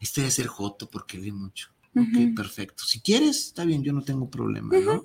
este 0.00 0.20
debe 0.20 0.30
ser 0.30 0.46
Joto 0.48 0.88
porque 0.88 1.18
lee 1.18 1.32
mucho. 1.32 1.70
Ok, 2.00 2.34
perfecto. 2.34 2.84
Si 2.84 3.00
quieres, 3.00 3.46
está 3.46 3.64
bien, 3.64 3.82
yo 3.82 3.92
no 3.92 4.02
tengo 4.02 4.30
problema, 4.30 4.76
¿no? 4.78 5.04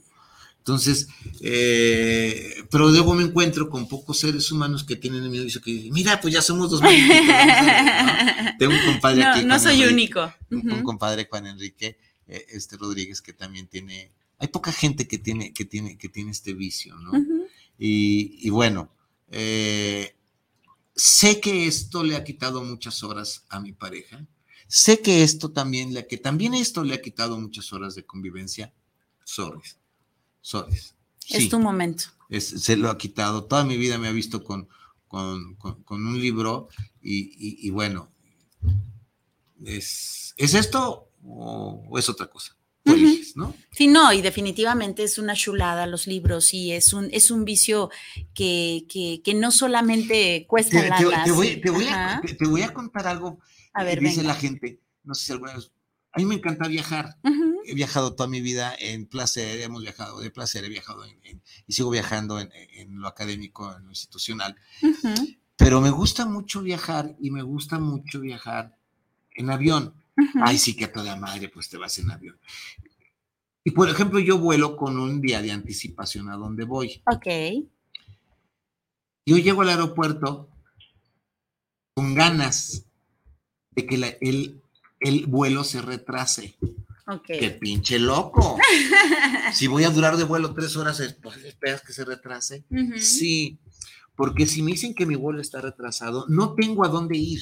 Entonces, 0.63 1.09
eh, 1.41 2.63
pero 2.71 2.87
luego 2.87 3.13
me 3.15 3.23
encuentro 3.23 3.69
con 3.69 3.85
pocos 3.89 4.19
seres 4.19 4.49
humanos 4.49 4.85
que 4.85 4.95
tienen 4.95 5.21
el 5.21 5.29
miedo 5.29 5.45
y 5.45 5.51
que 5.59 5.89
mira, 5.91 6.21
pues 6.21 6.33
ya 6.33 6.41
somos 6.41 6.71
dos 6.71 6.81
mil. 6.81 6.89
Tengo 8.59 8.71
un 8.71 8.93
compadre 8.93 9.25
aquí. 9.25 9.43
No 9.43 9.59
soy 9.59 9.83
único. 9.83 10.33
Un, 10.49 10.81
compadre 10.83 11.27
Juan 11.29 11.47
Enrique 11.47 11.97
eh, 12.27 12.45
este 12.47 12.77
Rodríguez 12.77 13.21
que 13.21 13.33
también 13.33 13.67
tiene. 13.67 14.13
Hay 14.39 14.47
poca 14.47 14.71
gente 14.71 15.05
que 15.05 15.17
tiene, 15.17 15.53
que 15.53 15.65
tiene, 15.65 15.97
que 15.97 16.07
tiene 16.07 16.31
este 16.31 16.53
vicio, 16.53 16.95
¿no? 16.97 17.11
y, 17.77 18.49
bueno, 18.49 18.89
eh, 19.31 20.15
sé 20.95 21.41
que 21.41 21.67
esto 21.67 22.05
le 22.05 22.15
ha 22.15 22.23
quitado 22.23 22.63
muchas 22.63 23.03
horas 23.03 23.45
a 23.49 23.59
mi 23.59 23.73
pareja. 23.73 24.25
Sé 24.76 25.01
que 25.01 25.21
esto 25.21 25.51
también 25.51 25.93
le, 25.93 26.07
que 26.07 26.17
también 26.17 26.55
esto 26.55 26.84
le 26.84 26.95
ha 26.95 27.01
quitado 27.01 27.39
muchas 27.39 27.71
horas 27.74 27.93
de 27.93 28.05
convivencia. 28.07 28.74
Sorry 29.24 29.61
es 31.30 31.49
tu 31.49 31.59
momento. 31.59 32.05
se 32.39 32.76
lo 32.76 32.89
ha 32.89 32.97
quitado. 32.97 33.43
Toda 33.45 33.63
mi 33.63 33.78
vida 33.78 33.99
me 33.99 34.07
ha 34.07 34.11
visto 34.11 34.43
con, 34.43 34.67
con, 35.07 35.55
un 35.89 36.19
libro 36.19 36.69
y, 37.01 37.69
bueno, 37.69 38.11
¿es, 39.63 40.34
esto 40.38 41.09
o, 41.24 41.97
es 41.97 42.09
otra 42.09 42.28
cosa? 42.28 42.55
¿no? 43.36 43.55
Sí, 43.71 43.88
no, 43.88 44.11
y 44.11 44.21
definitivamente 44.21 45.03
es 45.03 45.17
una 45.17 45.36
chulada 45.36 45.88
los 45.88 46.05
libros 46.07 46.53
y 46.53 46.71
es 46.71 46.93
un, 46.93 47.09
es 47.11 47.32
un 47.32 47.45
vicio 47.45 47.89
que, 48.34 49.21
no 49.36 49.51
solamente 49.51 50.45
cuesta 50.47 50.82
te, 50.82 50.89
te, 51.24 51.32
voy, 51.32 51.61
te, 51.61 51.69
voy 52.47 52.61
a, 52.61 52.74
contar 52.74 53.07
algo 53.07 53.39
a 53.74 53.84
ver, 53.84 53.99
dice 53.99 54.24
la 54.24 54.36
gente, 54.36 54.80
no 55.03 55.13
sé 55.13 55.26
si 55.26 55.32
alguna 55.32 55.55
vez, 55.55 55.71
a 56.11 56.19
mí 56.19 56.26
me 56.26 56.36
encanta 56.36 56.67
viajar 56.67 57.17
he 57.65 57.74
viajado 57.74 58.15
toda 58.15 58.30
mi 58.30 58.41
vida 58.41 58.76
en 58.78 59.05
placer, 59.05 59.61
hemos 59.61 59.82
viajado 59.82 60.19
de 60.19 60.32
placer, 60.32 60.63
he 60.65 60.69
viajado 60.69 61.03
y 61.67 61.74
sigo 61.74 61.89
viajando 61.89 62.39
en, 62.39 62.49
lo 62.99 63.07
académico, 63.07 63.76
en 63.76 63.86
lo 63.86 63.89
institucional. 63.89 64.55
Pero 65.55 65.82
me 65.82 65.91
gusta 65.91 66.26
mucho 66.26 66.61
viajar 66.61 67.15
y 67.19 67.32
me 67.32 67.41
gusta 67.41 67.80
mucho 67.80 68.19
viajar 68.19 68.78
en 69.36 69.49
avión. 69.49 69.93
Ay, 70.41 70.57
sí 70.57 70.76
que 70.76 70.86
a 70.86 70.91
toda 70.91 71.15
madre, 71.15 71.49
pues 71.49 71.69
te 71.69 71.78
vas 71.78 71.97
en 71.99 72.11
avión. 72.11 72.38
Y 73.63 73.71
por 73.71 73.89
ejemplo, 73.89 74.19
yo 74.19 74.38
vuelo 74.38 74.76
con 74.76 74.99
un 74.99 75.21
día 75.21 75.41
de 75.41 75.51
anticipación 75.51 76.30
a 76.30 76.36
donde 76.36 76.65
voy. 76.65 77.01
Ok. 77.11 77.65
Yo 79.26 79.38
llego 79.38 79.61
al 79.61 79.69
aeropuerto 79.69 80.49
con 81.95 82.13
ganas 82.13 82.86
de 83.76 83.86
que 83.86 84.17
el, 84.21 84.61
el 84.99 85.26
vuelo 85.28 85.63
se 85.63 85.82
retrase. 85.82 86.55
Qué 87.26 87.51
pinche 87.51 87.99
loco. 87.99 88.57
si 89.53 89.67
voy 89.67 89.84
a 89.84 89.89
durar 89.89 90.15
de 90.17 90.24
vuelo 90.24 90.53
tres 90.53 90.76
horas, 90.78 91.01
pues, 91.21 91.38
¿esperas 91.43 91.82
que 91.82 91.93
se 91.93 92.05
retrase? 92.05 92.63
Sí, 92.97 93.57
porque 94.15 94.45
si 94.45 94.61
me 94.61 94.71
dicen 94.71 94.93
que 94.93 95.05
mi 95.05 95.15
vuelo 95.15 95.41
está 95.41 95.59
retrasado, 95.59 96.26
no 96.30 96.53
tengo 96.53 96.86
a 96.86 96.89
dónde 96.89 97.17
ir. 97.17 97.41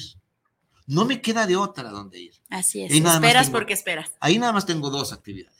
No 0.86 1.04
me 1.04 1.22
queda 1.22 1.46
de 1.46 1.56
otra 1.56 1.90
a 1.90 1.92
dónde 1.92 2.20
ir. 2.20 2.34
Así 2.50 2.82
es. 2.82 2.92
Esperas 2.92 3.50
porque 3.50 3.72
esperas. 3.72 4.10
Ahí 4.18 4.38
nada 4.38 4.52
más 4.52 4.66
tengo 4.66 4.90
dos 4.90 5.12
actividades 5.12 5.51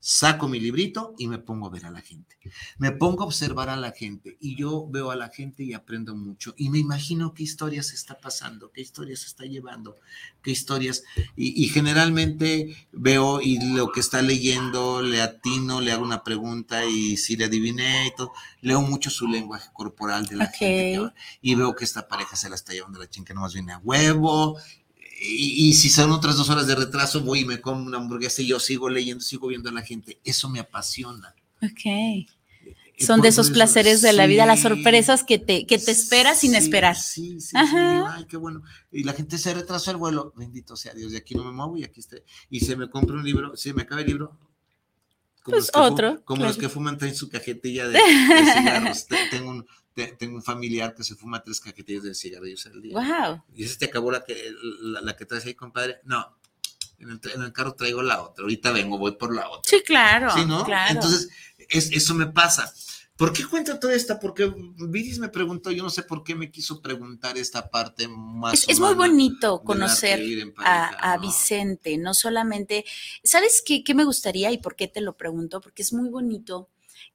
saco 0.00 0.48
mi 0.48 0.60
librito 0.60 1.14
y 1.18 1.26
me 1.26 1.38
pongo 1.38 1.66
a 1.66 1.70
ver 1.70 1.86
a 1.86 1.90
la 1.90 2.00
gente. 2.00 2.36
Me 2.78 2.92
pongo 2.92 3.22
a 3.22 3.26
observar 3.26 3.68
a 3.68 3.76
la 3.76 3.92
gente 3.92 4.36
y 4.40 4.56
yo 4.56 4.86
veo 4.88 5.10
a 5.10 5.16
la 5.16 5.28
gente 5.28 5.64
y 5.64 5.74
aprendo 5.74 6.14
mucho. 6.14 6.54
Y 6.56 6.70
me 6.70 6.78
imagino 6.78 7.34
qué 7.34 7.42
historias 7.42 7.92
está 7.92 8.18
pasando, 8.18 8.70
qué 8.72 8.80
historias 8.80 9.24
está 9.24 9.44
llevando, 9.44 9.96
qué 10.42 10.50
historias. 10.50 11.02
Y, 11.36 11.68
generalmente 11.68 12.88
veo 12.92 13.40
y 13.40 13.74
lo 13.74 13.92
que 13.92 14.00
está 14.00 14.22
leyendo, 14.22 15.02
le 15.02 15.20
atino, 15.20 15.80
le 15.80 15.92
hago 15.92 16.04
una 16.04 16.24
pregunta 16.24 16.84
y 16.86 17.16
si 17.16 17.36
le 17.36 17.44
adiviné 17.44 18.06
y 18.06 18.14
todo, 18.16 18.32
leo 18.60 18.80
mucho 18.80 19.10
su 19.10 19.26
lenguaje 19.26 19.68
corporal 19.72 20.26
de 20.26 20.36
la 20.36 20.46
gente 20.46 21.12
y 21.42 21.54
veo 21.54 21.74
que 21.74 21.84
esta 21.84 22.08
pareja 22.08 22.36
se 22.36 22.48
la 22.48 22.54
está 22.54 22.72
llevando 22.72 22.98
la 22.98 23.08
chinga, 23.08 23.34
nomás 23.34 23.52
viene 23.52 23.72
a 23.72 23.78
huevo 23.78 24.58
y, 25.20 25.72
si 25.74 25.90
son 25.90 26.12
otras 26.12 26.36
dos 26.36 26.48
horas 26.48 26.66
de 26.66 26.76
retraso, 26.76 27.22
voy 27.22 27.40
y 27.40 27.44
me 27.44 27.60
como 27.60 27.84
una 27.84 27.98
hamburguesa 27.98 28.42
y 28.42 28.46
yo 28.46 28.60
sigo 28.60 28.88
leyendo, 28.88 29.22
sigo 29.22 29.48
viendo 29.48 29.68
a 29.68 29.72
la 29.72 29.82
gente. 29.82 30.20
Eso 30.24 30.48
me 30.48 30.60
apasiona. 30.60 31.34
Ok. 31.62 32.26
Son 32.98 33.20
de 33.20 33.28
esos 33.28 33.50
placeres 33.50 34.02
de 34.02 34.12
la 34.12 34.26
vida, 34.26 34.44
las 34.44 34.62
sorpresas 34.62 35.22
que 35.22 35.38
te, 35.38 35.66
que 35.66 35.78
te 35.78 35.92
esperas 35.92 36.40
sin 36.40 36.54
esperar. 36.54 36.96
Sí, 36.96 37.40
sí, 37.40 37.56
Ay, 37.56 38.26
qué 38.28 38.36
bueno. 38.36 38.62
Y 38.90 39.04
la 39.04 39.12
gente 39.12 39.38
se 39.38 39.54
retrasó 39.54 39.92
el 39.92 39.98
vuelo. 39.98 40.32
Bendito 40.36 40.76
sea 40.76 40.94
Dios, 40.94 41.12
de 41.12 41.18
aquí 41.18 41.34
no 41.34 41.44
me 41.44 41.52
muevo 41.52 41.76
y 41.76 41.84
aquí 41.84 42.00
estoy. 42.00 42.22
Y 42.50 42.60
se 42.60 42.76
me 42.76 42.90
compra 42.90 43.16
un 43.16 43.24
libro, 43.24 43.56
se 43.56 43.72
me 43.72 43.82
acaba 43.82 44.00
el 44.00 44.08
libro. 44.08 44.36
Como 45.44 45.56
pues 45.56 45.70
otro. 45.74 46.22
como 46.24 46.44
los 46.44 46.58
que 46.58 46.68
fuman 46.68 46.98
traen 46.98 47.14
su 47.14 47.28
cajetilla 47.28 47.88
de, 47.88 47.98
de 47.98 48.52
cigarros. 48.52 49.06
Tengo 49.30 49.50
un, 49.50 49.66
tengo 50.06 50.36
un 50.36 50.42
familiar 50.42 50.94
que 50.94 51.04
se 51.04 51.14
fuma 51.14 51.42
tres 51.42 51.60
cajetillas 51.60 52.04
de 52.04 52.14
cigarrillos 52.14 52.66
al 52.66 52.80
día. 52.80 52.94
Wow. 52.94 53.42
Y 53.54 53.64
ese 53.64 53.76
te 53.76 53.86
acabó 53.86 54.10
la 54.10 54.24
que, 54.24 54.36
la, 54.80 55.16
que 55.16 55.26
traes 55.26 55.44
ahí, 55.46 55.54
compadre. 55.54 56.00
No, 56.04 56.38
en 56.98 57.42
el, 57.42 57.52
carro 57.52 57.74
traigo 57.74 58.02
la 58.02 58.22
otra. 58.22 58.42
Ahorita 58.42 58.72
vengo, 58.72 58.98
voy 58.98 59.12
por 59.12 59.34
la 59.34 59.48
otra. 59.48 59.70
Sí, 59.70 59.82
claro. 59.84 60.30
Sí, 60.30 60.44
¿no? 60.44 60.66
Entonces, 60.88 61.28
eso 61.68 62.14
me 62.14 62.26
pasa. 62.26 62.72
¿Por 63.16 63.32
qué 63.32 63.44
cuento 63.44 63.80
toda 63.80 63.94
esta? 63.94 64.20
Porque 64.20 64.52
Viris 64.76 65.18
me 65.18 65.28
preguntó, 65.28 65.72
yo 65.72 65.82
no 65.82 65.90
sé 65.90 66.04
por 66.04 66.22
qué 66.22 66.36
me 66.36 66.52
quiso 66.52 66.80
preguntar 66.80 67.36
esta 67.36 67.68
parte 67.68 68.06
más. 68.06 68.68
Es, 68.68 68.78
muy 68.78 68.94
bonito 68.94 69.62
conocer 69.64 70.20
a, 70.58 71.18
Vicente, 71.18 71.98
no 71.98 72.14
solamente. 72.14 72.84
¿Sabes 73.24 73.60
qué, 73.66 73.82
qué 73.82 73.92
me 73.94 74.04
gustaría 74.04 74.52
y 74.52 74.58
por 74.58 74.76
qué 74.76 74.86
te 74.86 75.00
lo 75.00 75.16
pregunto? 75.16 75.60
Porque 75.60 75.82
es 75.82 75.92
muy 75.92 76.08
bonito 76.08 76.68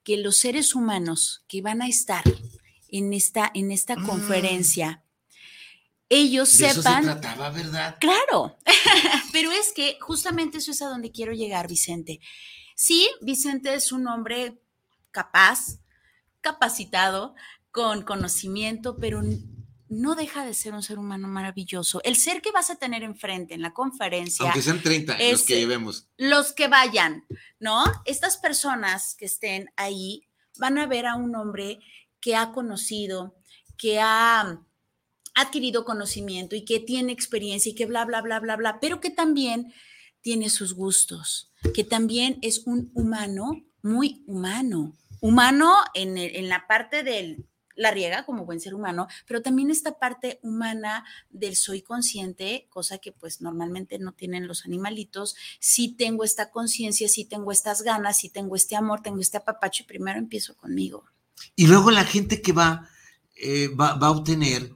que 0.03 0.17
los 0.17 0.35
seres 0.35 0.75
humanos 0.75 1.43
que 1.47 1.61
van 1.61 1.81
a 1.81 1.87
estar 1.87 2.23
en 2.93 3.11
esta, 3.13 3.51
en 3.53 3.71
esta 3.71 3.95
mm. 3.95 4.05
conferencia, 4.05 5.03
ellos 6.09 6.57
de 6.57 6.73
sepan. 6.73 7.03
Eso 7.03 7.13
se 7.13 7.19
trataba, 7.19 7.49
¿verdad? 7.49 7.97
Claro, 7.99 8.57
pero 9.33 9.51
es 9.51 9.73
que 9.73 9.97
justamente 9.99 10.59
eso 10.59 10.71
es 10.71 10.81
a 10.81 10.87
donde 10.87 11.11
quiero 11.11 11.33
llegar, 11.33 11.67
Vicente. 11.67 12.19
Sí, 12.75 13.09
Vicente 13.21 13.73
es 13.73 13.91
un 13.91 14.07
hombre 14.07 14.61
capaz, 15.11 15.79
capacitado, 16.41 17.35
con 17.71 18.03
conocimiento, 18.03 18.97
pero 18.97 19.23
no 19.89 20.15
deja 20.15 20.45
de 20.45 20.53
ser 20.53 20.73
un 20.73 20.83
ser 20.83 20.99
humano 20.99 21.27
maravilloso. 21.27 22.01
El 22.03 22.15
ser 22.15 22.41
que 22.41 22.51
vas 22.51 22.69
a 22.69 22.75
tener 22.75 23.03
enfrente 23.03 23.55
en 23.55 23.61
la 23.61 23.73
conferencia. 23.73 24.45
Aunque 24.45 24.61
sean 24.61 24.81
30 24.81 25.17
los 25.31 25.43
que 25.43 25.55
llevemos. 25.57 26.07
Los 26.17 26.51
que 26.53 26.67
vayan, 26.67 27.25
¿no? 27.59 27.83
Estas 28.05 28.37
personas 28.37 29.15
que 29.15 29.25
estén 29.25 29.71
ahí 29.75 30.27
van 30.57 30.77
a 30.77 30.85
ver 30.85 31.07
a 31.07 31.15
un 31.15 31.35
hombre 31.35 31.79
que 32.23 32.37
ha 32.37 32.53
conocido, 32.53 33.35
que 33.77 33.99
ha 33.99 34.61
adquirido 35.35 35.83
conocimiento 35.83 36.55
y 36.55 36.63
que 36.63 36.79
tiene 36.79 37.11
experiencia 37.11 37.71
y 37.71 37.75
que 37.75 37.85
bla, 37.85 38.05
bla, 38.05 38.21
bla, 38.21 38.39
bla, 38.39 38.55
bla, 38.55 38.79
pero 38.79 39.01
que 39.01 39.09
también 39.09 39.73
tiene 40.21 40.49
sus 40.49 40.73
gustos, 40.73 41.51
que 41.73 41.83
también 41.83 42.39
es 42.41 42.65
un 42.65 42.91
humano 42.93 43.65
muy 43.81 44.23
humano. 44.25 44.93
Humano 45.19 45.75
en, 45.93 46.47
la 46.47 46.65
parte 46.65 47.03
del 47.03 47.45
la 47.75 47.91
riega 47.91 48.25
como 48.25 48.45
buen 48.45 48.61
ser 48.61 48.73
humano, 48.73 49.07
pero 49.27 49.41
también 49.41 49.69
esta 49.69 49.99
parte 49.99 50.39
humana 50.43 51.03
del 51.29 51.57
soy 51.57 51.81
consciente, 51.81 52.67
cosa 52.69 52.99
que 52.99 53.11
pues 53.11 53.41
normalmente 53.41 53.99
no 53.99 54.13
tienen 54.13 54.47
los 54.47 54.63
animalitos, 54.63 55.35
si 55.59 55.89
tengo 55.89 56.23
esta 56.23 56.51
conciencia, 56.51 57.09
si 57.09 57.25
tengo 57.25 57.51
estas 57.51 57.81
ganas, 57.81 58.19
si 58.19 58.29
tengo 58.29 58.55
este 58.55 58.77
amor, 58.77 59.01
tengo 59.01 59.19
este 59.19 59.37
apapacho 59.37 59.83
y 59.83 59.87
primero 59.87 60.19
empiezo 60.19 60.55
conmigo. 60.55 61.03
Y 61.55 61.67
luego 61.67 61.91
la 61.91 62.05
gente 62.05 62.41
que 62.41 62.51
va, 62.51 62.89
eh, 63.35 63.69
va, 63.69 63.95
va 63.95 64.07
a 64.07 64.11
obtener 64.11 64.75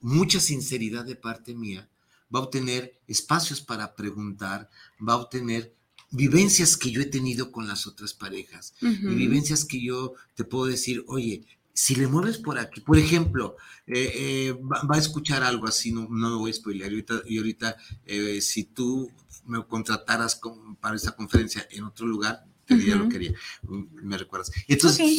mucha 0.00 0.40
sinceridad 0.40 1.04
de 1.04 1.16
parte 1.16 1.54
mía, 1.54 1.88
va 2.34 2.40
a 2.40 2.42
obtener 2.42 3.00
espacios 3.06 3.60
para 3.60 3.94
preguntar, 3.94 4.68
va 5.06 5.14
a 5.14 5.16
obtener 5.16 5.74
vivencias 6.10 6.76
que 6.76 6.90
yo 6.90 7.02
he 7.02 7.06
tenido 7.06 7.52
con 7.52 7.68
las 7.68 7.86
otras 7.86 8.14
parejas 8.14 8.74
y 8.80 9.14
vivencias 9.14 9.64
que 9.64 9.80
yo 9.82 10.14
te 10.34 10.44
puedo 10.44 10.66
decir, 10.66 11.04
oye, 11.06 11.46
si 11.72 11.94
le 11.94 12.08
mueves 12.08 12.38
por 12.38 12.58
aquí, 12.58 12.80
por 12.80 12.98
ejemplo, 12.98 13.56
eh, 13.86 14.10
eh, 14.14 14.52
va, 14.52 14.96
a 14.96 14.98
escuchar 14.98 15.44
algo 15.44 15.68
así, 15.68 15.92
no, 15.92 16.08
no 16.10 16.30
me 16.30 16.36
voy 16.36 16.50
a 16.50 16.54
spoiler, 16.54 16.92
y 17.26 17.38
ahorita, 17.38 17.76
eh, 18.04 18.40
si 18.40 18.64
tú 18.64 19.10
me 19.46 19.64
contrataras 19.64 20.40
para 20.80 20.96
esta 20.96 21.12
conferencia 21.12 21.66
en 21.70 21.84
otro 21.84 22.06
lugar, 22.06 22.44
te 22.68 22.76
diría 22.76 22.96
lo 22.96 23.08
quería, 23.08 23.32
me 23.62 24.18
recuerdas. 24.18 24.52
Entonces, 24.68 25.18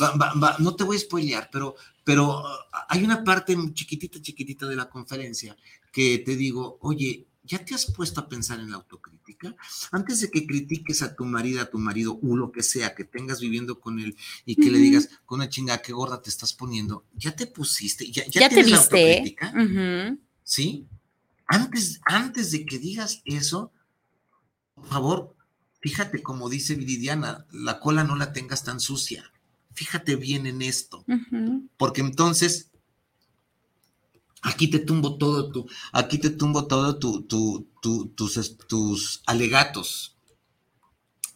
no 0.59 0.75
te 0.75 0.83
voy 0.83 0.97
a 0.97 0.99
spoilear, 0.99 1.49
pero, 1.51 1.75
pero 2.03 2.43
hay 2.87 3.03
una 3.03 3.23
parte 3.23 3.57
chiquitita, 3.73 4.21
chiquitita 4.21 4.67
de 4.67 4.75
la 4.75 4.89
conferencia 4.89 5.57
que 5.91 6.19
te 6.19 6.35
digo, 6.35 6.77
oye, 6.81 7.25
¿Ya 7.49 7.65
te 7.65 7.73
has 7.73 7.87
puesto 7.87 8.21
a 8.21 8.29
pensar 8.29 8.59
en 8.59 8.69
la 8.69 8.77
autocrítica? 8.77 9.55
Antes 9.91 10.21
de 10.21 10.29
que 10.29 10.45
critiques 10.45 11.01
a 11.01 11.15
tu 11.15 11.25
marido, 11.25 11.61
a 11.61 11.69
tu 11.69 11.79
marido, 11.79 12.19
o 12.21 12.37
lo 12.37 12.51
que 12.51 12.61
sea, 12.61 12.93
que 12.93 13.05
tengas 13.05 13.41
viviendo 13.41 13.79
con 13.79 13.99
él 13.99 14.15
y 14.45 14.55
que 14.55 14.69
le 14.69 14.77
digas 14.77 15.09
con 15.25 15.39
una 15.39 15.49
chinga 15.49 15.81
qué 15.81 15.91
gorda 15.91 16.21
te 16.21 16.29
estás 16.29 16.53
poniendo, 16.53 17.05
¿ya 17.15 17.35
te 17.35 17.47
pusiste? 17.47 18.11
¿Ya, 18.11 18.23
ya, 18.27 18.49
te 18.49 18.63
viste? 18.63 18.75
autocrítica? 18.75 19.51
¿Sí? 20.43 20.85
Antes, 21.47 21.99
antes 22.05 22.51
de 22.51 22.67
que 22.67 22.77
digas 22.77 23.23
eso, 23.25 23.71
por 24.75 24.85
favor, 24.85 25.35
fíjate 25.79 26.21
como 26.21 26.49
dice 26.49 26.75
Viridiana, 26.75 27.45
la 27.51 27.79
cola 27.79 28.03
no 28.03 28.15
la 28.15 28.33
tengas 28.33 28.63
tan 28.63 28.79
sucia. 28.79 29.31
Fíjate 29.73 30.15
bien 30.15 30.45
en 30.45 30.61
esto, 30.61 31.05
porque 31.77 32.01
entonces 32.01 32.69
Aquí 34.41 34.69
te 34.69 34.79
tumbo 34.79 35.17
todo 35.17 35.51
tu, 35.51 35.69
aquí 35.91 36.17
te 36.17 36.29
tumbo 36.29 36.65
todo 36.65 36.97
tu, 36.97 37.23
tus, 37.81 38.57
tus 38.67 39.21
alegatos. 39.25 40.15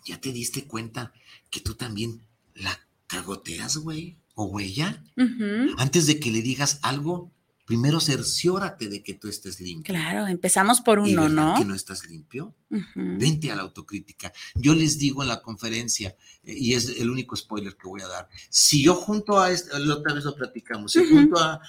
¿Ya 0.05 0.19
te 0.19 0.31
diste 0.31 0.65
cuenta 0.65 1.13
que 1.49 1.59
tú 1.59 1.73
también 1.75 2.21
la 2.55 2.79
cagoteas, 3.07 3.77
güey? 3.77 4.17
¿O 4.35 4.59
ya? 4.59 5.03
Antes 5.77 6.07
de 6.07 6.19
que 6.19 6.31
le 6.31 6.41
digas 6.41 6.79
algo, 6.81 7.31
primero 7.73 7.99
cerciórate 7.99 8.87
de 8.87 9.01
que 9.01 9.15
tú 9.15 9.27
estés 9.27 9.59
limpio. 9.59 9.95
Claro, 9.95 10.27
empezamos 10.27 10.79
por 10.79 10.99
uno, 10.99 11.27
¿no? 11.27 11.55
que 11.57 11.65
no 11.65 11.73
estás 11.73 12.07
limpio? 12.07 12.53
Vente 12.93 13.51
a 13.51 13.55
la 13.55 13.63
autocrítica. 13.63 14.31
Yo 14.53 14.75
les 14.75 14.99
digo 14.99 15.23
en 15.23 15.29
la 15.29 15.41
conferencia, 15.41 16.15
eh, 16.43 16.53
y 16.55 16.75
es 16.75 16.87
el 16.99 17.09
único 17.09 17.35
spoiler 17.35 17.75
que 17.75 17.87
voy 17.87 18.01
a 18.01 18.07
dar, 18.07 18.29
si 18.47 18.83
yo 18.83 18.93
junto 18.93 19.39
a, 19.39 19.49
este, 19.49 19.79
la 19.79 19.95
otra 19.95 20.13
vez 20.13 20.23
lo 20.23 20.35
platicamos, 20.35 20.91
si 20.91 21.03
junto 21.09 21.39
a, 21.39 21.59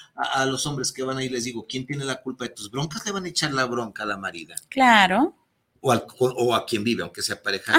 los 0.44 0.66
hombres 0.66 0.92
que 0.92 1.02
van 1.02 1.16
ahí 1.16 1.30
les 1.30 1.44
digo, 1.44 1.66
¿quién 1.66 1.86
tiene 1.86 2.04
la 2.04 2.20
culpa 2.20 2.44
de 2.44 2.50
tus 2.50 2.70
broncas? 2.70 3.06
Le 3.06 3.12
van 3.12 3.24
a 3.24 3.28
echar 3.28 3.54
la 3.54 3.64
bronca 3.64 4.02
a 4.02 4.06
la 4.06 4.18
marida. 4.18 4.54
Claro. 4.68 5.34
O, 5.80 6.54
a 6.54 6.66
quien 6.66 6.84
vive, 6.84 7.02
aunque 7.02 7.22
sea 7.22 7.42
pareja. 7.42 7.74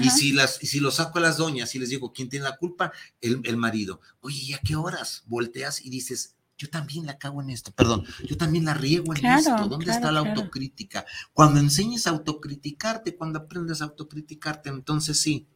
Y, 0.00 0.10
si 0.10 0.32
las, 0.32 0.60
y 0.62 0.66
si 0.66 0.80
lo 0.80 0.90
saco 0.90 1.18
a 1.18 1.22
las 1.22 1.36
doñas 1.36 1.72
y 1.76 1.78
les 1.78 1.90
digo, 1.90 2.12
¿quién 2.12 2.28
tiene 2.28 2.44
la 2.44 2.56
culpa? 2.56 2.92
El, 3.20 3.40
el 3.44 3.56
marido. 3.56 4.00
Oye, 4.20 4.40
¿y 4.40 4.52
a 4.54 4.58
qué 4.58 4.74
horas? 4.74 5.22
Volteas 5.26 5.84
y 5.84 5.90
dices, 5.90 6.36
yo 6.60 6.68
también 6.68 7.06
la 7.06 7.16
cago 7.16 7.40
en 7.40 7.48
esto, 7.48 7.72
perdón, 7.72 8.04
yo 8.22 8.36
también 8.36 8.66
la 8.66 8.74
riego 8.74 9.14
en 9.16 9.24
esto. 9.24 9.66
¿Dónde 9.66 9.90
está 9.90 10.12
la 10.12 10.20
autocrítica? 10.20 11.06
Cuando 11.32 11.58
enseñes 11.58 12.06
a 12.06 12.10
autocriticarte, 12.10 13.16
cuando 13.16 13.38
aprendes 13.38 13.80
a 13.80 13.84
autocriticarte, 13.84 14.68
entonces 14.68 15.18
sí, 15.18 15.48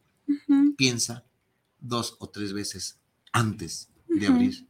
piensa 0.75 1.23
dos 1.79 2.15
o 2.17 2.27
tres 2.27 2.53
veces 2.53 2.97
antes 3.31 3.89
de 4.07 4.25
abrir 4.25 4.67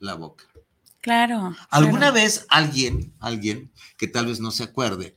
la 0.00 0.14
boca. 0.14 0.46
Claro. 1.00 1.54
¿Alguna 1.70 2.10
vez 2.10 2.44
alguien, 2.48 3.14
alguien 3.20 3.70
que 3.96 4.08
tal 4.08 4.26
vez 4.26 4.40
no 4.40 4.50
se 4.50 4.64
acuerde, 4.64 5.16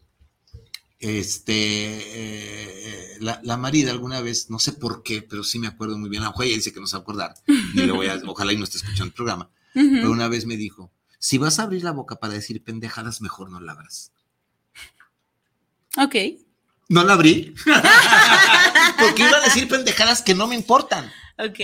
este, 1.00 1.56
eh, 1.56 3.18
la, 3.20 3.42
la, 3.44 3.58
marida 3.58 3.90
alguna 3.90 4.22
vez, 4.22 4.52
no 4.52 4.60
sé 4.60 4.74
por 4.74 5.02
qué, 5.02 5.24
pero 5.24 5.44
sí 5.44 5.58
me 5.58 5.66
acuerdo 5.66 5.98
muy 5.98 6.12
bien, 6.12 6.22
a 6.22 6.32
ella 6.40 6.54
dice 6.54 6.72
que 6.72 6.80
no 6.80 6.86
se 6.86 6.98
va 6.98 7.00
a 7.00 7.02
acordar, 7.02 7.34
y 7.48 7.82
le 7.82 7.92
voy 7.92 8.06
a, 8.06 8.22
ojalá 8.28 8.54
y 8.54 8.58
no 8.58 8.66
esté 8.66 8.78
escuchando 8.78 9.06
el 9.06 9.14
programa, 9.14 9.50
pero 9.74 10.12
una 10.12 10.28
vez 10.28 10.46
me 10.46 10.58
dijo, 10.58 10.92
si 11.20 11.38
vas 11.38 11.60
a 11.60 11.64
abrir 11.64 11.84
la 11.84 11.92
boca 11.92 12.16
para 12.18 12.34
decir 12.34 12.64
pendejadas, 12.64 13.22
mejor 13.22 13.50
no 13.50 13.60
la 13.60 13.74
abras. 13.74 14.12
Ok. 15.98 16.16
No 16.90 17.04
la 17.04 17.14
abrí. 17.14 17.54
Porque 19.00 19.24
iba 19.24 19.38
a 19.38 19.42
decir 19.42 19.68
pendejadas 19.68 20.22
que 20.22 20.36
no 20.36 20.48
me 20.48 20.56
importan. 20.56 21.12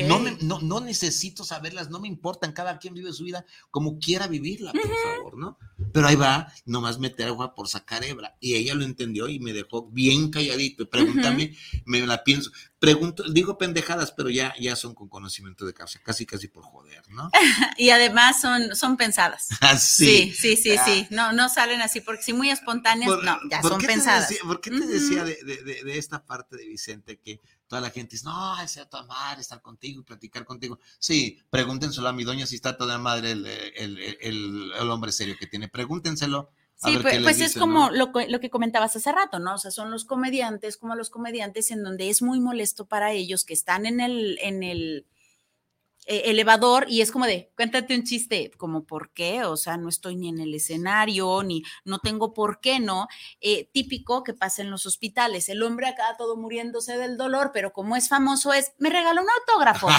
No, 0.07 0.19
no, 0.41 0.59
no, 0.61 0.79
necesito 0.79 1.43
saberlas, 1.43 1.89
no 1.89 1.99
me 1.99 2.07
importan, 2.07 2.51
cada 2.51 2.79
quien 2.79 2.93
vive 2.93 3.13
su 3.13 3.23
vida 3.23 3.45
como 3.71 3.99
quiera 3.99 4.27
vivirla, 4.27 4.71
por 4.71 4.97
favor, 5.03 5.37
¿no? 5.37 5.57
Pero 5.93 6.07
ahí 6.07 6.15
va, 6.15 6.51
nomás 6.65 6.99
meter 6.99 7.27
agua 7.27 7.53
por 7.53 7.67
sacar 7.67 8.03
hebra. 8.03 8.35
Y 8.39 8.55
ella 8.55 8.73
lo 8.73 8.83
entendió 8.83 9.27
y 9.27 9.39
me 9.39 9.53
dejó 9.53 9.87
bien 9.89 10.31
calladito. 10.31 10.89
Pregúntame, 10.89 11.55
me 11.85 12.05
la 12.05 12.23
pienso. 12.23 12.51
Pregunto, 12.79 13.23
digo 13.23 13.57
pendejadas, 13.57 14.11
pero 14.11 14.29
ya, 14.29 14.53
ya 14.59 14.75
son 14.75 14.93
con 14.93 15.09
conocimiento 15.09 15.65
de 15.65 15.73
causa, 15.73 15.99
casi 16.03 16.27
casi 16.27 16.47
por 16.47 16.63
joder, 16.63 17.01
¿no? 17.09 17.31
y 17.77 17.89
además 17.89 18.39
son, 18.41 18.75
son 18.75 18.97
pensadas. 18.97 19.47
Ah, 19.61 19.77
sí, 19.77 20.33
sí, 20.33 20.55
sí, 20.55 20.77
sí, 20.85 21.07
No, 21.09 21.33
no 21.33 21.49
salen 21.49 21.81
así, 21.81 21.99
porque 21.99 22.23
si 22.23 22.31
muy 22.31 22.49
espontáneas, 22.49 23.09
no, 23.09 23.39
ya 23.49 23.61
son 23.61 23.81
pensadas. 23.81 24.31
¿Por 24.43 24.61
qué 24.61 24.69
te 24.69 24.85
decía 24.85 25.23
de, 25.25 25.35
de, 25.43 25.83
de 25.83 25.97
esta 25.97 26.23
parte 26.23 26.55
de 26.55 26.67
Vicente 26.67 27.19
que 27.19 27.41
toda 27.67 27.81
la 27.81 27.89
gente 27.89 28.11
dice, 28.11 28.25
no, 28.25 28.59
es 28.61 28.77
a 28.77 29.03
madre 29.03 29.41
estar 29.41 29.61
contigo 29.61 30.01
y 30.01 30.03
platicar 30.03 30.45
contigo. 30.45 30.79
Sí, 30.99 31.39
pregúntenselo 31.49 32.07
a 32.07 32.13
mi 32.13 32.23
doña 32.23 32.47
si 32.47 32.55
está 32.55 32.77
toda 32.77 32.97
madre 32.97 33.31
el, 33.31 34.89
hombre 34.89 35.11
serio 35.11 35.35
que 35.39 35.47
tiene, 35.47 35.67
pregúntenselo. 35.67 36.49
sí, 36.75 36.97
pues, 37.01 37.21
pues 37.21 37.41
es 37.41 37.57
como 37.57 37.89
lo, 37.89 38.11
lo, 38.27 38.39
que 38.39 38.49
comentabas 38.49 38.95
hace 38.95 39.11
rato, 39.11 39.39
¿no? 39.39 39.55
O 39.55 39.57
sea, 39.57 39.71
son 39.71 39.91
los 39.91 40.05
comediantes, 40.05 40.77
como 40.77 40.95
los 40.95 41.09
comediantes 41.09 41.71
en 41.71 41.83
donde 41.83 42.09
es 42.09 42.21
muy 42.21 42.39
molesto 42.39 42.85
para 42.85 43.11
ellos 43.11 43.43
que 43.43 43.53
están 43.53 43.85
en 43.85 43.99
el, 43.99 44.39
en 44.41 44.63
el, 44.63 45.05
elevador 46.07 46.85
y 46.87 47.01
es 47.01 47.11
como 47.11 47.25
de, 47.25 47.51
cuéntate 47.55 47.95
un 47.95 48.03
chiste, 48.03 48.51
como 48.57 48.85
por 48.85 49.11
qué, 49.11 49.43
o 49.43 49.57
sea, 49.57 49.77
no 49.77 49.89
estoy 49.89 50.15
ni 50.15 50.29
en 50.29 50.39
el 50.39 50.53
escenario, 50.53 51.43
ni 51.43 51.63
no 51.83 51.99
tengo 51.99 52.33
por 52.33 52.59
qué, 52.59 52.79
¿no? 52.79 53.07
Eh, 53.41 53.69
típico 53.73 54.23
que 54.23 54.33
pasa 54.33 54.61
en 54.61 54.71
los 54.71 54.85
hospitales, 54.85 55.49
el 55.49 55.61
hombre 55.63 55.87
acá 55.87 56.15
todo 56.17 56.37
muriéndose 56.37 56.97
del 56.97 57.17
dolor, 57.17 57.51
pero 57.53 57.73
como 57.73 57.95
es 57.95 58.09
famoso 58.09 58.53
es, 58.53 58.71
me 58.77 58.89
regaló 58.89 59.21
un 59.21 59.27
autógrafo. 59.41 59.89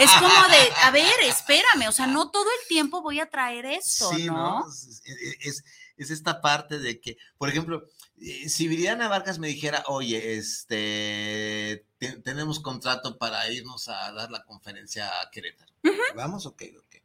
es 0.00 0.10
como 0.12 0.48
de, 0.48 0.72
a 0.84 0.90
ver, 0.90 1.20
espérame, 1.24 1.88
o 1.88 1.92
sea, 1.92 2.06
no 2.06 2.30
todo 2.30 2.46
el 2.46 2.68
tiempo 2.68 3.02
voy 3.02 3.20
a 3.20 3.28
traer 3.28 3.66
esto, 3.66 4.10
¿no? 4.18 4.64
Es, 4.68 5.02
es 5.40 5.64
esta 5.98 6.40
parte 6.40 6.78
de 6.78 7.00
que, 7.00 7.18
por 7.36 7.48
ejemplo, 7.48 7.84
eh, 8.20 8.48
si 8.48 8.68
Viriana 8.68 9.08
Vargas 9.08 9.38
me 9.38 9.48
dijera, 9.48 9.84
oye, 9.86 10.36
este, 10.36 11.86
tenemos 12.24 12.60
contrato 12.60 13.18
para 13.18 13.50
irnos 13.50 13.88
a 13.88 14.12
dar 14.12 14.30
la 14.30 14.44
conferencia 14.44 15.08
a 15.20 15.30
Querétaro. 15.30 15.72
Vamos, 16.16 16.46
ok, 16.46 16.62
ok. 16.78 16.96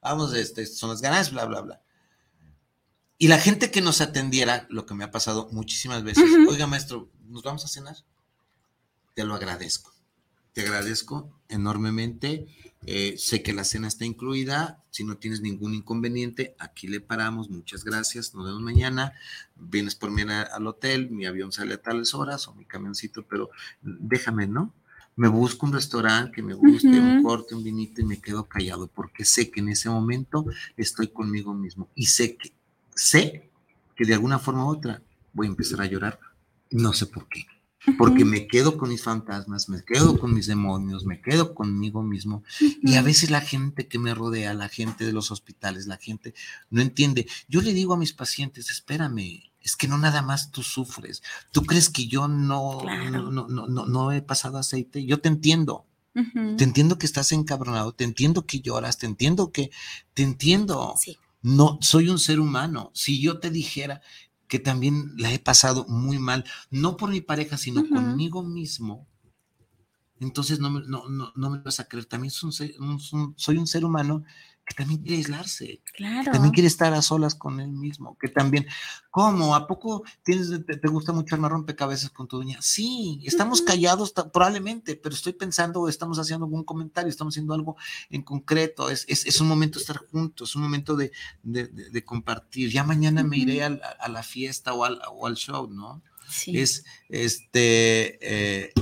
Vamos, 0.00 0.34
este, 0.34 0.66
son 0.66 0.90
las 0.90 1.00
ganas, 1.00 1.30
bla, 1.30 1.44
bla, 1.44 1.60
bla. 1.60 1.82
Y 3.18 3.28
la 3.28 3.38
gente 3.38 3.70
que 3.70 3.80
nos 3.80 4.00
atendiera, 4.00 4.66
lo 4.68 4.84
que 4.84 4.94
me 4.94 5.04
ha 5.04 5.10
pasado 5.10 5.48
muchísimas 5.52 6.02
veces, 6.02 6.24
oiga, 6.48 6.66
maestro, 6.66 7.10
¿nos 7.28 7.42
vamos 7.42 7.64
a 7.64 7.68
cenar? 7.68 7.96
Te 9.14 9.24
lo 9.24 9.34
agradezco. 9.34 9.94
Te 10.52 10.62
agradezco 10.62 11.40
enormemente 11.48 12.46
eh, 12.84 13.14
sé 13.16 13.42
que 13.42 13.52
la 13.52 13.64
cena 13.64 13.88
está 13.88 14.04
incluida. 14.04 14.82
Si 14.90 15.04
no 15.04 15.16
tienes 15.16 15.40
ningún 15.40 15.74
inconveniente, 15.74 16.56
aquí 16.58 16.88
le 16.88 17.00
paramos. 17.00 17.48
Muchas 17.48 17.84
gracias. 17.84 18.34
Nos 18.34 18.46
vemos 18.46 18.60
mañana. 18.60 19.12
Vienes 19.56 19.94
por 19.94 20.10
mí 20.10 20.22
al 20.22 20.66
hotel. 20.66 21.10
Mi 21.10 21.26
avión 21.26 21.52
sale 21.52 21.74
a 21.74 21.82
tales 21.82 22.14
horas 22.14 22.48
o 22.48 22.54
mi 22.54 22.64
camioncito, 22.64 23.24
pero 23.26 23.50
déjame, 23.82 24.46
¿no? 24.46 24.74
me 25.14 25.28
busco 25.28 25.66
un 25.66 25.74
restaurante 25.74 26.32
que 26.32 26.42
me 26.42 26.54
guste, 26.54 26.88
un 26.88 27.22
corte, 27.22 27.54
un 27.54 27.62
vinito 27.62 28.00
y 28.00 28.04
me 28.04 28.18
quedo 28.18 28.48
callado 28.48 28.86
porque 28.86 29.26
sé 29.26 29.50
que 29.50 29.60
en 29.60 29.68
ese 29.68 29.90
momento 29.90 30.46
estoy 30.74 31.08
conmigo 31.08 31.52
mismo 31.52 31.90
y 31.94 32.06
sé 32.06 32.38
que, 32.38 32.50
sé 32.94 33.50
que 33.94 34.06
de 34.06 34.14
alguna 34.14 34.38
forma 34.38 34.64
u 34.64 34.68
otra 34.68 35.02
voy 35.34 35.48
a 35.48 35.50
empezar 35.50 35.82
a 35.82 35.86
llorar. 35.86 36.18
No 36.70 36.94
sé 36.94 37.04
por 37.04 37.28
qué. 37.28 37.44
Porque 37.98 38.24
me 38.24 38.46
quedo 38.46 38.78
con 38.78 38.90
mis 38.90 39.02
fantasmas, 39.02 39.68
me 39.68 39.82
quedo 39.82 40.18
con 40.18 40.32
mis 40.32 40.46
demonios, 40.46 41.04
me 41.04 41.20
quedo 41.20 41.54
conmigo 41.54 42.02
mismo. 42.02 42.44
Y 42.60 42.94
a 42.94 43.02
veces 43.02 43.30
la 43.30 43.40
gente 43.40 43.88
que 43.88 43.98
me 43.98 44.14
rodea, 44.14 44.54
la 44.54 44.68
gente 44.68 45.04
de 45.04 45.12
los 45.12 45.30
hospitales, 45.30 45.86
la 45.86 45.96
gente 45.96 46.34
no 46.70 46.80
entiende. 46.80 47.26
Yo 47.48 47.60
le 47.60 47.72
digo 47.72 47.94
a 47.94 47.98
mis 47.98 48.12
pacientes, 48.12 48.70
espérame, 48.70 49.42
es 49.60 49.76
que 49.76 49.88
no 49.88 49.98
nada 49.98 50.22
más 50.22 50.50
tú 50.50 50.62
sufres. 50.62 51.22
¿Tú 51.50 51.62
crees 51.62 51.88
que 51.88 52.06
yo 52.06 52.28
no, 52.28 52.82
no, 52.84 53.30
no, 53.30 53.48
no, 53.48 53.86
no, 53.86 54.12
he 54.12 54.22
pasado 54.22 54.58
aceite? 54.58 55.04
Yo 55.04 55.20
te 55.20 55.28
entiendo. 55.28 55.86
Te 56.58 56.64
entiendo 56.64 56.98
que 56.98 57.06
estás 57.06 57.32
encabronado, 57.32 57.92
te 57.94 58.04
entiendo 58.04 58.44
que 58.44 58.60
lloras, 58.60 58.98
te 58.98 59.06
entiendo 59.06 59.50
que, 59.50 59.70
te 60.12 60.22
entiendo. 60.22 60.94
No, 61.40 61.78
soy 61.80 62.10
un 62.10 62.18
ser 62.18 62.38
humano. 62.38 62.90
Si 62.92 63.20
yo 63.20 63.40
te 63.40 63.50
dijera 63.50 64.02
que 64.52 64.58
también 64.58 65.14
la 65.16 65.32
he 65.32 65.38
pasado 65.38 65.86
muy 65.88 66.18
mal, 66.18 66.44
no 66.70 66.98
por 66.98 67.08
mi 67.08 67.22
pareja, 67.22 67.56
sino 67.56 67.88
conmigo 67.88 68.42
mismo, 68.42 69.08
entonces 70.20 70.60
no, 70.60 70.68
no, 70.68 71.08
no, 71.08 71.32
no, 71.34 71.48
me 71.48 71.60
vas 71.60 71.80
a 71.80 71.88
creer. 71.88 72.04
También 72.04 72.30
soy 72.30 72.76
un 72.76 73.66
ser 73.66 73.86
humano 73.86 74.24
que 74.64 74.74
también 74.74 75.00
quiere 75.00 75.16
aislarse, 75.16 75.82
claro. 75.92 76.24
que 76.24 76.30
también 76.30 76.52
quiere 76.52 76.68
estar 76.68 76.92
a 76.94 77.02
solas 77.02 77.34
con 77.34 77.58
él 77.60 77.72
mismo, 77.72 78.16
que 78.20 78.28
también, 78.28 78.66
¿cómo? 79.10 79.56
¿A 79.56 79.66
poco 79.66 80.04
tienes, 80.22 80.50
te, 80.64 80.88
gusta 80.88 81.12
mucho 81.12 81.34
armar 81.34 81.50
rompecabezas 81.50 82.10
con 82.10 82.28
tu 82.28 82.36
dueña? 82.36 82.58
Sí, 82.62 83.20
estamos 83.24 83.60
callados 83.62 84.12
probablemente, 84.12 84.94
pero 84.94 85.14
estoy 85.14 85.32
pensando, 85.32 85.88
estamos 85.88 86.18
haciendo 86.18 86.46
algún 86.46 86.62
comentario, 86.64 87.10
estamos 87.10 87.34
haciendo 87.34 87.54
algo 87.54 87.76
en 88.08 88.22
concreto, 88.22 88.88
es, 88.88 89.04
es, 89.08 89.26
es 89.26 89.40
un 89.40 89.48
momento 89.48 89.78
de 89.78 89.82
estar 89.82 89.96
juntos, 89.96 90.50
es 90.50 90.56
un 90.56 90.62
momento 90.62 90.94
de, 90.94 91.10
de, 91.42 91.66
de, 91.66 92.04
compartir. 92.04 92.70
Ya 92.70 92.84
mañana 92.84 93.24
me 93.24 93.38
iré 93.38 93.64
a, 93.64 93.80
a, 93.98 94.08
la 94.08 94.22
fiesta 94.22 94.74
o 94.74 94.84
al, 94.84 95.00
o 95.10 95.26
al 95.26 95.34
show, 95.34 95.68
¿no? 95.68 96.02
Sí. 96.28 96.58
Es, 96.58 96.84
este, 97.08 98.18
eh, 98.22 98.72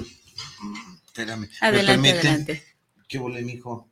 espérame. 1.06 1.48
Adelante, 1.60 2.10
adelante. 2.10 2.64
¿Qué 3.08 3.18
volé, 3.18 3.42
mijo? 3.42 3.89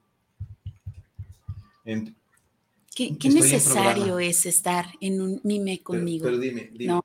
¿Qué, 2.95 3.17
necesario 3.31 4.19
es 4.19 4.45
estar 4.45 4.87
en 5.01 5.21
un 5.21 5.41
mime 5.45 5.81
conmigo? 5.83 6.25
Pero, 6.25 6.39
dime, 6.39 6.71
dime. 6.73 7.01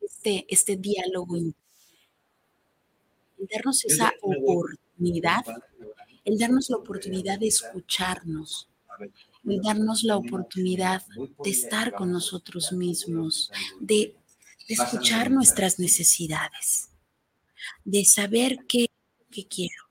este, 0.00 0.44
este 0.48 0.76
diálogo, 0.76 1.36
el 1.36 1.54
darnos 3.50 3.84
esa 3.84 4.12
oportunidad, 4.20 5.44
el 6.24 6.38
darnos 6.38 6.68
la 6.68 6.76
oportunidad 6.76 7.38
de 7.38 7.46
escucharnos, 7.46 8.68
el 9.46 9.62
darnos 9.62 10.02
la 10.02 10.16
oportunidad 10.16 11.02
de 11.44 11.50
estar 11.50 11.94
con 11.94 12.10
nosotros 12.12 12.72
mismos, 12.72 13.50
de, 13.80 14.14
escuchar 14.68 15.30
nuestras 15.30 15.78
necesidades, 15.78 16.88
de 17.84 18.04
saber 18.04 18.58
qué, 18.66 18.86
qué 19.30 19.46
quiero, 19.46 19.84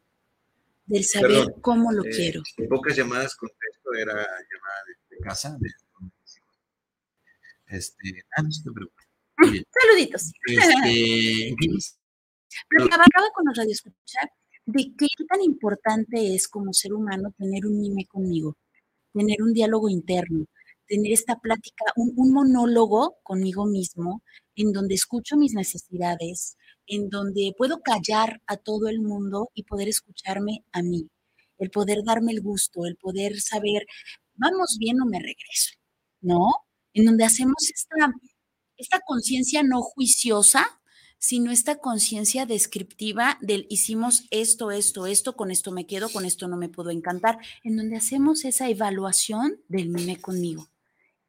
del 0.86 1.06
saber 1.06 1.56
cómo 1.62 1.94
lo 1.94 2.04
eh, 2.04 2.10
quiero. 2.10 2.44
Pocas 2.68 2.98
llamadas 2.98 3.38
contesto, 3.86 3.94
era 3.94 4.14
llamada 4.14 4.82
de, 5.10 5.18
casa. 5.24 5.58
De, 5.60 5.70
este, 7.68 8.24
ah, 8.38 8.44
no 8.44 8.50
te 8.50 9.66
Saluditos. 9.72 10.32
Este, 10.48 11.56
Platicaba 12.70 13.06
con 13.34 13.46
los 13.46 13.58
radioescuchar 13.58 14.30
de 14.66 14.94
qué 14.98 15.08
tan 15.28 15.42
importante 15.42 16.34
es 16.34 16.48
como 16.48 16.74
ser 16.74 16.94
humano 16.94 17.34
tener 17.38 17.66
un 17.66 17.80
mime 17.80 18.06
conmigo, 18.08 18.56
tener 19.14 19.42
un 19.42 19.54
diálogo 19.54 19.90
interno, 19.90 20.46
tener 20.88 21.12
esta 21.12 21.38
plática, 21.38 21.86
un, 21.96 22.14
un 22.16 22.34
monólogo 22.34 23.18
conmigo 23.24 23.66
mismo, 23.66 24.24
en 24.56 24.72
donde 24.72 24.96
escucho 24.96 25.36
mis 25.36 25.54
necesidades, 25.54 26.58
en 26.88 27.10
donde 27.10 27.54
puedo 27.58 27.82
callar 27.82 28.42
a 28.48 28.58
todo 28.58 28.88
el 28.88 29.02
mundo 29.02 29.50
y 29.54 29.64
poder 29.64 29.90
escucharme 29.90 30.64
a 30.72 30.82
mí, 30.82 31.10
el 31.58 31.70
poder 31.70 32.04
darme 32.04 32.32
el 32.32 32.42
gusto, 32.42 32.86
el 32.86 32.96
poder 32.96 33.40
saber, 33.40 33.86
vamos 34.34 34.78
bien 34.80 35.02
o 35.02 35.06
me 35.06 35.20
regreso, 35.20 35.72
¿no? 36.22 36.50
En 36.94 37.06
donde 37.06 37.24
hacemos 37.24 37.70
esta, 37.74 38.14
esta 38.78 39.00
conciencia 39.06 39.64
no 39.64 39.82
juiciosa, 39.82 40.66
sino 41.18 41.52
esta 41.52 41.78
conciencia 41.78 42.46
descriptiva 42.46 43.38
del 43.42 43.66
hicimos 43.70 44.28
esto, 44.30 44.72
esto, 44.72 45.08
esto, 45.08 45.36
con 45.36 45.50
esto 45.50 45.72
me 45.72 45.88
quedo, 45.88 46.10
con 46.10 46.26
esto 46.26 46.48
no 46.48 46.58
me 46.58 46.70
puedo 46.70 46.92
encantar, 46.92 47.40
en 47.64 47.78
donde 47.78 47.96
hacemos 47.96 48.46
esa 48.46 48.70
evaluación 48.70 49.60
del 49.68 49.90
mime 49.90 50.18
conmigo, 50.22 50.70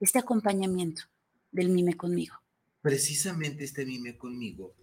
este 0.00 0.18
acompañamiento 0.18 1.02
del 1.50 1.70
mime 1.70 1.94
conmigo. 1.94 2.36
Precisamente 2.82 3.64
este 3.64 3.86
mime 3.86 4.16
conmigo 4.18 4.74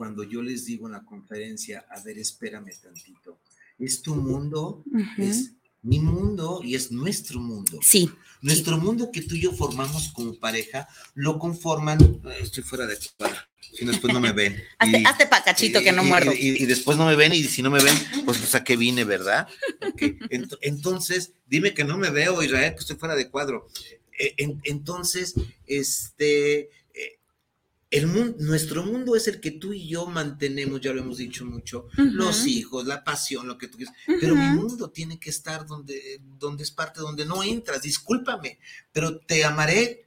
cuando 0.00 0.24
yo 0.24 0.42
les 0.42 0.64
digo 0.64 0.86
en 0.86 0.92
la 0.92 1.04
conferencia, 1.04 1.84
a 1.90 2.02
ver, 2.02 2.16
espérame 2.16 2.70
tantito, 2.80 3.38
es 3.80 4.02
tu 4.02 4.14
mundo, 4.14 4.84
es 5.18 5.52
mi 5.82 5.98
mundo 5.98 6.60
y 6.62 6.74
es 6.74 6.92
nuestro 6.92 7.40
mundo. 7.40 7.78
Sí. 7.82 8.10
Nuestro 8.42 8.78
mundo 8.78 9.10
que 9.12 9.22
tú 9.22 9.34
y 9.34 9.40
yo 9.42 9.52
formamos 9.52 10.08
como 10.12 10.34
pareja, 10.38 10.88
lo 11.14 11.38
conforman, 11.38 12.20
estoy 12.40 12.62
fuera 12.62 12.86
de 12.86 12.96
cuadra, 13.16 13.48
si 13.60 13.84
después 13.84 14.14
no 14.14 14.20
me 14.20 14.32
ven. 14.32 14.62
hazte, 14.78 15.26
pa' 15.26 15.42
cachito 15.42 15.80
que 15.80 15.92
no 15.92 16.04
muerdo. 16.04 16.32
Y, 16.32 16.64
después 16.64 16.96
no 16.96 17.06
me 17.06 17.16
ven 17.16 17.32
y 17.34 17.44
si 17.44 17.62
no 17.62 17.70
me 17.70 17.82
ven, 17.82 17.94
pues, 18.24 18.38
pues 18.38 18.54
a 18.54 18.64
qué 18.64 18.76
vine, 18.76 19.04
¿verdad? 19.04 19.46
Entonces, 20.62 21.32
dime 21.46 21.74
que 21.74 21.84
no 21.84 21.98
me 21.98 22.10
veo, 22.10 22.42
Israel, 22.42 22.74
que 22.74 22.80
estoy 22.80 22.96
fuera 22.96 23.14
de 23.14 23.28
cuadro. 23.28 23.68
E, 24.18 24.34
entonces, 24.64 25.34
este 25.66 26.70
el 27.90 28.06
mundo, 28.06 28.36
nuestro 28.38 28.84
mundo 28.84 29.16
es 29.16 29.26
el 29.26 29.40
que 29.40 29.50
tú 29.50 29.72
y 29.72 29.88
yo 29.88 30.06
mantenemos, 30.06 30.80
ya 30.80 30.92
lo 30.92 31.00
hemos 31.00 31.18
dicho 31.18 31.44
mucho, 31.44 31.88
los 31.96 32.46
hijos, 32.46 32.86
la 32.86 33.02
pasión, 33.02 33.48
lo 33.48 33.58
que 33.58 33.66
tú 33.66 33.78
quieras, 33.78 33.94
pero 34.20 34.36
mi 34.36 34.46
mundo 34.48 34.90
tiene 34.90 35.18
que 35.18 35.30
estar 35.30 35.66
donde, 35.66 36.20
donde 36.38 36.62
es 36.62 36.70
parte, 36.70 37.00
donde 37.00 37.26
no 37.26 37.42
entras, 37.42 37.82
discúlpame, 37.82 38.60
pero 38.92 39.18
te 39.18 39.44
amaré 39.44 40.04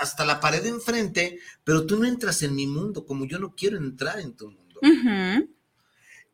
hasta 0.00 0.24
la 0.24 0.40
pared 0.40 0.62
de 0.62 0.70
enfrente, 0.70 1.38
pero 1.62 1.84
tú 1.84 1.98
no 1.98 2.06
entras 2.06 2.42
en 2.42 2.54
mi 2.54 2.66
mundo 2.66 3.04
como 3.04 3.26
yo 3.26 3.38
no 3.38 3.54
quiero 3.54 3.76
entrar 3.76 4.18
en 4.20 4.32
tu 4.34 4.50
mundo. 4.50 4.80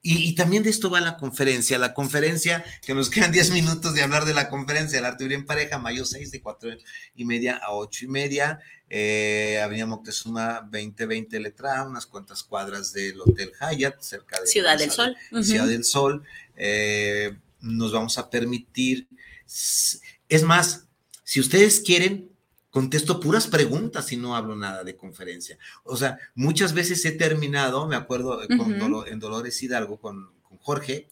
Y, 0.05 0.35
también 0.35 0.65
de 0.65 0.71
esto 0.71 0.91
va 0.91 1.01
la 1.01 1.17
conferencia. 1.17 1.79
La 1.79 1.95
conferencia, 1.95 2.65
que 2.85 2.93
nos 2.93 3.09
quedan 3.09 3.31
10 3.33 3.53
minutos 3.53 3.95
de 3.95 4.03
hablar 4.03 4.25
de 4.25 4.35
la 4.35 4.49
conferencia 4.49 4.99
del 4.99 5.05
arte 5.05 5.33
en 5.33 5.47
pareja, 5.47 5.79
mayo 5.79 6.05
6 6.05 6.33
de 6.33 6.43
4 6.43 6.71
y 7.15 7.25
media 7.25 7.57
a 7.59 7.73
8 7.73 8.07
y 8.07 8.09
media. 8.09 8.59
Eh, 8.91 9.61
Avenida 9.63 9.87
Moctezuma 9.87 10.69
2020 10.71 11.39
Letra, 11.39 11.85
unas 11.85 12.05
cuantas 12.05 12.43
cuadras 12.43 12.93
del 12.93 13.21
Hotel 13.21 13.53
Hyatt, 13.59 14.01
cerca 14.01 14.41
de 14.41 14.47
Ciudad 14.49 14.77
del 14.77 14.91
Sol. 14.91 15.17
Ciudad 15.41 15.67
del 15.67 15.85
Sol. 15.85 16.25
Eh, 16.57 17.37
nos 17.61 17.93
vamos 17.93 18.19
a 18.19 18.29
permitir. 18.29 19.07
Es 19.47 20.43
más, 20.43 20.87
si 21.23 21.39
ustedes 21.39 21.81
quieren, 21.81 22.32
contesto 22.73 23.21
puras 23.21 23.47
preguntas 23.47 24.11
y 24.13 24.17
no 24.17 24.35
hablo 24.35 24.57
nada 24.57 24.83
de 24.83 24.97
conferencia. 24.97 25.59
O 25.85 25.97
sea, 25.97 26.19
muchas 26.35 26.73
veces 26.73 27.05
he 27.05 27.13
terminado, 27.13 27.87
me 27.87 27.97
acuerdo 27.97 28.41
en 29.07 29.19
Dolores 29.21 29.63
Hidalgo 29.63 30.01
con, 30.01 30.31
Jorge, 30.61 31.09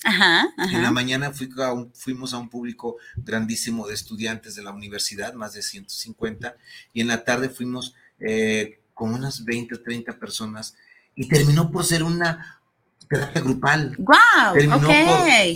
en 0.73 0.83
la 0.83 0.91
mañana 0.91 1.33
fuimos 1.33 2.35
a 2.35 2.39
un 2.39 2.49
público 2.49 2.97
grandísimo 3.17 3.87
de 3.87 3.95
estudiantes 3.95 4.55
de 4.55 4.63
la 4.63 4.71
universidad, 4.71 5.35
más 5.35 5.55
de 5.55 5.63
150, 5.63 6.57
y 6.93 7.01
en 7.01 7.09
la 7.09 7.25
tarde 7.25 7.49
fuimos 7.49 7.95
eh, 8.21 8.81
con 8.95 9.13
unas 9.13 9.45
20 9.45 9.75
o 9.75 9.81
30 9.83 10.19
personas 10.19 10.77
y 11.15 11.29
terminó 11.29 11.71
por 11.71 11.85
ser 11.85 12.05
una 12.05 12.61
terapia 13.09 13.43
grupal. 13.43 13.97
¡Wow! 13.99 14.55
Terminó 14.55 14.89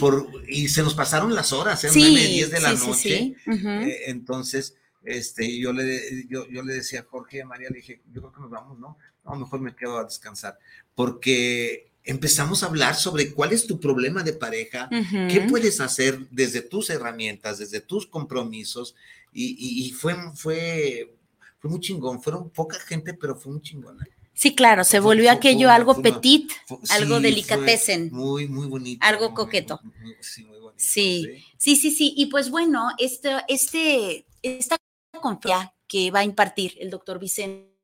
por, 0.00 0.28
y 0.48 0.68
se 0.68 0.82
nos 0.82 0.94
pasaron 0.94 1.34
las 1.34 1.52
horas, 1.52 1.84
eran 1.84 1.96
9, 1.96 2.26
10 2.26 2.50
de 2.50 2.60
la 2.60 2.72
noche. 2.72 3.36
Eh, 3.46 4.02
entonces, 4.06 4.74
este, 5.04 5.58
yo 5.58 5.72
le, 5.72 6.26
yo, 6.28 6.48
yo 6.48 6.62
le 6.62 6.74
decía 6.74 7.00
a 7.00 7.04
Jorge 7.04 7.38
y 7.38 7.40
a 7.40 7.46
María, 7.46 7.68
le 7.70 7.76
dije, 7.76 8.00
yo 8.12 8.22
creo 8.22 8.32
que 8.32 8.40
nos 8.40 8.50
vamos, 8.50 8.78
¿no? 8.78 8.96
No, 9.24 9.36
mejor 9.36 9.60
me 9.60 9.74
quedo 9.74 9.98
a 9.98 10.04
descansar, 10.04 10.58
porque 10.94 11.90
empezamos 12.04 12.62
a 12.62 12.66
hablar 12.66 12.94
sobre 12.94 13.32
cuál 13.32 13.52
es 13.52 13.66
tu 13.66 13.80
problema 13.80 14.22
de 14.22 14.34
pareja, 14.34 14.88
qué 14.90 15.46
puedes 15.48 15.80
hacer 15.80 16.28
desde 16.30 16.60
tus 16.60 16.90
herramientas, 16.90 17.58
desde 17.58 17.80
tus 17.80 18.06
compromisos, 18.06 18.94
y, 19.32 19.56
y, 19.86 19.90
fue, 19.90 20.14
fue, 20.34 21.14
fue 21.58 21.70
muy 21.70 21.80
chingón, 21.80 22.22
fueron 22.22 22.50
poca 22.50 22.78
gente, 22.78 23.14
pero 23.14 23.34
fue 23.34 23.52
muy 23.52 23.62
chingón. 23.62 23.98
Sí, 24.34 24.54
claro, 24.54 24.84
se 24.84 25.00
volvió 25.00 25.30
aquello 25.30 25.70
algo 25.70 26.02
petit, 26.02 26.50
algo 26.90 27.20
delicatessen. 27.20 28.10
Muy, 28.12 28.48
muy 28.48 28.66
bonito. 28.66 29.04
Algo 29.06 29.32
coqueto. 29.32 29.80
sí, 30.20 30.44
muy 30.44 30.58
bonito. 30.58 30.74
Sí, 30.76 31.44
sí, 31.56 31.76
sí, 31.76 31.90
sí, 31.90 32.14
y 32.16 32.26
pues 32.26 32.50
bueno, 32.50 32.88
este, 32.98 33.30
este, 33.48 34.26
esta 34.42 34.76
conferencia 35.20 35.74
que 35.86 36.10
va 36.10 36.20
a 36.20 36.24
impartir 36.24 36.76
el 36.80 36.90
doctor 36.90 37.18
Vicente 37.18 37.74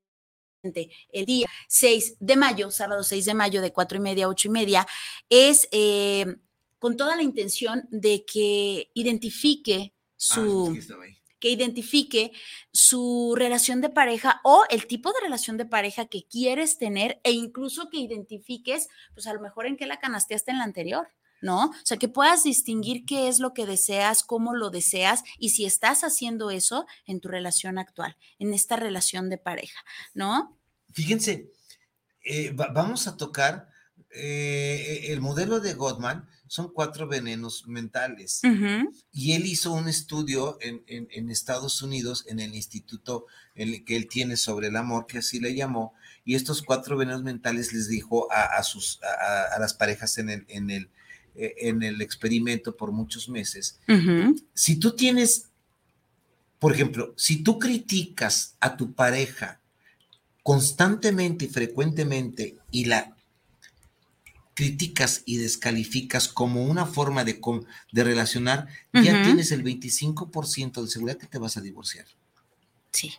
el 0.63 1.25
día 1.27 1.49
6 1.69 2.17
de 2.21 2.37
mayo, 2.37 2.71
sábado 2.71 3.03
6 3.03 3.25
de 3.25 3.35
mayo, 3.35 3.63
de 3.63 3.73
4 3.73 3.99
y 3.99 4.01
media 4.01 4.25
a 4.27 4.29
8 4.29 4.49
y 4.49 4.51
media, 4.51 4.87
es 5.29 5.69
eh, 5.73 6.37
con 6.79 6.97
toda 6.97 7.17
la 7.17 7.23
intención 7.23 7.87
de 7.91 8.25
que 8.25 8.91
identifique 8.95 9.95
su... 10.17 10.79
que 11.39 11.49
identifique 11.49 12.33
su 12.71 13.35
relación 13.35 13.81
de 13.81 13.89
pareja 13.89 14.43
o 14.45 14.65
el 14.69 14.87
tipo 14.87 15.11
de 15.11 15.21
relación 15.23 15.57
de 15.57 15.65
pareja 15.65 16.05
que 16.05 16.27
quieres 16.27 16.77
tener 16.77 17.19
e 17.25 17.33
incluso 17.33 17.89
que 17.89 17.97
identifiques, 17.97 18.89
pues 19.15 19.27
a 19.27 19.33
lo 19.33 19.41
mejor 19.41 19.65
en 19.65 19.79
qué 19.79 19.87
la 19.87 19.99
canasteaste 19.99 20.51
en 20.51 20.59
la 20.59 20.65
anterior. 20.65 21.09
¿No? 21.41 21.67
O 21.67 21.75
sea, 21.85 21.97
que 21.97 22.09
puedas 22.09 22.43
distinguir 22.43 23.05
qué 23.05 23.29
es 23.29 23.39
lo 23.39 23.55
que 23.55 23.67
deseas, 23.67 24.23
cómo 24.23 24.55
lo 24.55 24.71
deseas 24.71 25.23
y 25.39 25.51
si 25.51 25.65
estás 25.65 26.05
haciendo 26.05 26.51
eso 26.51 26.87
en 27.07 27.21
tu 27.21 27.29
relación 27.29 27.79
actual, 27.79 28.17
en 28.39 28.55
esta 28.55 28.77
relación 28.77 29.31
de 29.31 29.39
pareja, 29.39 29.81
¿no? 30.15 30.59
Fíjense, 30.93 31.51
eh, 32.25 32.53
vamos 32.55 33.07
a 33.07 33.17
tocar 33.17 33.69
eh, 34.13 35.07
el 35.09 35.21
modelo 35.21 35.61
de 35.61 35.75
Gottman, 35.75 36.29
son 36.49 36.73
cuatro 36.73 37.07
venenos 37.07 37.69
mentales. 37.69 38.41
Y 39.13 39.33
él 39.35 39.47
hizo 39.47 39.73
un 39.73 39.89
estudio 39.89 40.59
en, 40.61 41.31
Estados 41.31 41.81
Unidos, 41.81 42.25
en 42.27 42.41
el 42.41 42.57
instituto 42.57 43.27
que 43.55 43.97
él 43.97 44.09
tiene 44.09 44.37
sobre 44.37 44.67
el 44.67 44.77
amor, 44.77 45.07
que 45.07 45.19
así 45.19 45.39
le 45.39 45.55
llamó, 45.55 45.95
y 46.25 46.35
estos 46.35 46.63
cuatro 46.63 46.97
venenos 46.97 47.23
mentales 47.23 47.73
les 47.73 47.89
dijo 47.89 48.27
a, 48.33 48.61
sus, 48.65 48.99
a, 49.03 49.61
las 49.61 49.75
parejas 49.75 50.19
en 50.19 50.29
el, 50.29 50.45
en 50.49 50.71
el 50.71 50.91
eh, 51.41 51.69
en 51.69 51.83
el 51.83 52.03
experimento 52.03 52.77
por 52.77 52.93
muchos 52.93 53.29
meses, 53.29 53.81
si 54.53 54.77
tú 54.77 54.95
tienes, 54.95 55.49
por 56.59 56.75
ejemplo, 56.75 57.15
si 57.17 57.43
tú 57.43 57.59
criticas 57.59 58.57
a 58.61 58.77
tu 58.77 58.93
pareja 58.93 59.61
constantemente 60.43 61.47
y 61.47 61.49
frecuentemente 61.49 62.59
y 62.71 62.85
la 62.85 63.17
criticas 64.53 65.23
y 65.25 65.39
descalificas 65.39 66.29
como 66.29 66.65
una 66.65 66.85
forma 66.85 67.25
de, 67.25 67.41
de 67.93 68.05
relacionar, 68.05 68.69
ya 68.93 69.23
tienes 69.23 69.53
el 69.53 69.65
25% 69.65 70.83
de 70.83 70.89
seguridad 70.89 71.17
que 71.17 71.27
te 71.27 71.39
vas 71.39 71.57
a 71.57 71.63
divorciar. 71.63 72.05
Sí. 72.93 73.15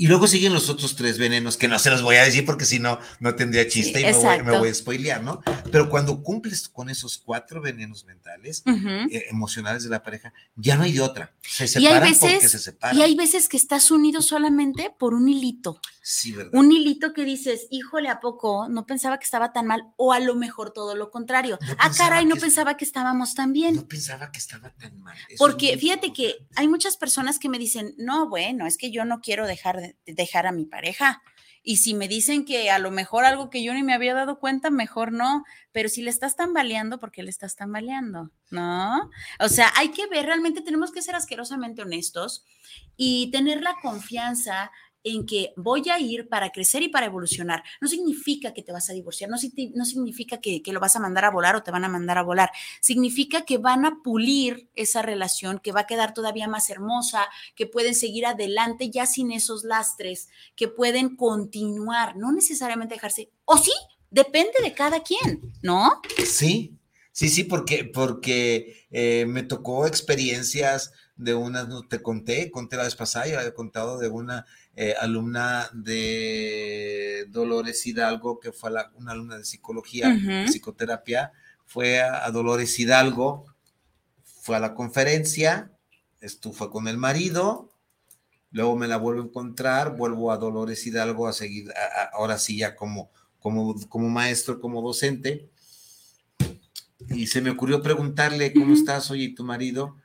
Y 0.00 0.06
luego 0.06 0.28
siguen 0.28 0.52
los 0.52 0.68
otros 0.68 0.94
tres 0.94 1.18
venenos 1.18 1.56
que 1.56 1.66
no 1.66 1.76
se 1.80 1.90
los 1.90 2.02
voy 2.02 2.14
a 2.14 2.24
decir 2.24 2.46
porque 2.46 2.64
si 2.64 2.78
no, 2.78 3.00
no 3.18 3.34
tendría 3.34 3.66
chiste 3.66 4.00
y 4.00 4.04
me 4.44 4.56
voy, 4.56 4.68
a 4.68 4.74
spoilear, 4.74 5.24
¿no? 5.24 5.42
Pero 5.72 5.90
cuando 5.90 6.22
cumples 6.22 6.68
con 6.68 6.88
esos 6.88 7.18
cuatro 7.18 7.60
venenos 7.60 8.04
mentales, 8.04 8.62
eh, 8.64 9.24
emocionales 9.28 9.82
de 9.82 9.90
la 9.90 10.04
pareja, 10.04 10.32
ya 10.54 10.76
no 10.76 10.84
hay 10.84 10.92
de 10.92 11.00
otra. 11.00 11.34
Se 11.42 11.66
separan 11.66 12.14
porque 12.16 12.48
se 12.48 12.60
separan. 12.60 12.96
Y 12.96 13.02
hay 13.02 13.16
veces 13.16 13.48
que 13.48 13.56
estás 13.56 13.90
unido 13.90 14.22
solamente 14.22 14.94
por 14.96 15.14
un 15.14 15.28
hilito. 15.28 15.80
Sí, 16.00 16.30
¿verdad? 16.30 16.52
Un 16.54 16.70
hilito 16.70 17.12
que 17.12 17.24
dices, 17.24 17.66
híjole, 17.70 18.08
¿a 18.08 18.20
poco? 18.20 18.68
No 18.68 18.86
pensaba 18.86 19.18
que 19.18 19.24
estaba 19.24 19.52
tan 19.52 19.66
mal, 19.66 19.92
o 19.96 20.12
a 20.12 20.20
lo 20.20 20.36
mejor 20.36 20.72
todo 20.72 20.94
lo 20.94 21.10
contrario. 21.10 21.58
ah, 21.76 21.90
caray, 21.90 22.24
no 22.24 22.36
pensaba 22.36 22.76
que 22.76 22.84
estábamos 22.84 23.34
tan 23.34 23.52
bien. 23.52 23.74
No 23.74 23.88
pensaba 23.88 24.30
que 24.30 24.38
estaba 24.38 24.70
tan 24.70 24.96
mal. 25.00 25.18
porque 25.38 25.76
fíjate 25.76 26.12
que 26.12 26.46
hay 26.54 26.68
muchas 26.68 26.96
personas 26.96 27.40
que 27.40 27.48
me 27.48 27.58
dicen, 27.58 27.96
no, 27.98 28.28
bueno, 28.28 28.64
es 28.64 28.78
que 28.78 28.92
yo 28.92 29.04
no 29.04 29.20
quiero 29.20 29.44
dejar 29.46 29.80
de 29.80 29.87
dejar 30.06 30.46
a 30.46 30.52
mi 30.52 30.64
pareja. 30.64 31.22
Y 31.62 31.78
si 31.78 31.92
me 31.92 32.08
dicen 32.08 32.44
que 32.44 32.70
a 32.70 32.78
lo 32.78 32.90
mejor 32.90 33.24
algo 33.24 33.50
que 33.50 33.62
yo 33.62 33.74
ni 33.74 33.82
me 33.82 33.92
había 33.92 34.14
dado 34.14 34.38
cuenta, 34.38 34.70
mejor 34.70 35.12
no. 35.12 35.44
Pero 35.72 35.88
si 35.88 36.02
le 36.02 36.10
estás 36.10 36.36
tambaleando, 36.36 36.98
¿por 36.98 37.10
qué 37.10 37.22
le 37.22 37.30
estás 37.30 37.56
tambaleando? 37.56 38.30
¿No? 38.50 39.10
O 39.38 39.48
sea, 39.48 39.72
hay 39.76 39.90
que 39.90 40.06
ver, 40.06 40.26
realmente 40.26 40.62
tenemos 40.62 40.92
que 40.92 41.02
ser 41.02 41.14
asquerosamente 41.14 41.82
honestos 41.82 42.46
y 42.96 43.30
tener 43.30 43.60
la 43.62 43.74
confianza 43.82 44.70
en 45.04 45.26
que 45.26 45.52
voy 45.56 45.88
a 45.90 45.98
ir 45.98 46.28
para 46.28 46.50
crecer 46.50 46.82
y 46.82 46.88
para 46.88 47.06
evolucionar. 47.06 47.62
No 47.80 47.88
significa 47.88 48.52
que 48.52 48.62
te 48.62 48.72
vas 48.72 48.90
a 48.90 48.92
divorciar, 48.92 49.30
no, 49.30 49.36
no 49.74 49.84
significa 49.84 50.40
que, 50.40 50.62
que, 50.62 50.72
lo 50.72 50.80
vas 50.80 50.96
a 50.96 51.00
mandar 51.00 51.24
a 51.24 51.30
volar 51.30 51.56
o 51.56 51.62
te 51.62 51.70
van 51.70 51.84
a 51.84 51.88
mandar 51.88 52.18
a 52.18 52.22
volar. 52.22 52.50
Significa 52.80 53.42
que 53.42 53.58
van 53.58 53.84
a 53.84 54.02
pulir 54.02 54.68
esa 54.74 55.02
relación, 55.02 55.58
que 55.58 55.72
va 55.72 55.80
a 55.80 55.86
quedar 55.86 56.14
todavía 56.14 56.48
más 56.48 56.70
hermosa, 56.70 57.26
que 57.54 57.66
pueden 57.66 57.94
seguir 57.94 58.26
adelante 58.26 58.90
ya 58.90 59.06
sin 59.06 59.32
esos 59.32 59.64
lastres, 59.64 60.28
que 60.56 60.68
pueden 60.68 61.16
continuar, 61.16 62.16
no 62.16 62.32
necesariamente 62.32 62.94
dejarse. 62.94 63.30
O 63.44 63.56
sí, 63.56 63.72
depende 64.10 64.54
de 64.62 64.74
cada 64.74 65.02
quien, 65.02 65.52
¿no? 65.62 66.00
Sí, 66.26 66.78
sí, 67.12 67.28
sí, 67.28 67.44
porque, 67.44 67.84
porque 67.84 68.86
eh, 68.90 69.26
me 69.26 69.42
tocó 69.42 69.86
experiencias 69.86 70.92
de 71.16 71.34
unas, 71.34 71.66
te 71.88 72.00
conté, 72.00 72.50
conté 72.50 72.76
la 72.76 72.84
vez 72.84 72.94
pasada, 72.94 73.26
ya 73.26 73.38
había 73.40 73.54
contado 73.54 73.98
de 73.98 74.08
una 74.08 74.46
eh, 74.80 74.94
alumna 75.00 75.68
de 75.72 77.26
Dolores 77.30 77.84
Hidalgo, 77.84 78.38
que 78.38 78.52
fue 78.52 78.70
una 78.94 79.10
alumna 79.10 79.36
de 79.36 79.44
psicología, 79.44 80.16
psicoterapia, 80.46 81.32
fue 81.66 82.00
a, 82.00 82.30
Dolores 82.30 82.78
Hidalgo, 82.78 83.44
fue 84.22 84.54
a 84.54 84.60
la 84.60 84.76
conferencia, 84.76 85.72
estuvo 86.20 86.70
con 86.70 86.86
el 86.86 86.96
marido, 86.96 87.72
luego 88.52 88.76
me 88.76 88.86
la 88.86 88.98
vuelvo 88.98 89.22
a 89.22 89.24
encontrar, 89.24 89.96
vuelvo 89.96 90.30
a 90.30 90.36
Dolores 90.36 90.86
Hidalgo 90.86 91.26
a 91.26 91.32
seguir, 91.32 91.74
ahora 92.12 92.38
sí 92.38 92.58
ya 92.58 92.76
como, 92.76 93.10
como, 93.40 93.74
como 93.88 94.08
maestro, 94.08 94.60
como 94.60 94.80
docente, 94.80 95.50
y 97.08 97.26
se 97.26 97.40
me 97.40 97.50
ocurrió 97.50 97.82
preguntarle, 97.82 98.52
¿cómo 98.52 98.74
estás? 98.74 99.10
Oye, 99.10 99.24
¿y 99.24 99.34
tu 99.34 99.42
marido? 99.42 99.96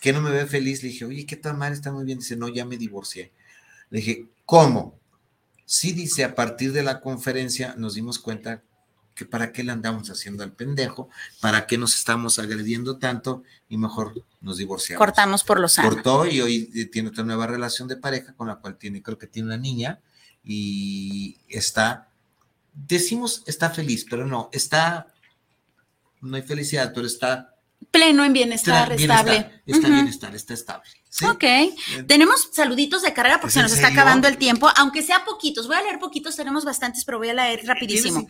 que 0.00 0.14
no 0.14 0.20
me 0.20 0.30
ve 0.30 0.46
feliz? 0.46 0.82
Le 0.82 0.88
dije, 0.88 1.04
oye, 1.04 1.26
¿qué 1.26 1.36
tal 1.36 1.56
mal? 1.56 1.74
Está 1.74 1.92
muy 1.92 2.04
bien. 2.04 2.18
Dice, 2.18 2.36
no, 2.36 2.48
ya 2.48 2.64
me 2.64 2.76
divorcié. 2.76 3.32
Le 3.94 4.00
dije, 4.00 4.26
¿cómo? 4.44 4.98
Sí 5.66 5.92
dice, 5.92 6.24
a 6.24 6.34
partir 6.34 6.72
de 6.72 6.82
la 6.82 7.00
conferencia 7.00 7.76
nos 7.78 7.94
dimos 7.94 8.18
cuenta 8.18 8.60
que 9.14 9.24
para 9.24 9.52
qué 9.52 9.62
le 9.62 9.70
andamos 9.70 10.10
haciendo 10.10 10.42
al 10.42 10.50
pendejo, 10.50 11.08
para 11.40 11.68
qué 11.68 11.78
nos 11.78 11.94
estamos 11.94 12.40
agrediendo 12.40 12.98
tanto 12.98 13.44
y 13.68 13.76
mejor 13.76 14.12
nos 14.40 14.56
divorciamos. 14.56 14.98
Cortamos 14.98 15.44
por 15.44 15.60
los 15.60 15.78
años. 15.78 15.94
Cortó 15.94 16.26
y 16.26 16.40
hoy 16.40 16.88
tiene 16.90 17.10
otra 17.10 17.22
nueva 17.22 17.46
relación 17.46 17.86
de 17.86 17.96
pareja 17.96 18.32
con 18.32 18.48
la 18.48 18.56
cual 18.56 18.76
tiene, 18.78 19.00
creo 19.00 19.16
que 19.16 19.28
tiene 19.28 19.46
una 19.46 19.58
niña 19.58 20.00
y 20.42 21.38
está, 21.48 22.08
decimos 22.72 23.44
está 23.46 23.70
feliz, 23.70 24.04
pero 24.10 24.26
no, 24.26 24.48
está, 24.50 25.06
no 26.20 26.34
hay 26.34 26.42
felicidad, 26.42 26.90
pero 26.92 27.06
está 27.06 27.53
pleno 27.90 28.24
en 28.24 28.32
bienestar, 28.32 28.92
estable. 28.92 29.62
Está 29.66 29.86
en 29.86 29.94
bienestar, 29.94 30.34
está 30.34 30.54
estable. 30.54 30.90
Ok. 31.28 31.44
Tenemos 32.06 32.50
saluditos 32.52 33.02
de 33.02 33.12
carrera 33.12 33.40
porque 33.40 33.54
se 33.54 33.62
nos 33.62 33.72
está 33.72 33.88
acabando 33.88 34.28
el 34.28 34.36
tiempo, 34.36 34.68
aunque 34.76 35.02
sea 35.02 35.24
poquitos. 35.24 35.66
Voy 35.66 35.76
a 35.76 35.82
leer 35.82 35.98
poquitos, 35.98 36.36
tenemos 36.36 36.64
bastantes, 36.64 37.04
pero 37.04 37.18
voy 37.18 37.28
a 37.28 37.34
leer 37.34 37.64
rapidísimo. 37.66 38.26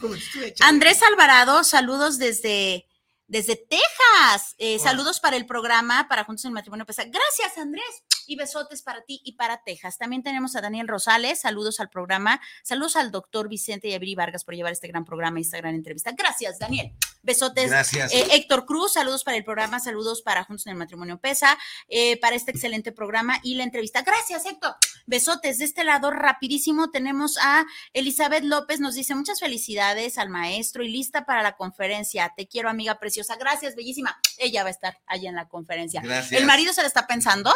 Andrés 0.60 1.02
Alvarado, 1.02 1.64
saludos 1.64 2.18
desde, 2.18 2.86
desde 3.26 3.56
Texas. 3.56 4.54
Eh, 4.58 4.78
saludos 4.78 5.20
para 5.20 5.36
el 5.36 5.46
programa, 5.46 6.06
para 6.08 6.24
Juntos 6.24 6.44
en 6.44 6.50
el 6.50 6.54
Matrimonio 6.54 6.84
Pesa. 6.84 7.04
Gracias, 7.04 7.56
Andrés 7.58 8.02
y 8.26 8.36
besotes 8.36 8.82
para 8.82 9.02
ti 9.02 9.20
y 9.24 9.32
para 9.32 9.62
Texas. 9.62 9.98
También 9.98 10.22
tenemos 10.22 10.56
a 10.56 10.60
Daniel 10.60 10.88
Rosales, 10.88 11.40
saludos 11.40 11.80
al 11.80 11.90
programa, 11.90 12.40
saludos 12.62 12.96
al 12.96 13.10
doctor 13.10 13.48
Vicente 13.48 13.88
y 13.88 13.94
Abri 13.94 14.14
Vargas 14.14 14.44
por 14.44 14.54
llevar 14.54 14.72
este 14.72 14.88
gran 14.88 15.04
programa 15.04 15.38
y 15.38 15.42
esta 15.42 15.58
gran 15.58 15.74
entrevista. 15.74 16.12
Gracias, 16.12 16.58
Daniel. 16.58 16.92
Besotes. 17.22 17.70
Gracias. 17.70 18.12
Eh, 18.12 18.26
Héctor 18.32 18.66
Cruz, 18.66 18.92
saludos 18.92 19.24
para 19.24 19.36
el 19.36 19.44
programa, 19.44 19.80
saludos 19.80 20.22
para 20.22 20.44
Juntos 20.44 20.66
en 20.66 20.72
el 20.72 20.78
Matrimonio 20.78 21.18
Pesa, 21.18 21.58
eh, 21.88 22.18
para 22.20 22.36
este 22.36 22.50
excelente 22.50 22.92
programa 22.92 23.40
y 23.42 23.54
la 23.54 23.64
entrevista. 23.64 24.02
Gracias, 24.02 24.44
Héctor. 24.46 24.74
Besotes. 25.06 25.58
De 25.58 25.64
este 25.64 25.84
lado, 25.84 26.10
rapidísimo, 26.10 26.90
tenemos 26.90 27.38
a 27.40 27.64
Elizabeth 27.92 28.44
López, 28.44 28.80
nos 28.80 28.94
dice 28.94 29.14
muchas 29.14 29.40
felicidades 29.40 30.18
al 30.18 30.28
maestro 30.28 30.82
y 30.84 30.88
lista 30.88 31.24
para 31.24 31.42
la 31.42 31.56
conferencia. 31.56 32.32
Te 32.36 32.46
quiero, 32.46 32.68
amiga 32.68 32.98
preciosa. 32.98 33.36
Gracias, 33.36 33.74
bellísima. 33.74 34.18
Ella 34.38 34.62
va 34.62 34.68
a 34.68 34.72
estar 34.72 34.98
allá 35.06 35.28
en 35.28 35.36
la 35.36 35.48
conferencia. 35.48 36.00
Gracias. 36.00 36.40
El 36.40 36.46
marido 36.46 36.72
se 36.72 36.82
la 36.82 36.88
está 36.88 37.06
pensando, 37.06 37.52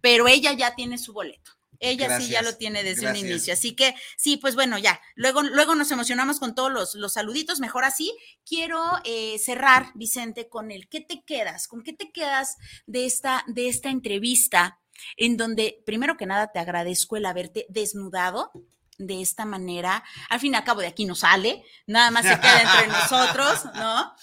pero 0.00 0.28
ella 0.28 0.52
ya 0.52 0.74
tiene 0.74 0.98
su 0.98 1.12
boleto. 1.12 1.52
Ella 1.80 2.20
sí 2.20 2.28
ya 2.28 2.42
lo 2.42 2.56
tiene 2.56 2.82
desde 2.82 3.08
un 3.08 3.16
inicio. 3.16 3.52
Así 3.52 3.74
que 3.74 3.94
sí, 4.16 4.36
pues 4.36 4.54
bueno, 4.54 4.78
ya. 4.78 5.00
Luego, 5.14 5.42
luego 5.42 5.74
nos 5.74 5.90
emocionamos 5.90 6.38
con 6.38 6.54
todos 6.54 6.72
los, 6.72 6.94
los 6.94 7.12
saluditos. 7.12 7.60
Mejor 7.60 7.84
así. 7.84 8.16
Quiero 8.44 8.82
eh, 9.04 9.38
cerrar, 9.38 9.92
Vicente, 9.94 10.48
con 10.48 10.70
el 10.70 10.88
¿qué 10.88 11.00
te 11.00 11.22
quedas? 11.24 11.68
¿Con 11.68 11.82
qué 11.82 11.92
te 11.92 12.12
quedas 12.12 12.56
de 12.86 13.06
esta, 13.06 13.44
de 13.46 13.68
esta 13.68 13.90
entrevista? 13.90 14.78
En 15.16 15.36
donde, 15.36 15.82
primero 15.84 16.16
que 16.16 16.24
nada, 16.24 16.52
te 16.52 16.58
agradezco 16.58 17.16
el 17.16 17.26
haberte 17.26 17.66
desnudado 17.68 18.52
de 18.98 19.20
esta 19.20 19.44
manera. 19.44 20.02
Al 20.30 20.40
fin 20.40 20.54
y 20.54 20.56
al 20.56 20.64
cabo, 20.64 20.80
de 20.80 20.86
aquí 20.86 21.04
no 21.04 21.14
sale, 21.14 21.62
nada 21.86 22.10
más 22.10 22.24
se 22.24 22.40
queda 22.40 22.62
entre 22.62 22.86
nosotros, 22.88 23.66
¿no? 23.74 24.14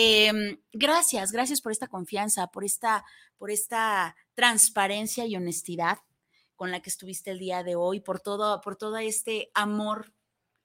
Em, 0.00 0.60
gracias, 0.72 1.32
gracias 1.32 1.60
por 1.60 1.72
esta 1.72 1.88
confianza, 1.88 2.46
por 2.46 2.64
esta, 2.64 3.04
por 3.36 3.50
esta 3.50 4.14
transparencia 4.36 5.26
y 5.26 5.34
honestidad 5.34 5.98
con 6.54 6.70
la 6.70 6.80
que 6.80 6.88
estuviste 6.88 7.32
el 7.32 7.40
día 7.40 7.64
de 7.64 7.74
hoy, 7.74 7.98
por 7.98 8.20
todo, 8.20 8.60
por 8.60 8.76
todo 8.76 8.96
este 8.98 9.50
amor 9.54 10.14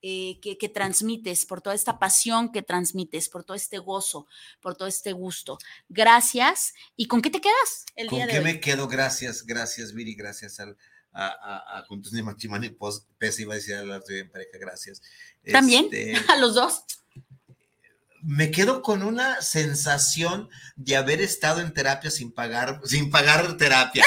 eh, 0.03 0.39
que, 0.39 0.69
transmites, 0.69 1.47
por 1.47 1.61
toda 1.61 1.73
esta 1.73 1.97
pasión 1.97 2.51
que 2.51 2.61
transmites, 2.61 3.27
por 3.27 3.43
todo 3.43 3.55
este 3.55 3.79
gozo, 3.79 4.27
por 4.61 4.75
todo 4.75 4.88
este 4.88 5.13
gusto. 5.13 5.57
Gracias. 5.89 6.75
¿Y 6.95 7.07
con 7.07 7.23
qué 7.23 7.31
te 7.31 7.41
quedas 7.41 7.86
el 7.95 8.09
día 8.09 8.27
de 8.27 8.34
hoy? 8.34 8.38
¿Con 8.38 8.45
qué 8.45 8.53
me 8.53 8.59
quedo? 8.59 8.88
Gracias, 8.88 9.47
gracias, 9.47 9.93
Viri, 9.93 10.13
gracias 10.13 10.59
al, 10.59 10.77
a, 11.11 11.25
a, 11.25 11.79
a 11.79 11.86
Juntos 11.86 12.11
de 12.11 12.21
Matrimonio 12.21 12.77
Pesa 13.17 13.41
iba 13.41 13.53
a 13.53 13.57
decir 13.57 13.73
a 13.73 13.84
la 13.84 13.99
en 14.09 14.29
pareja, 14.29 14.59
gracias. 14.59 15.01
¿También? 15.51 15.86
Este, 15.86 16.13
¿A 16.31 16.38
los 16.38 16.53
dos? 16.53 16.84
Me 18.26 18.51
quedo 18.51 18.82
con 18.82 19.03
una 19.03 19.41
sensación 19.41 20.49
de 20.76 20.95
haber 20.95 21.21
estado 21.21 21.59
en 21.59 21.74
terapia 21.74 22.09
sin 22.09 22.32
pagar, 22.32 22.80
sin 22.86 23.11
pagar 23.11 23.57
terapia. 23.57 24.05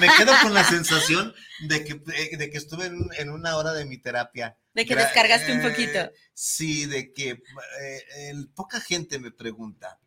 Me, 0.00 0.08
quedo 0.16 0.32
con 0.42 0.54
la 0.54 0.64
sensación 0.64 1.34
de 1.60 1.84
que, 1.84 1.94
de 1.94 2.50
que 2.50 2.56
estuve 2.56 2.86
en, 2.86 3.30
una 3.30 3.56
hora 3.56 3.72
de 3.72 3.84
mi 3.84 3.98
terapia. 3.98 4.56
De 4.74 4.86
que 4.86 4.96
descargaste 4.96 5.52
un 5.52 5.60
poquito. 5.60 5.98
Eh, 5.98 6.12
sí, 6.32 6.86
de 6.86 7.12
que 7.12 7.42
eh, 7.80 8.34
poca 8.54 8.80
gente 8.80 9.18
me 9.18 9.30
pregunta 9.30 9.98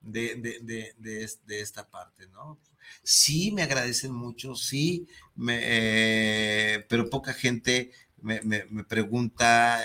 de, 0.00 0.36
de, 0.62 1.60
esta 1.60 1.88
parte, 1.88 2.26
¿no? 2.28 2.60
Sí, 3.02 3.52
me 3.52 3.62
agradecen 3.62 4.12
mucho, 4.12 4.54
sí, 4.54 5.06
me, 5.34 5.60
eh, 5.62 6.86
pero 6.88 7.08
poca 7.08 7.32
gente 7.32 7.92
me, 8.18 8.40
me 8.42 8.84
pregunta 8.84 9.82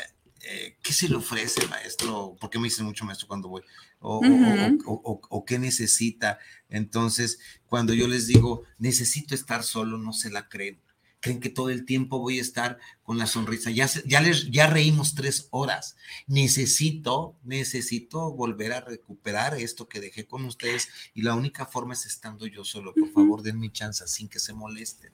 eh, 0.47 0.77
¿qué 0.83 0.93
se 0.93 1.09
le 1.09 1.15
ofrece, 1.15 1.65
maestro? 1.67 2.35
Porque 2.39 2.59
me 2.59 2.65
dicen 2.65 2.85
mucho 2.85 3.03
maestro 3.03 3.27
cuando 3.27 3.49
voy? 3.49 3.63
O, 3.99 5.43
qué 5.45 5.57
necesita. 5.57 6.37
Entonces, 6.69 7.39
cuando 7.65 7.93
yo 7.93 8.07
les 8.07 8.27
digo, 8.27 8.63
necesito 8.77 9.33
estar 9.33 9.63
solo, 9.63 9.97
no 9.97 10.13
se 10.13 10.29
la 10.29 10.47
creen. 10.47 10.79
Creen 11.19 11.39
que 11.39 11.49
todo 11.49 11.71
el 11.71 11.85
tiempo 11.85 12.19
voy 12.19 12.37
a 12.37 12.43
estar 12.43 12.77
con 13.01 13.17
la 13.17 13.25
sonrisa. 13.25 13.71
Ya, 13.71 13.89
ya, 14.05 14.21
les, 14.21 14.51
ya 14.51 14.67
reímos 14.67 15.15
tres 15.15 15.47
horas. 15.49 15.95
Necesito, 16.27 17.35
necesito 17.43 18.31
volver 18.31 18.73
a 18.73 18.81
recuperar 18.81 19.55
esto 19.55 19.87
que 19.87 19.99
dejé 19.99 20.27
con 20.27 20.45
ustedes 20.45 20.89
y 21.15 21.23
la 21.23 21.33
única 21.33 21.65
forma 21.65 21.93
es 21.93 22.05
estando 22.05 22.45
yo 22.45 22.63
solo. 22.63 22.93
Por 22.93 23.11
favor, 23.11 23.41
den 23.41 23.59
mi 23.59 23.71
chance 23.71 24.07
sin 24.07 24.29
que 24.29 24.37
se 24.37 24.53
molesten. 24.53 25.11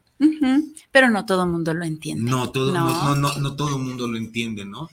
Pero 0.92 1.10
no 1.10 1.26
todo 1.26 1.44
el 1.44 1.50
mundo 1.50 1.74
lo 1.74 1.86
entiende. 1.86 2.30
No 2.30 2.52
todo, 2.52 2.74
no. 2.74 3.16
No, 3.16 3.38
no, 3.38 3.56
todo 3.56 3.78
el 3.78 3.82
mundo 3.82 4.06
lo 4.10 4.18
entiende, 4.18 4.66
¿no? 4.66 4.90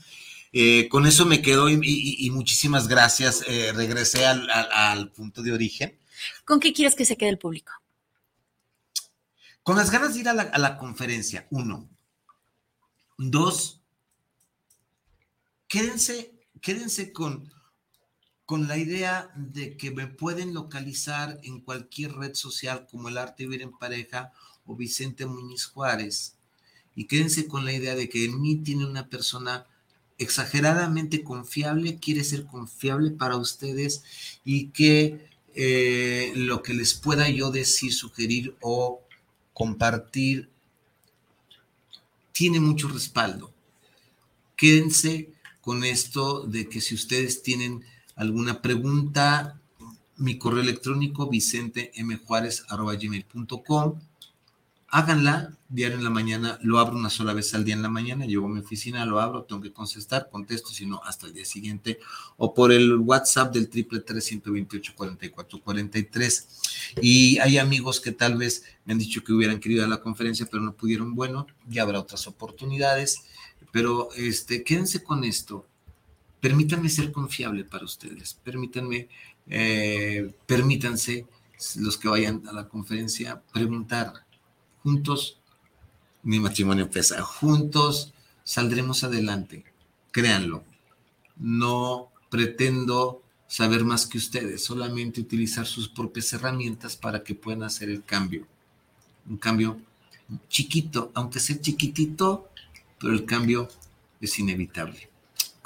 Eh, 0.51 0.89
con 0.89 1.05
eso 1.05 1.25
me 1.25 1.41
quedo 1.41 1.69
y, 1.69 2.29
muchísimas 2.31 2.87
gracias. 2.87 3.43
Eh, 3.47 3.71
regresé 3.73 4.25
al, 4.25 5.11
punto 5.11 5.41
de 5.41 5.53
origen. 5.53 5.97
¿Con 6.45 6.59
qué 6.59 6.73
quieres 6.73 6.95
que 6.95 7.05
se 7.05 7.17
quede 7.17 7.29
el 7.29 7.37
público? 7.37 7.71
Con 9.63 9.77
las 9.77 9.91
ganas 9.91 10.13
de 10.13 10.21
ir 10.21 10.29
a 10.29 10.33
la, 10.33 10.77
conferencia, 10.77 11.47
uno. 11.51 11.87
Dos, 13.17 13.81
quédense, 15.67 16.33
quédense 16.61 17.11
con, 17.11 17.51
con 18.45 18.67
la 18.67 18.77
idea 18.77 19.29
de 19.35 19.75
que 19.77 19.91
me 19.91 20.07
pueden 20.07 20.53
localizar 20.53 21.39
en 21.43 21.59
cualquier 21.59 22.13
red 22.13 22.33
social 22.33 22.87
como 22.89 23.09
el 23.09 23.17
Arte 23.17 23.43
Vivir 23.43 23.61
en 23.61 23.77
Pareja 23.77 24.31
o 24.65 24.75
Vicente 24.75 25.25
Muñiz 25.25 25.65
Juárez. 25.65 26.37
Y 26.95 27.05
quédense 27.05 27.47
con 27.47 27.65
la 27.65 27.73
idea 27.73 27.93
de 27.93 28.09
que 28.09 28.25
en 28.25 28.41
mí 28.41 28.55
tiene 28.55 28.85
una 28.85 29.09
persona 29.09 29.67
exageradamente 30.19 31.23
confiable, 31.23 31.97
quiere 31.97 32.23
ser 32.23 32.45
confiable 32.45 33.09
para 33.11 33.37
ustedes 33.37 34.03
y 34.45 34.67
que 34.67 35.27
eh, 35.55 36.31
lo 36.35 36.61
que 36.61 36.75
les 36.75 36.93
pueda 36.93 37.27
yo 37.29 37.49
decir, 37.51 37.93
sugerir 37.93 38.55
o 38.61 39.01
compartir 39.53 40.49
tiene 42.31 42.59
mucho 42.59 42.89
respaldo. 42.89 43.51
Quédense 44.55 45.29
con 45.61 45.83
esto 45.83 46.43
de 46.43 46.69
que 46.69 46.81
si 46.81 46.93
ustedes 46.95 47.41
tienen 47.41 47.83
alguna 48.15 48.61
pregunta, 48.61 49.59
mi 50.17 50.37
correo 50.37 50.61
electrónico 50.61 51.27
vicentemjuárez.com 51.29 53.99
háganla 54.91 55.55
diario 55.67 55.97
en 55.97 56.03
la 56.03 56.09
mañana, 56.09 56.57
lo 56.63 56.79
abro 56.79 56.97
una 56.97 57.11
sola 57.11 57.33
vez 57.33 57.53
al 57.53 57.63
día 57.63 57.75
en 57.75 57.83
la 57.83 57.89
mañana, 57.89 58.25
llego 58.25 58.47
a 58.47 58.49
mi 58.49 58.59
oficina, 58.59 59.05
lo 59.05 59.19
abro, 59.19 59.43
tengo 59.43 59.61
que 59.61 59.71
contestar, 59.71 60.29
contesto, 60.31 60.69
si 60.69 60.87
no, 60.87 60.99
hasta 61.03 61.27
el 61.27 61.33
día 61.33 61.45
siguiente, 61.45 61.99
o 62.37 62.53
por 62.55 62.71
el 62.71 62.95
WhatsApp 62.97 63.53
del 63.53 63.69
triple 63.69 63.99
tres 63.99 64.25
ciento 64.25 64.51
veintiocho 64.51 64.93
cuarenta 64.95 65.27
y 65.27 65.29
cuatro 65.29 65.61
cuarenta 65.61 65.99
y 65.99 66.03
tres. 66.03 66.47
Y 67.01 67.37
hay 67.37 67.59
amigos 67.59 67.99
que 67.99 68.11
tal 68.11 68.37
vez 68.37 68.63
me 68.85 68.93
han 68.93 68.99
dicho 68.99 69.23
que 69.23 69.31
hubieran 69.31 69.59
querido 69.59 69.81
ir 69.81 69.85
a 69.85 69.89
la 69.89 70.01
conferencia, 70.01 70.47
pero 70.49 70.63
no 70.63 70.73
pudieron. 70.73 71.13
Bueno, 71.13 71.45
ya 71.67 71.83
habrá 71.83 71.99
otras 71.99 72.25
oportunidades, 72.25 73.21
pero 73.71 74.09
este, 74.15 74.63
quédense 74.63 75.03
con 75.03 75.23
esto. 75.23 75.67
Permítanme 76.39 76.89
ser 76.89 77.11
confiable 77.11 77.63
para 77.65 77.85
ustedes, 77.85 78.33
permítanme, 78.33 79.07
eh, 79.47 80.33
permítanse 80.47 81.27
los 81.75 81.97
que 81.97 82.07
vayan 82.07 82.47
a 82.47 82.53
la 82.53 82.69
conferencia 82.69 83.41
preguntar 83.53 84.13
juntos, 84.89 85.37
mi 86.23 86.39
matrimonio 86.39 86.89
pesa, 86.89 87.21
juntos 87.21 88.13
saldremos 88.43 89.03
adelante, 89.03 89.63
créanlo. 90.11 90.63
No 91.37 92.09
pretendo 92.29 93.21
saber 93.47 93.83
más 93.85 94.07
que 94.07 94.17
ustedes, 94.17 94.63
solamente 94.63 95.21
utilizar 95.21 95.65
sus 95.65 95.87
propias 95.87 96.33
herramientas 96.33 96.95
para 96.95 97.23
que 97.23 97.35
puedan 97.35 97.63
hacer 97.63 97.89
el 97.89 98.03
cambio. 98.03 98.47
Un 99.29 99.37
cambio 99.37 99.79
chiquito, 100.47 101.11
aunque 101.13 101.39
sea 101.39 101.61
chiquitito, 101.61 102.49
pero 102.99 103.13
el 103.13 103.25
cambio 103.25 103.67
es 104.19 104.39
inevitable 104.39 105.09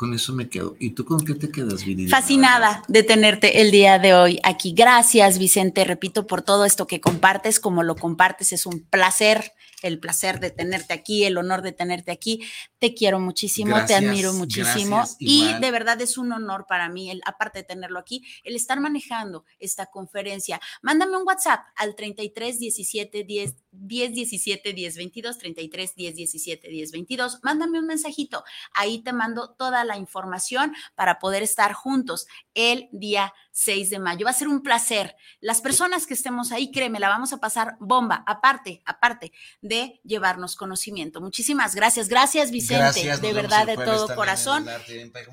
con 0.04 0.14
eso 0.14 0.34
me 0.34 0.50
quedo. 0.50 0.76
¿Y 0.80 0.90
tú 0.90 1.06
con 1.06 1.24
qué 1.24 1.34
te 1.34 1.50
quedas, 1.50 1.86
Viridiana? 1.86 2.20
Fascinada 2.20 2.84
de 2.90 3.04
tenerte 3.04 3.62
el 3.62 3.72
día 3.72 4.00
de 4.00 4.14
hoy 4.14 4.38
aquí. 4.44 4.74
Gracias, 4.76 5.40
Vicente, 5.40 5.86
repito, 5.86 6.28
por 6.28 6.42
todo 6.42 6.66
esto 6.66 6.88
que 6.88 7.00
compartes, 7.00 7.62
como 7.62 7.84
lo 7.84 7.96
compartes, 7.96 8.52
es 8.52 8.66
un 8.66 8.82
placer 8.82 9.54
el 9.84 10.00
placer 10.00 10.40
de 10.40 10.50
tenerte 10.50 10.94
aquí, 10.94 11.26
el 11.26 11.38
honor 11.38 11.62
de 11.62 11.72
tenerte 11.72 12.12
aquí. 12.12 12.44
Te 12.80 12.94
quiero 12.94 13.20
muchísimo, 13.20 13.86
te 13.86 13.94
admiro 13.94 14.34
muchísimo 14.34 15.04
y 15.20 15.54
de 15.60 15.72
verdad 15.72 16.02
es 16.02 16.18
un 16.18 16.32
honor 16.32 16.66
para 16.68 16.90
mí, 16.90 17.12
el, 17.12 17.22
aparte 17.26 17.60
de 17.60 17.66
tenerlo 17.66 18.00
aquí, 18.00 18.26
el 18.44 18.56
estar 18.56 18.80
manejando 18.80 19.46
esta 19.60 19.88
conferencia. 19.88 20.60
Mándame 20.82 21.18
un 21.18 21.28
WhatsApp 21.28 21.62
al 21.76 21.96
33 21.96 22.60
17 22.60 23.24
10 23.24 23.56
10 23.72 24.14
17 24.14 24.74
10 24.74 24.98
22 24.98 25.38
33 25.38 25.96
10 25.96 26.16
17 26.16 26.70
10 26.70 26.92
22. 26.92 27.40
Mándame 27.44 27.80
un 27.80 27.88
mensajito. 27.88 28.44
Ahí 28.74 29.04
te 29.04 29.14
mando 29.14 29.52
toda 29.52 29.84
la 29.84 29.98
información 29.98 30.74
para 30.96 31.20
poder 31.20 31.44
estar 31.44 31.74
juntos 31.74 32.28
el 32.54 32.90
día 32.92 33.34
6 33.54 33.92
de 33.92 34.00
mayo. 34.00 34.26
Va 34.26 34.32
a 34.32 34.34
ser 34.34 34.48
un 34.48 34.64
placer. 34.64 35.16
Las 35.40 35.62
personas 35.62 36.08
que 36.08 36.16
estemos 36.16 36.52
ahí, 36.52 36.72
créeme, 36.72 37.00
la 37.00 37.08
vamos 37.08 37.32
a 37.34 37.38
pasar 37.38 37.78
bomba, 37.80 38.24
aparte, 38.28 38.82
aparte 38.86 39.32
de 39.62 40.02
llevarnos 40.04 40.56
conocimiento. 40.56 41.22
Muchísimas 41.22 41.76
gracias. 41.76 42.10
Gracias, 42.10 42.52
Vicente, 42.52 43.16
de 43.18 43.34
verdad, 43.34 43.68
de 43.68 43.76
todo 43.76 44.14
corazón. 44.16 44.68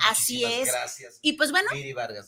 Así 0.09 0.45
es. 0.45 0.69
Gracias. 0.69 1.19
Y 1.23 1.33
pues 1.33 1.51
bueno, 1.51 1.71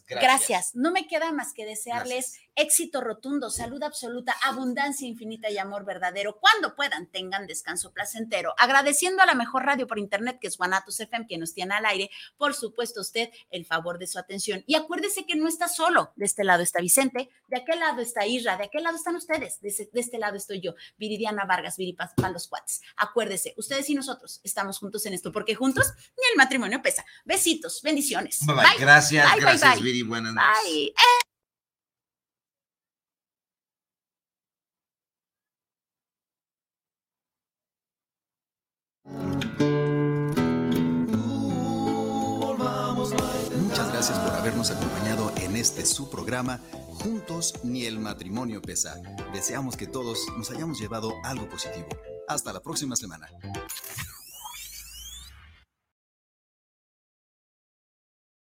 gracias. 0.08 0.74
No 0.74 0.90
me 0.90 1.06
queda 1.06 1.30
más 1.30 1.52
que 1.52 1.66
desearles 1.66 2.38
éxito 2.54 3.00
rotundo, 3.00 3.50
salud 3.50 3.82
absoluta, 3.82 4.34
abundancia 4.42 5.06
infinita 5.06 5.50
y 5.50 5.58
amor 5.58 5.84
verdadero. 5.84 6.38
Cuando 6.40 6.74
puedan, 6.74 7.06
tengan 7.06 7.46
descanso 7.46 7.92
placentero. 7.92 8.54
Agradeciendo 8.58 9.22
a 9.22 9.26
la 9.26 9.34
mejor 9.34 9.64
radio 9.64 9.86
por 9.86 9.98
internet, 9.98 10.38
que 10.40 10.48
es 10.48 10.56
Guanatos 10.56 11.00
FM, 11.00 11.26
que 11.26 11.38
nos 11.38 11.54
tiene 11.54 11.74
al 11.74 11.86
aire. 11.86 12.10
Por 12.36 12.54
supuesto, 12.54 13.00
usted 13.00 13.30
el 13.50 13.66
favor 13.66 13.98
de 13.98 14.06
su 14.06 14.18
atención. 14.18 14.64
Y 14.66 14.74
acuérdese 14.74 15.26
que 15.26 15.36
no 15.36 15.48
está 15.48 15.68
solo. 15.68 16.12
De 16.16 16.24
este 16.24 16.44
lado 16.44 16.62
está 16.62 16.80
Vicente, 16.80 17.30
de 17.48 17.56
aquel 17.56 17.80
lado 17.80 18.00
está 18.00 18.26
Isra, 18.26 18.56
de 18.56 18.64
aquel 18.64 18.84
lado 18.84 18.96
están 18.96 19.16
ustedes, 19.16 19.60
de, 19.60 19.68
este 19.68 20.18
lado 20.18 20.36
estoy 20.36 20.60
yo, 20.60 20.74
Viridiana 20.96 21.44
Vargas, 21.44 21.76
Viripas 21.76 22.12
los 22.32 22.48
Cuates. 22.48 22.80
Acuérdese, 22.96 23.54
ustedes 23.56 23.88
y 23.90 23.94
nosotros 23.94 24.40
estamos 24.42 24.78
juntos 24.78 25.04
en 25.06 25.14
esto, 25.14 25.32
porque 25.32 25.54
juntos 25.54 25.92
ni 26.16 26.30
el 26.32 26.36
matrimonio 26.36 26.80
pesa. 26.82 27.04
Besitos, 27.24 27.80
bendiciones. 27.82 28.40
Bye, 28.46 28.56
bye. 28.56 28.64
Gracias, 28.78 29.36
gracias, 29.36 29.80
Viri. 29.80 30.02
Buenas 30.02 30.34
noches. 30.34 30.64
Bye. 30.64 30.86
Eh. 30.88 31.31
Este 45.62 45.86
su 45.86 46.10
programa 46.10 46.60
Juntos 46.88 47.54
ni 47.62 47.84
el 47.84 48.00
matrimonio 48.00 48.60
pesa. 48.60 49.00
Deseamos 49.32 49.76
que 49.76 49.86
todos 49.86 50.26
nos 50.36 50.50
hayamos 50.50 50.80
llevado 50.80 51.12
algo 51.22 51.48
positivo. 51.48 51.86
Hasta 52.26 52.52
la 52.52 52.60
próxima 52.60 52.96
semana. 52.96 53.28